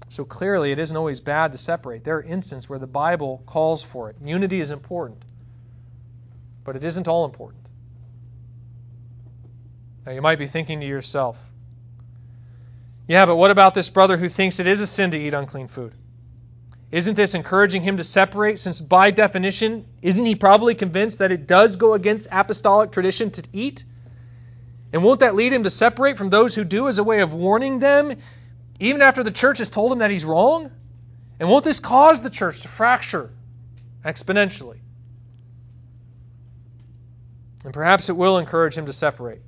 So 0.08 0.24
clearly, 0.24 0.72
it 0.72 0.78
isn't 0.78 0.96
always 0.96 1.20
bad 1.20 1.52
to 1.52 1.58
separate. 1.58 2.04
There 2.04 2.16
are 2.16 2.22
instances 2.22 2.68
where 2.68 2.78
the 2.78 2.86
Bible 2.86 3.42
calls 3.46 3.82
for 3.82 4.08
it. 4.08 4.16
Unity 4.24 4.60
is 4.60 4.70
important, 4.70 5.22
but 6.64 6.74
it 6.74 6.84
isn't 6.84 7.06
all 7.06 7.24
important. 7.24 7.65
Now, 10.06 10.12
you 10.12 10.22
might 10.22 10.38
be 10.38 10.46
thinking 10.46 10.78
to 10.80 10.86
yourself, 10.86 11.36
yeah, 13.08 13.26
but 13.26 13.36
what 13.36 13.50
about 13.50 13.74
this 13.74 13.90
brother 13.90 14.16
who 14.16 14.28
thinks 14.28 14.60
it 14.60 14.66
is 14.66 14.80
a 14.80 14.86
sin 14.86 15.10
to 15.10 15.18
eat 15.18 15.34
unclean 15.34 15.66
food? 15.66 15.92
Isn't 16.92 17.14
this 17.14 17.34
encouraging 17.34 17.82
him 17.82 17.96
to 17.96 18.04
separate, 18.04 18.60
since 18.60 18.80
by 18.80 19.10
definition, 19.10 19.84
isn't 20.02 20.24
he 20.24 20.36
probably 20.36 20.76
convinced 20.76 21.18
that 21.18 21.32
it 21.32 21.48
does 21.48 21.74
go 21.74 21.94
against 21.94 22.28
apostolic 22.30 22.92
tradition 22.92 23.30
to 23.32 23.42
eat? 23.52 23.84
And 24.92 25.02
won't 25.02 25.20
that 25.20 25.34
lead 25.34 25.52
him 25.52 25.64
to 25.64 25.70
separate 25.70 26.16
from 26.16 26.28
those 26.28 26.54
who 26.54 26.62
do 26.62 26.86
as 26.86 26.98
a 26.98 27.04
way 27.04 27.20
of 27.20 27.34
warning 27.34 27.80
them, 27.80 28.16
even 28.78 29.02
after 29.02 29.24
the 29.24 29.32
church 29.32 29.58
has 29.58 29.68
told 29.68 29.90
him 29.90 29.98
that 29.98 30.12
he's 30.12 30.24
wrong? 30.24 30.70
And 31.40 31.48
won't 31.48 31.64
this 31.64 31.80
cause 31.80 32.22
the 32.22 32.30
church 32.30 32.62
to 32.62 32.68
fracture 32.68 33.30
exponentially? 34.04 34.78
And 37.64 37.74
perhaps 37.74 38.08
it 38.08 38.16
will 38.16 38.38
encourage 38.38 38.78
him 38.78 38.86
to 38.86 38.92
separate. 38.92 39.42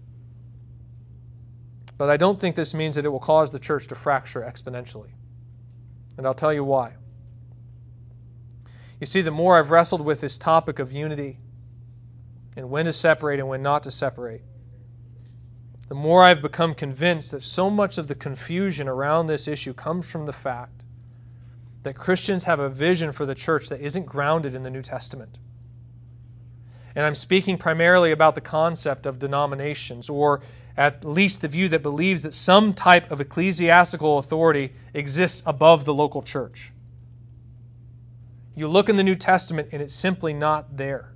But 1.99 2.09
I 2.11 2.17
don't 2.17 2.41
think 2.41 2.55
this 2.55 2.75
means 2.75 2.95
that 2.95 3.05
it 3.05 3.09
will 3.09 3.19
cause 3.19 3.51
the 3.51 3.59
church 3.59 3.89
to 3.89 3.97
fracture 3.97 4.41
exponentially. 4.41 5.11
And 6.17 6.27
I'll 6.27 6.35
tell 6.35 6.53
you 6.53 6.65
why. 6.65 6.95
You 9.01 9.07
see, 9.07 9.21
the 9.21 9.31
more 9.31 9.59
I've 9.59 9.71
wrestled 9.71 10.01
with 10.01 10.21
this 10.21 10.39
topic 10.39 10.79
of 10.79 10.93
unity 10.93 11.39
and 12.57 12.71
when 12.71 12.87
to 12.87 12.93
separate 12.93 13.39
and 13.41 13.49
when 13.49 13.63
not 13.63 13.83
to 13.85 13.91
separate, 13.91 14.43
the 15.89 15.95
more 15.95 16.23
I've 16.23 16.43
become 16.43 16.75
convinced 16.75 17.33
that 17.33 17.43
so 17.43 17.71
much 17.71 17.99
of 17.99 18.09
the 18.09 18.15
confusion 18.15 18.89
around 18.89 19.27
this 19.27 19.49
issue 19.49 19.73
comes 19.73 20.11
from 20.11 20.27
the 20.27 20.33
fact 20.33 20.83
that 21.83 21.95
Christians 21.95 22.45
have 22.45 22.61
a 22.61 22.69
vision 22.69 23.13
for 23.13 23.25
the 23.25 23.35
church 23.35 23.69
that 23.69 23.81
isn't 23.81 24.05
grounded 24.07 24.55
in 24.55 24.63
the 24.63 24.71
New 24.71 24.83
Testament. 24.83 25.39
And 26.95 27.07
I'm 27.07 27.15
speaking 27.15 27.57
primarily 27.57 28.11
about 28.11 28.35
the 28.35 28.41
concept 28.41 29.07
of 29.07 29.19
denominations, 29.19 30.11
or 30.11 30.43
at 30.79 31.05
least 31.05 31.41
the 31.41 31.49
view 31.49 31.69
that 31.69 31.83
believes 31.83 32.23
that 32.23 32.35
some 32.35 32.73
type 32.73 33.11
of 33.11 33.21
ecclesiastical 33.21 34.19
authority 34.19 34.73
exists 34.95 35.43
above 35.45 35.85
the 35.85 35.93
local 35.93 36.23
church. 36.23 36.73
You 38.55 38.69
look 38.69 38.89
in 38.89 38.97
the 38.97 39.03
New 39.03 39.17
Testament 39.17 39.71
and 39.73 39.83
it's 39.83 39.95
simply 39.95 40.33
not 40.33 40.77
there. 40.77 41.13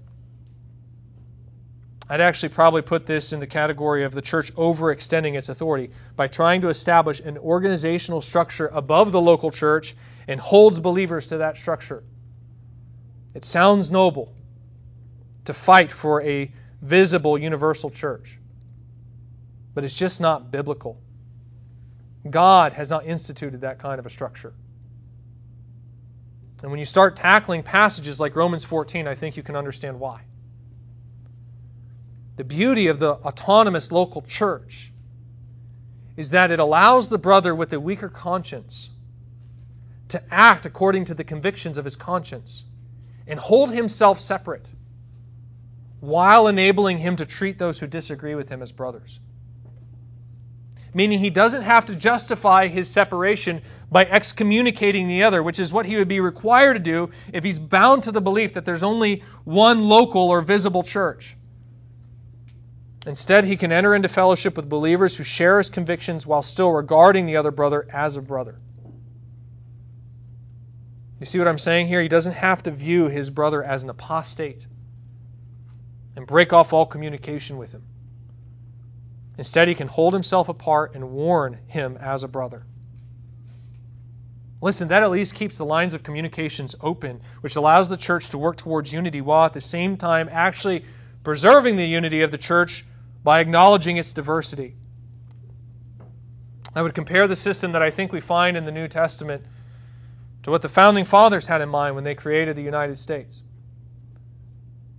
I'd 2.09 2.21
actually 2.21 2.49
probably 2.49 2.83
put 2.83 3.07
this 3.07 3.33
in 3.33 3.39
the 3.39 3.47
category 3.47 4.03
of 4.03 4.13
the 4.13 4.21
church 4.21 4.53
overextending 4.57 5.39
its 5.39 5.49
authority 5.49 5.91
by 6.17 6.27
trying 6.27 6.61
to 6.63 6.69
establish 6.69 7.21
an 7.21 7.39
organizational 7.39 8.21
structure 8.21 8.69
above 8.73 9.13
the 9.13 9.21
local 9.21 9.53
church 9.53 9.95
and 10.27 10.41
holds 10.41 10.81
believers 10.81 11.29
to 11.29 11.39
that 11.39 11.57
structure. 11.57 12.03
It 13.35 13.45
sounds 13.45 13.93
noble 13.93 14.35
to 15.45 15.53
fight 15.53 15.93
for 15.93 16.21
a 16.23 16.53
visible 16.83 17.39
universal 17.39 17.91
church, 17.91 18.39
but 19.75 19.85
it's 19.85 19.97
just 19.97 20.21
not 20.21 20.51
biblical. 20.51 21.01
God 22.29 22.73
has 22.73 22.91
not 22.91 23.07
instituted 23.07 23.63
that 23.63 23.79
kind 23.79 23.99
of 23.99 24.07
a 24.07 24.11
structure. 24.11 24.53
And 26.63 26.71
when 26.71 26.79
you 26.79 26.85
start 26.85 27.17
tackling 27.17 27.63
passages 27.63 28.21
like 28.21 28.37
Romans 28.37 28.65
14, 28.65 29.09
I 29.09 29.15
think 29.15 29.37
you 29.37 29.43
can 29.43 29.57
understand 29.57 29.99
why. 29.99 30.23
The 32.37 32.45
beauty 32.45 32.87
of 32.87 32.99
the 32.99 33.15
autonomous 33.15 33.91
local 33.91 34.23
church 34.23 34.93
is 36.17 36.31
that 36.31 36.51
it 36.51 36.61
allows 36.61 37.09
the 37.09 37.19
brother 37.19 37.55
with 37.55 37.73
a 37.73 37.81
weaker 37.81 38.09
conscience 38.09 38.91
to 40.09 40.23
act 40.33 40.67
according 40.67 41.07
to 41.07 41.15
the 41.15 41.25
convictions 41.25 41.79
of 41.79 41.85
his 41.85 41.97
conscience 41.97 42.65
and 43.27 43.41
hold 43.41 43.71
himself 43.71 44.21
separate 44.21 44.69
while 46.01 46.49
enabling 46.49 46.99
him 46.99 47.17
to 47.17 47.27
treat 47.27 47.59
those 47.59 47.79
who 47.79 47.87
disagree 47.87 48.35
with 48.35 48.49
him 48.49 48.63
as 48.63 48.73
brothers. 48.73 49.21
Meaning 50.95 51.19
he 51.19 51.31
doesn't 51.31 51.63
have 51.63 51.87
to 51.87 51.97
justify 51.97 52.67
his 52.67 52.89
separation 52.91 53.63
by 53.91 54.05
excommunicating 54.05 55.09
the 55.09 55.23
other, 55.23 55.43
which 55.43 55.59
is 55.59 55.73
what 55.73 55.87
he 55.87 55.97
would 55.97 56.09
be 56.09 56.21
required 56.21 56.75
to 56.75 56.81
do 56.81 57.11
if 57.33 57.45
he's 57.45 57.59
bound 57.59 58.03
to 58.03 58.13
the 58.13 58.21
belief 58.21 58.55
that 58.55 58.65
there's 58.65 58.83
only 58.83 59.23
one 59.45 59.85
local 59.85 60.29
or 60.29 60.43
visible 60.43 60.83
church. 60.83 61.37
Instead, 63.07 63.45
he 63.45 63.57
can 63.57 63.73
enter 63.73 63.95
into 63.95 64.09
fellowship 64.09 64.57
with 64.57 64.69
believers 64.69 65.17
who 65.17 65.25
share 65.25 65.59
his 65.59 65.71
convictions 65.71 66.27
while 66.27 66.43
still 66.43 66.71
regarding 66.71 67.27
the 67.27 67.37
other 67.37 67.51
brother 67.51 67.87
as 67.91 68.17
a 68.17 68.23
brother. 68.23 68.61
You 71.19 71.27
see 71.27 71.39
what 71.39 71.49
I'm 71.49 71.59
saying 71.59 71.87
here? 71.87 72.03
He 72.03 72.09
doesn't 72.09 72.35
have 72.35 72.63
to 72.65 72.71
view 72.71 73.09
his 73.09 73.31
brother 73.31 73.63
as 73.63 73.83
an 73.83 73.91
apostate 73.91 74.67
and 76.17 76.27
break 76.27 76.53
off 76.53 76.73
all 76.73 76.87
communication 76.87 77.59
with 77.59 77.73
him. 77.73 77.83
Instead, 79.43 79.67
he 79.67 79.75
can 79.75 79.89
hold 79.89 80.15
himself 80.15 80.49
apart 80.49 80.95
and 80.95 81.11
warn 81.11 81.59
him 81.67 81.99
as 82.01 82.23
a 82.23 82.29
brother. 82.29 82.65
Listen, 84.61 84.87
that 84.87 85.03
at 85.03 85.11
least 85.11 85.35
keeps 85.35 85.59
the 85.59 85.65
lines 85.65 85.95
of 85.95 86.05
communications 86.05 86.77
open, 86.81 87.21
which 87.41 87.57
allows 87.57 87.89
the 87.89 87.97
church 87.97 88.29
to 88.29 88.39
work 88.39 88.57
towards 88.57 88.93
unity 88.93 89.21
while 89.21 89.45
at 89.45 89.53
the 89.53 89.61
same 89.61 89.97
time 89.97 90.29
actually 90.31 90.85
preserving 91.25 91.75
the 91.75 91.85
unity 91.85 92.23
of 92.23 92.31
the 92.31 92.39
church 92.39 92.87
by 93.25 93.41
acknowledging 93.41 93.97
its 93.97 94.13
diversity. 94.13 94.77
I 96.77 96.83
would 96.83 96.95
compare 96.95 97.27
the 97.27 97.35
system 97.35 97.73
that 97.73 97.83
I 97.83 97.91
think 97.91 98.13
we 98.13 98.21
find 98.21 98.57
in 98.57 98.65
the 98.65 98.71
New 98.71 98.87
Testament 98.87 99.43
to 100.45 100.53
what 100.53 100.63
the 100.63 100.69
founding 100.69 101.05
fathers 101.05 101.49
had 101.49 101.61
in 101.61 101.69
mind 101.69 101.97
when 101.97 102.05
they 102.05 102.15
created 102.15 102.55
the 102.55 102.63
United 102.63 102.97
States. 102.97 103.43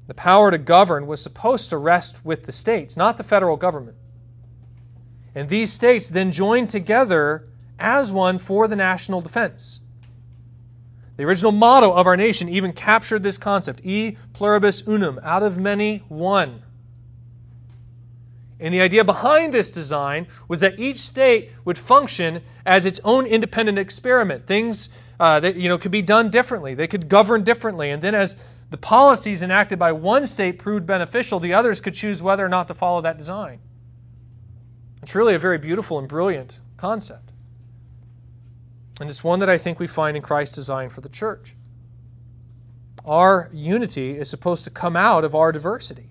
The 0.08 0.14
power 0.14 0.52
to 0.52 0.58
govern 0.58 1.08
was 1.08 1.24
supposed 1.24 1.70
to 1.70 1.78
rest 1.78 2.26
with 2.26 2.44
the 2.44 2.52
states, 2.52 2.98
not 2.98 3.16
the 3.16 3.24
federal 3.24 3.56
government. 3.56 3.96
And 5.36 5.50
these 5.50 5.74
states 5.74 6.10
then 6.10 6.32
joined 6.32 6.70
together 6.70 7.48
as 7.80 8.12
one 8.12 8.38
for 8.38 8.68
the 8.68 8.76
national 8.76 9.22
defense. 9.22 9.80
The 11.18 11.26
original 11.26 11.52
motto 11.52 11.92
of 11.92 12.08
our 12.08 12.18
nation 12.18 12.50
even 12.50 12.74
captured 12.74 13.24
this 13.24 13.38
concept 13.38 13.82
e 13.86 14.18
pluribus 14.34 14.88
unum, 14.88 15.20
out 15.24 15.44
of 15.44 15.58
many, 15.58 16.04
one. 16.08 16.62
And 18.60 18.74
the 18.74 18.82
idea 18.82 19.04
behind 19.04 19.54
this 19.54 19.70
design 19.70 20.28
was 20.48 20.62
that 20.62 20.80
each 20.80 20.98
state 20.98 21.52
would 21.66 21.78
function 21.78 22.42
as 22.66 22.86
its 22.86 23.00
own 23.04 23.26
independent 23.26 23.78
experiment. 23.78 24.48
Things 24.48 24.90
uh, 25.20 25.40
that 25.42 25.56
you 25.56 25.68
know 25.68 25.78
could 25.78 25.92
be 25.92 26.02
done 26.02 26.30
differently. 26.30 26.74
They 26.74 26.88
could 26.88 27.10
govern 27.10 27.44
differently, 27.44 27.92
and 27.92 28.02
then 28.02 28.16
as 28.16 28.38
the 28.70 28.78
policies 28.78 29.44
enacted 29.44 29.78
by 29.78 29.92
one 29.92 30.26
state 30.26 30.58
proved 30.58 30.86
beneficial, 30.86 31.40
the 31.40 31.54
others 31.54 31.80
could 31.80 31.94
choose 31.94 32.24
whether 32.24 32.44
or 32.46 32.50
not 32.50 32.68
to 32.70 32.74
follow 32.74 33.02
that 33.02 33.18
design. 33.18 33.60
It's 35.04 35.16
really 35.16 35.36
a 35.36 35.40
very 35.40 35.58
beautiful 35.58 36.00
and 36.00 36.08
brilliant 36.08 36.58
concept. 36.78 37.30
And 39.02 39.10
it's 39.10 39.22
one 39.22 39.40
that 39.40 39.50
I 39.50 39.58
think 39.58 39.78
we 39.78 39.86
find 39.86 40.16
in 40.16 40.24
Christ's 40.24 40.56
design 40.56 40.88
for 40.88 41.02
the 41.02 41.10
church. 41.10 41.58
Our 43.06 43.50
unity 43.52 44.18
is 44.18 44.30
supposed 44.30 44.64
to 44.64 44.72
come 44.72 44.96
out 44.96 45.26
of 45.26 45.36
our 45.36 45.52
diversity. 45.52 46.08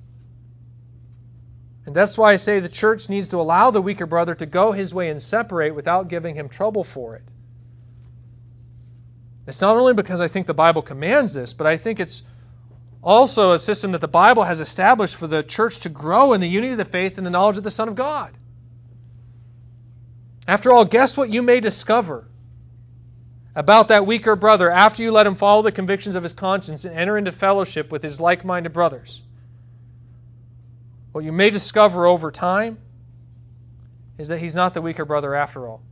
And 1.86 1.96
that's 1.96 2.18
why 2.18 2.34
I 2.34 2.36
say 2.36 2.60
the 2.60 2.68
church 2.68 3.08
needs 3.08 3.28
to 3.28 3.40
allow 3.40 3.70
the 3.70 3.80
weaker 3.80 4.04
brother 4.04 4.34
to 4.34 4.44
go 4.44 4.72
his 4.72 4.92
way 4.92 5.08
and 5.08 5.22
separate 5.22 5.74
without 5.74 6.08
giving 6.08 6.34
him 6.34 6.50
trouble 6.50 6.84
for 6.84 7.16
it. 7.16 7.24
It's 9.46 9.62
not 9.62 9.78
only 9.78 9.94
because 9.94 10.20
I 10.20 10.28
think 10.28 10.46
the 10.46 10.52
Bible 10.52 10.82
commands 10.82 11.32
this, 11.32 11.54
but 11.54 11.66
I 11.66 11.78
think 11.78 11.98
it's 11.98 12.24
also 13.02 13.52
a 13.52 13.58
system 13.58 13.92
that 13.92 14.02
the 14.02 14.06
Bible 14.06 14.42
has 14.42 14.60
established 14.60 15.16
for 15.16 15.28
the 15.28 15.42
church 15.42 15.80
to 15.80 15.88
grow 15.88 16.34
in 16.34 16.42
the 16.42 16.46
unity 16.46 16.72
of 16.72 16.78
the 16.78 16.84
faith 16.84 17.16
and 17.16 17.26
the 17.26 17.30
knowledge 17.30 17.56
of 17.56 17.64
the 17.64 17.70
Son 17.70 17.88
of 17.88 17.94
God. 17.94 18.36
After 20.46 20.72
all, 20.72 20.84
guess 20.84 21.16
what 21.16 21.30
you 21.30 21.42
may 21.42 21.60
discover 21.60 22.26
about 23.54 23.88
that 23.88 24.06
weaker 24.06 24.34
brother 24.34 24.70
after 24.70 25.02
you 25.02 25.12
let 25.12 25.26
him 25.26 25.34
follow 25.34 25.62
the 25.62 25.72
convictions 25.72 26.16
of 26.16 26.22
his 26.22 26.32
conscience 26.32 26.84
and 26.84 26.98
enter 26.98 27.16
into 27.16 27.32
fellowship 27.32 27.92
with 27.92 28.02
his 28.02 28.20
like 28.20 28.44
minded 28.44 28.72
brothers? 28.72 29.22
What 31.12 31.24
you 31.24 31.32
may 31.32 31.50
discover 31.50 32.06
over 32.06 32.30
time 32.30 32.78
is 34.18 34.28
that 34.28 34.38
he's 34.38 34.54
not 34.54 34.74
the 34.74 34.80
weaker 34.80 35.04
brother 35.04 35.34
after 35.34 35.68
all. 35.68 35.82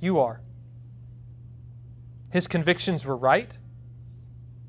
You 0.00 0.18
are. 0.20 0.40
His 2.30 2.46
convictions 2.48 3.04
were 3.04 3.16
right, 3.16 3.50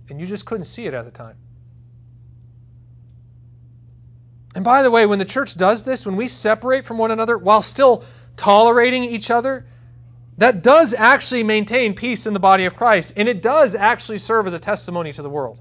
and 0.09 0.19
you 0.19 0.25
just 0.25 0.45
couldn't 0.45 0.65
see 0.65 0.85
it 0.85 0.93
at 0.93 1.03
the 1.03 1.11
time. 1.11 1.35
And 4.55 4.63
by 4.63 4.83
the 4.83 4.89
way, 4.89 5.05
when 5.05 5.19
the 5.19 5.25
church 5.25 5.55
does 5.55 5.83
this, 5.83 6.05
when 6.05 6.15
we 6.15 6.27
separate 6.27 6.85
from 6.85 6.97
one 6.97 7.11
another 7.11 7.37
while 7.37 7.61
still 7.61 8.03
tolerating 8.37 9.03
each 9.03 9.29
other, 9.29 9.65
that 10.37 10.61
does 10.61 10.93
actually 10.93 11.43
maintain 11.43 11.93
peace 11.93 12.27
in 12.27 12.33
the 12.33 12.39
body 12.39 12.65
of 12.65 12.75
Christ, 12.75 13.13
and 13.17 13.27
it 13.27 13.41
does 13.41 13.75
actually 13.75 14.19
serve 14.19 14.47
as 14.47 14.53
a 14.53 14.59
testimony 14.59 15.11
to 15.13 15.21
the 15.21 15.29
world. 15.29 15.59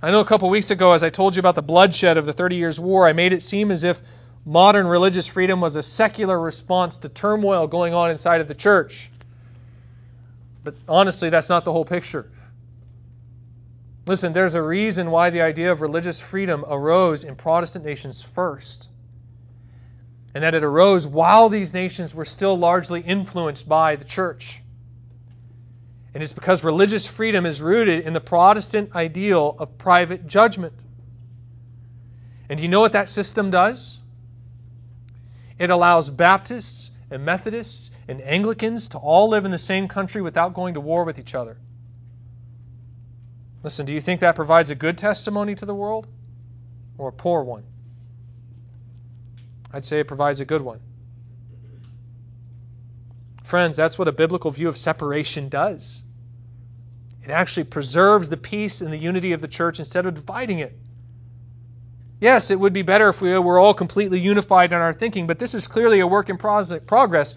I 0.00 0.12
know 0.12 0.20
a 0.20 0.24
couple 0.24 0.48
weeks 0.48 0.70
ago, 0.70 0.92
as 0.92 1.02
I 1.02 1.10
told 1.10 1.34
you 1.34 1.40
about 1.40 1.56
the 1.56 1.62
bloodshed 1.62 2.16
of 2.16 2.24
the 2.24 2.32
Thirty 2.32 2.54
Years' 2.54 2.78
War, 2.78 3.08
I 3.08 3.12
made 3.12 3.32
it 3.32 3.42
seem 3.42 3.72
as 3.72 3.82
if 3.82 4.00
modern 4.46 4.86
religious 4.86 5.26
freedom 5.26 5.60
was 5.60 5.74
a 5.74 5.82
secular 5.82 6.40
response 6.40 6.96
to 6.98 7.08
turmoil 7.08 7.66
going 7.66 7.94
on 7.94 8.12
inside 8.12 8.40
of 8.40 8.46
the 8.46 8.54
church. 8.54 9.10
But 10.62 10.76
honestly, 10.88 11.30
that's 11.30 11.48
not 11.48 11.64
the 11.64 11.72
whole 11.72 11.84
picture. 11.84 12.30
Listen, 14.06 14.32
there's 14.32 14.54
a 14.54 14.62
reason 14.62 15.10
why 15.10 15.30
the 15.30 15.42
idea 15.42 15.72
of 15.72 15.82
religious 15.82 16.20
freedom 16.20 16.64
arose 16.68 17.24
in 17.24 17.34
Protestant 17.34 17.84
nations 17.84 18.22
first. 18.22 18.88
And 20.34 20.44
that 20.44 20.54
it 20.54 20.62
arose 20.62 21.06
while 21.06 21.48
these 21.48 21.72
nations 21.72 22.14
were 22.14 22.24
still 22.24 22.56
largely 22.56 23.00
influenced 23.00 23.68
by 23.68 23.96
the 23.96 24.04
church. 24.04 24.62
And 26.14 26.22
it's 26.22 26.32
because 26.32 26.64
religious 26.64 27.06
freedom 27.06 27.46
is 27.46 27.62
rooted 27.62 28.04
in 28.04 28.12
the 28.12 28.20
Protestant 28.20 28.94
ideal 28.94 29.56
of 29.58 29.78
private 29.78 30.26
judgment. 30.26 30.74
And 32.48 32.58
do 32.58 32.62
you 32.62 32.68
know 32.68 32.80
what 32.80 32.92
that 32.92 33.08
system 33.08 33.50
does? 33.50 33.98
It 35.58 35.70
allows 35.70 36.08
Baptists 36.08 36.90
and 37.10 37.24
Methodists 37.24 37.90
and 38.06 38.22
Anglicans 38.22 38.88
to 38.88 38.98
all 38.98 39.28
live 39.28 39.44
in 39.44 39.50
the 39.50 39.58
same 39.58 39.88
country 39.88 40.22
without 40.22 40.54
going 40.54 40.74
to 40.74 40.80
war 40.80 41.04
with 41.04 41.18
each 41.18 41.34
other. 41.34 41.56
Listen, 43.62 43.86
do 43.86 43.92
you 43.92 44.00
think 44.00 44.20
that 44.20 44.36
provides 44.36 44.70
a 44.70 44.74
good 44.74 44.96
testimony 44.96 45.54
to 45.56 45.66
the 45.66 45.74
world 45.74 46.06
or 46.96 47.08
a 47.08 47.12
poor 47.12 47.42
one? 47.42 47.64
I'd 49.72 49.84
say 49.84 50.00
it 50.00 50.08
provides 50.08 50.40
a 50.40 50.44
good 50.44 50.62
one. 50.62 50.80
Friends, 53.44 53.76
that's 53.76 53.98
what 53.98 54.08
a 54.08 54.12
biblical 54.12 54.50
view 54.50 54.68
of 54.68 54.76
separation 54.76 55.48
does. 55.48 56.02
It 57.22 57.30
actually 57.30 57.64
preserves 57.64 58.28
the 58.28 58.36
peace 58.36 58.80
and 58.80 58.92
the 58.92 58.98
unity 58.98 59.32
of 59.32 59.40
the 59.40 59.48
church 59.48 59.78
instead 59.78 60.06
of 60.06 60.14
dividing 60.14 60.60
it. 60.60 60.78
Yes, 62.20 62.50
it 62.50 62.58
would 62.58 62.72
be 62.72 62.82
better 62.82 63.08
if 63.08 63.20
we 63.20 63.38
were 63.38 63.58
all 63.58 63.74
completely 63.74 64.18
unified 64.18 64.72
in 64.72 64.78
our 64.78 64.92
thinking, 64.92 65.26
but 65.26 65.38
this 65.38 65.54
is 65.54 65.66
clearly 65.66 66.00
a 66.00 66.06
work 66.06 66.30
in 66.30 66.36
progress. 66.36 67.34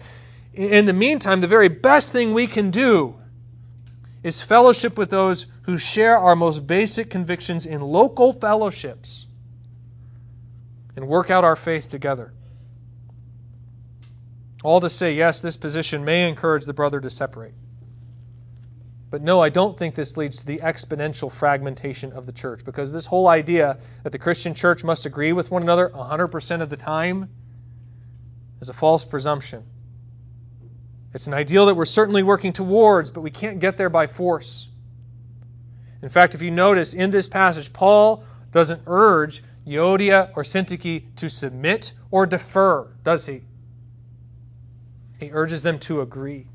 In 0.54 0.86
the 0.86 0.92
meantime, 0.92 1.40
the 1.40 1.46
very 1.46 1.68
best 1.68 2.12
thing 2.12 2.34
we 2.34 2.46
can 2.46 2.70
do 2.70 3.14
is 4.22 4.42
fellowship 4.42 4.98
with 4.98 5.10
those 5.10 5.46
who 5.62 5.78
share 5.78 6.18
our 6.18 6.36
most 6.36 6.66
basic 6.66 7.10
convictions 7.10 7.66
in 7.66 7.80
local 7.80 8.32
fellowships 8.32 9.26
and 10.96 11.06
work 11.06 11.30
out 11.30 11.44
our 11.44 11.56
faith 11.56 11.90
together. 11.90 12.32
All 14.62 14.80
to 14.80 14.90
say, 14.90 15.14
yes, 15.14 15.40
this 15.40 15.56
position 15.56 16.04
may 16.04 16.28
encourage 16.28 16.64
the 16.64 16.72
brother 16.72 17.00
to 17.00 17.10
separate. 17.10 17.54
But 19.10 19.20
no, 19.20 19.40
I 19.40 19.50
don't 19.50 19.76
think 19.76 19.94
this 19.94 20.16
leads 20.16 20.38
to 20.38 20.46
the 20.46 20.58
exponential 20.60 21.30
fragmentation 21.30 22.12
of 22.12 22.24
the 22.24 22.32
church 22.32 22.64
because 22.64 22.90
this 22.90 23.04
whole 23.04 23.28
idea 23.28 23.78
that 24.04 24.10
the 24.10 24.18
Christian 24.18 24.54
church 24.54 24.84
must 24.84 25.04
agree 25.04 25.32
with 25.32 25.50
one 25.50 25.62
another 25.62 25.90
100% 25.90 26.62
of 26.62 26.70
the 26.70 26.76
time 26.76 27.28
is 28.60 28.70
a 28.70 28.72
false 28.72 29.04
presumption. 29.04 29.64
It's 31.12 31.26
an 31.26 31.34
ideal 31.34 31.66
that 31.66 31.74
we're 31.74 31.84
certainly 31.84 32.22
working 32.22 32.54
towards, 32.54 33.10
but 33.10 33.20
we 33.20 33.30
can't 33.30 33.58
get 33.58 33.76
there 33.76 33.90
by 33.90 34.06
force. 34.06 34.68
In 36.00 36.08
fact, 36.08 36.34
if 36.34 36.40
you 36.40 36.50
notice 36.50 36.94
in 36.94 37.10
this 37.10 37.28
passage, 37.28 37.72
Paul 37.72 38.24
doesn't 38.50 38.82
urge 38.86 39.42
Euodia 39.66 40.30
or 40.36 40.42
Syntyche 40.42 41.14
to 41.16 41.28
submit 41.28 41.92
or 42.10 42.26
defer, 42.26 42.88
does 43.04 43.26
he? 43.26 43.42
He 45.20 45.30
urges 45.32 45.62
them 45.62 45.78
to 45.80 46.00
agree, 46.00 46.48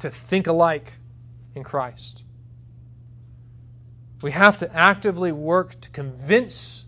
to 0.00 0.10
think 0.10 0.48
alike 0.48 0.92
in 1.54 1.62
Christ. 1.62 2.24
We 4.22 4.32
have 4.32 4.58
to 4.58 4.74
actively 4.74 5.32
work 5.32 5.80
to 5.80 5.90
convince 5.90 6.84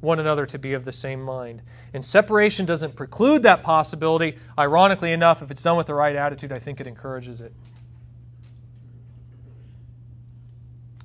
one 0.00 0.20
another 0.20 0.44
to 0.46 0.58
be 0.58 0.74
of 0.74 0.84
the 0.84 0.92
same 0.92 1.22
mind. 1.22 1.62
And 1.94 2.04
separation 2.04 2.66
doesn't 2.66 2.94
preclude 2.94 3.44
that 3.44 3.62
possibility. 3.62 4.38
Ironically 4.58 5.12
enough, 5.12 5.40
if 5.40 5.50
it's 5.50 5.62
done 5.62 5.76
with 5.76 5.86
the 5.86 5.94
right 5.94 6.14
attitude, 6.14 6.52
I 6.52 6.58
think 6.58 6.80
it 6.80 6.86
encourages 6.86 7.40
it. 7.40 7.52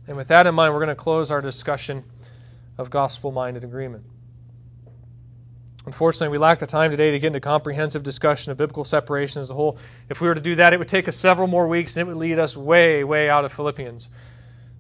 And 0.08 0.18
with 0.18 0.28
that 0.30 0.48
in 0.48 0.56
mind, 0.56 0.74
we're 0.74 0.80
going 0.80 0.90
to 0.90 0.96
close 0.96 1.30
our 1.32 1.40
discussion 1.40 2.04
of 2.80 2.90
gospel 2.90 3.32
minded 3.32 3.66
agreement. 3.66 4.06
Unfortunately, 5.86 6.30
we 6.30 6.38
lack 6.38 6.60
the 6.60 6.66
time 6.66 6.92
today 6.92 7.12
to 7.12 7.20
get 7.20 7.28
into 7.28 7.42
comprehensive 7.42 8.04
discussion 8.04 8.52
of 8.52 8.58
biblical 8.58 8.86
separation 8.86 9.42
as 9.42 9.50
a 9.50 9.54
whole. 9.54 9.78
If 10.10 10.22
we 10.22 10.30
were 10.30 10.36
to 10.36 10.42
do 10.42 10.56
that, 10.56 10.72
it 10.72 10.80
would 10.80 10.88
take 10.88 11.10
us 11.10 11.18
several 11.18 11.48
more 11.48 11.68
weeks 11.68 11.98
and 11.98 12.08
it 12.08 12.12
would 12.12 12.20
lead 12.20 12.40
us 12.40 12.56
way, 12.56 13.04
way 13.04 13.30
out 13.30 13.44
of 13.44 13.52
Philippians. 13.52 14.10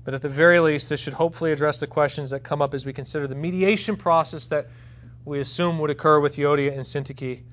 But 0.05 0.13
at 0.13 0.21
the 0.21 0.29
very 0.29 0.61
least, 0.61 0.89
this 0.89 1.01
should 1.01 1.13
hopefully 1.13 1.51
address 1.51 1.81
the 1.81 1.87
questions 1.87 2.29
that 2.29 2.39
come 2.39 2.61
up 2.61 2.73
as 2.73 2.85
we 2.85 2.93
consider 2.93 3.27
the 3.27 3.35
mediation 3.35 3.97
process 3.97 4.47
that 4.47 4.67
we 5.25 5.41
assume 5.41 5.77
would 5.79 5.89
occur 5.89 6.21
with 6.21 6.37
Euodia 6.37 6.71
and 6.71 6.81
Syntyche 6.81 7.43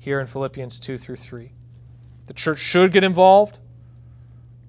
here 0.00 0.18
in 0.18 0.26
Philippians 0.26 0.80
2 0.80 0.98
through 0.98 1.16
3. 1.16 1.52
The 2.26 2.34
church 2.34 2.58
should 2.58 2.92
get 2.92 3.04
involved, 3.04 3.60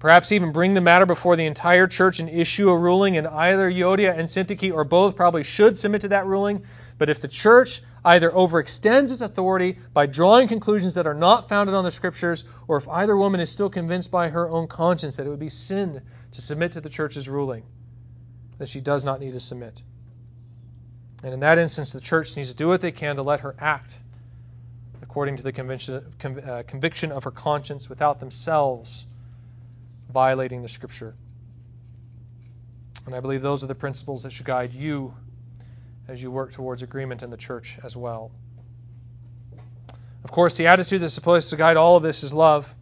perhaps 0.04 0.32
even 0.32 0.52
bring 0.52 0.74
the 0.74 0.82
matter 0.82 1.06
before 1.06 1.34
the 1.34 1.46
entire 1.46 1.86
church 1.86 2.20
and 2.20 2.28
issue 2.28 2.68
a 2.68 2.76
ruling, 2.76 3.16
and 3.16 3.26
either 3.26 3.70
Euodia 3.70 4.14
and 4.14 4.28
Syntyche 4.28 4.70
or 4.70 4.84
both 4.84 5.16
probably 5.16 5.42
should 5.42 5.78
submit 5.78 6.02
to 6.02 6.08
that 6.08 6.26
ruling. 6.26 6.62
But 6.98 7.08
if 7.08 7.22
the 7.22 7.28
church 7.28 7.80
either 8.04 8.30
overextends 8.30 9.14
its 9.14 9.22
authority 9.22 9.78
by 9.94 10.04
drawing 10.04 10.46
conclusions 10.46 10.92
that 10.92 11.06
are 11.06 11.14
not 11.14 11.48
founded 11.48 11.74
on 11.74 11.84
the 11.84 11.90
Scriptures, 11.90 12.44
or 12.68 12.76
if 12.76 12.86
either 12.86 13.16
woman 13.16 13.40
is 13.40 13.48
still 13.48 13.70
convinced 13.70 14.10
by 14.10 14.28
her 14.28 14.46
own 14.46 14.68
conscience 14.68 15.16
that 15.16 15.26
it 15.26 15.30
would 15.30 15.38
be 15.38 15.48
sin 15.48 16.02
to 16.32 16.42
submit 16.42 16.72
to 16.72 16.82
the 16.82 16.90
church's 16.90 17.26
ruling, 17.26 17.62
then 18.58 18.66
she 18.66 18.82
does 18.82 19.06
not 19.06 19.20
need 19.20 19.32
to 19.32 19.40
submit. 19.40 19.80
And 21.22 21.32
in 21.32 21.40
that 21.40 21.56
instance, 21.56 21.94
the 21.94 22.00
church 22.02 22.36
needs 22.36 22.50
to 22.50 22.56
do 22.56 22.68
what 22.68 22.82
they 22.82 22.92
can 22.92 23.16
to 23.16 23.22
let 23.22 23.40
her 23.40 23.54
act 23.58 24.00
according 25.00 25.38
to 25.38 25.42
the 25.42 25.52
conviction, 25.52 26.04
uh, 26.46 26.62
conviction 26.66 27.10
of 27.10 27.24
her 27.24 27.30
conscience 27.30 27.88
without 27.88 28.20
themselves 28.20 29.06
violating 30.14 30.62
the 30.62 30.68
Scripture. 30.68 31.14
And 33.04 33.14
I 33.14 33.20
believe 33.20 33.42
those 33.42 33.62
are 33.62 33.66
the 33.66 33.74
principles 33.74 34.22
that 34.22 34.32
should 34.32 34.46
guide 34.46 34.72
you 34.72 35.12
as 36.08 36.22
you 36.22 36.30
work 36.30 36.52
towards 36.52 36.82
agreement 36.82 37.22
in 37.22 37.30
the 37.30 37.36
church 37.36 37.78
as 37.82 37.96
well. 37.96 38.30
Of 40.22 40.30
course, 40.30 40.56
the 40.56 40.68
attitude 40.68 41.00
that's 41.00 41.12
supposed 41.12 41.50
to 41.50 41.56
guide 41.56 41.76
all 41.76 41.96
of 41.96 42.02
this 42.02 42.22
is 42.22 42.32
love. 42.32 42.72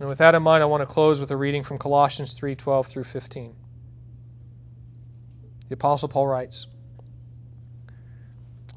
And 0.00 0.08
with 0.08 0.18
that 0.18 0.34
in 0.34 0.42
mind, 0.42 0.62
I 0.62 0.66
want 0.66 0.80
to 0.80 0.86
close 0.86 1.20
with 1.20 1.30
a 1.30 1.36
reading 1.36 1.62
from 1.62 1.76
Colossians 1.76 2.34
3:12 2.34 2.86
through 2.86 3.04
15. 3.04 3.54
The 5.68 5.74
Apostle 5.74 6.08
Paul 6.08 6.26
writes 6.26 6.66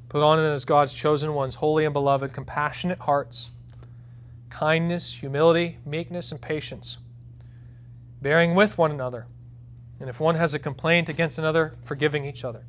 Put 0.09 0.21
on 0.21 0.37
then 0.37 0.51
as 0.51 0.65
God's 0.65 0.93
chosen 0.93 1.33
ones, 1.33 1.55
holy 1.55 1.85
and 1.85 1.93
beloved, 1.93 2.33
compassionate 2.33 2.99
hearts, 2.99 3.49
kindness, 4.53 5.13
humility, 5.13 5.77
meekness, 5.85 6.31
and 6.31 6.41
patience, 6.41 6.97
bearing 8.21 8.55
with 8.55 8.77
one 8.77 8.91
another 8.91 9.27
and 10.03 10.09
if 10.09 10.19
one 10.19 10.35
has 10.35 10.53
a 10.53 10.59
complaint 10.59 11.07
against 11.07 11.39
another, 11.39 11.75
forgiving 11.85 12.25
each 12.25 12.43
other. 12.43 12.65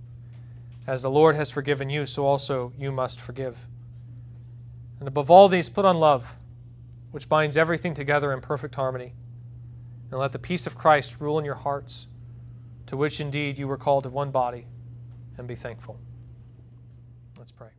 As 0.87 1.03
the 1.03 1.11
Lord 1.11 1.35
has 1.35 1.51
forgiven 1.51 1.91
you, 1.91 2.07
so 2.07 2.25
also 2.25 2.73
you 2.79 2.93
must 2.93 3.21
forgive. 3.21 3.59
And 5.01 5.09
above 5.09 5.33
all 5.33 5.49
these, 5.49 5.69
put 5.69 5.85
on 5.85 5.99
love, 5.99 6.33
which 7.11 7.29
binds 7.29 7.57
everything 7.57 7.93
together 7.93 8.33
in 8.33 8.41
perfect 8.41 8.77
harmony. 8.77 9.15
And 10.13 10.21
let 10.21 10.31
the 10.31 10.39
peace 10.39 10.69
of 10.69 10.79
Christ 10.79 11.21
rule 11.21 11.41
in 11.41 11.45
your 11.45 11.57
hearts, 11.57 12.07
to 12.87 12.97
which 12.97 13.21
indeed 13.21 13.59
you 13.59 13.67
were 13.67 13.79
called 13.79 14.05
to 14.05 14.11
one 14.11 14.31
body, 14.31 14.67
and 15.37 15.49
be 15.49 15.57
thankful. 15.57 15.99
Let's 17.37 17.51
pray. 17.51 17.71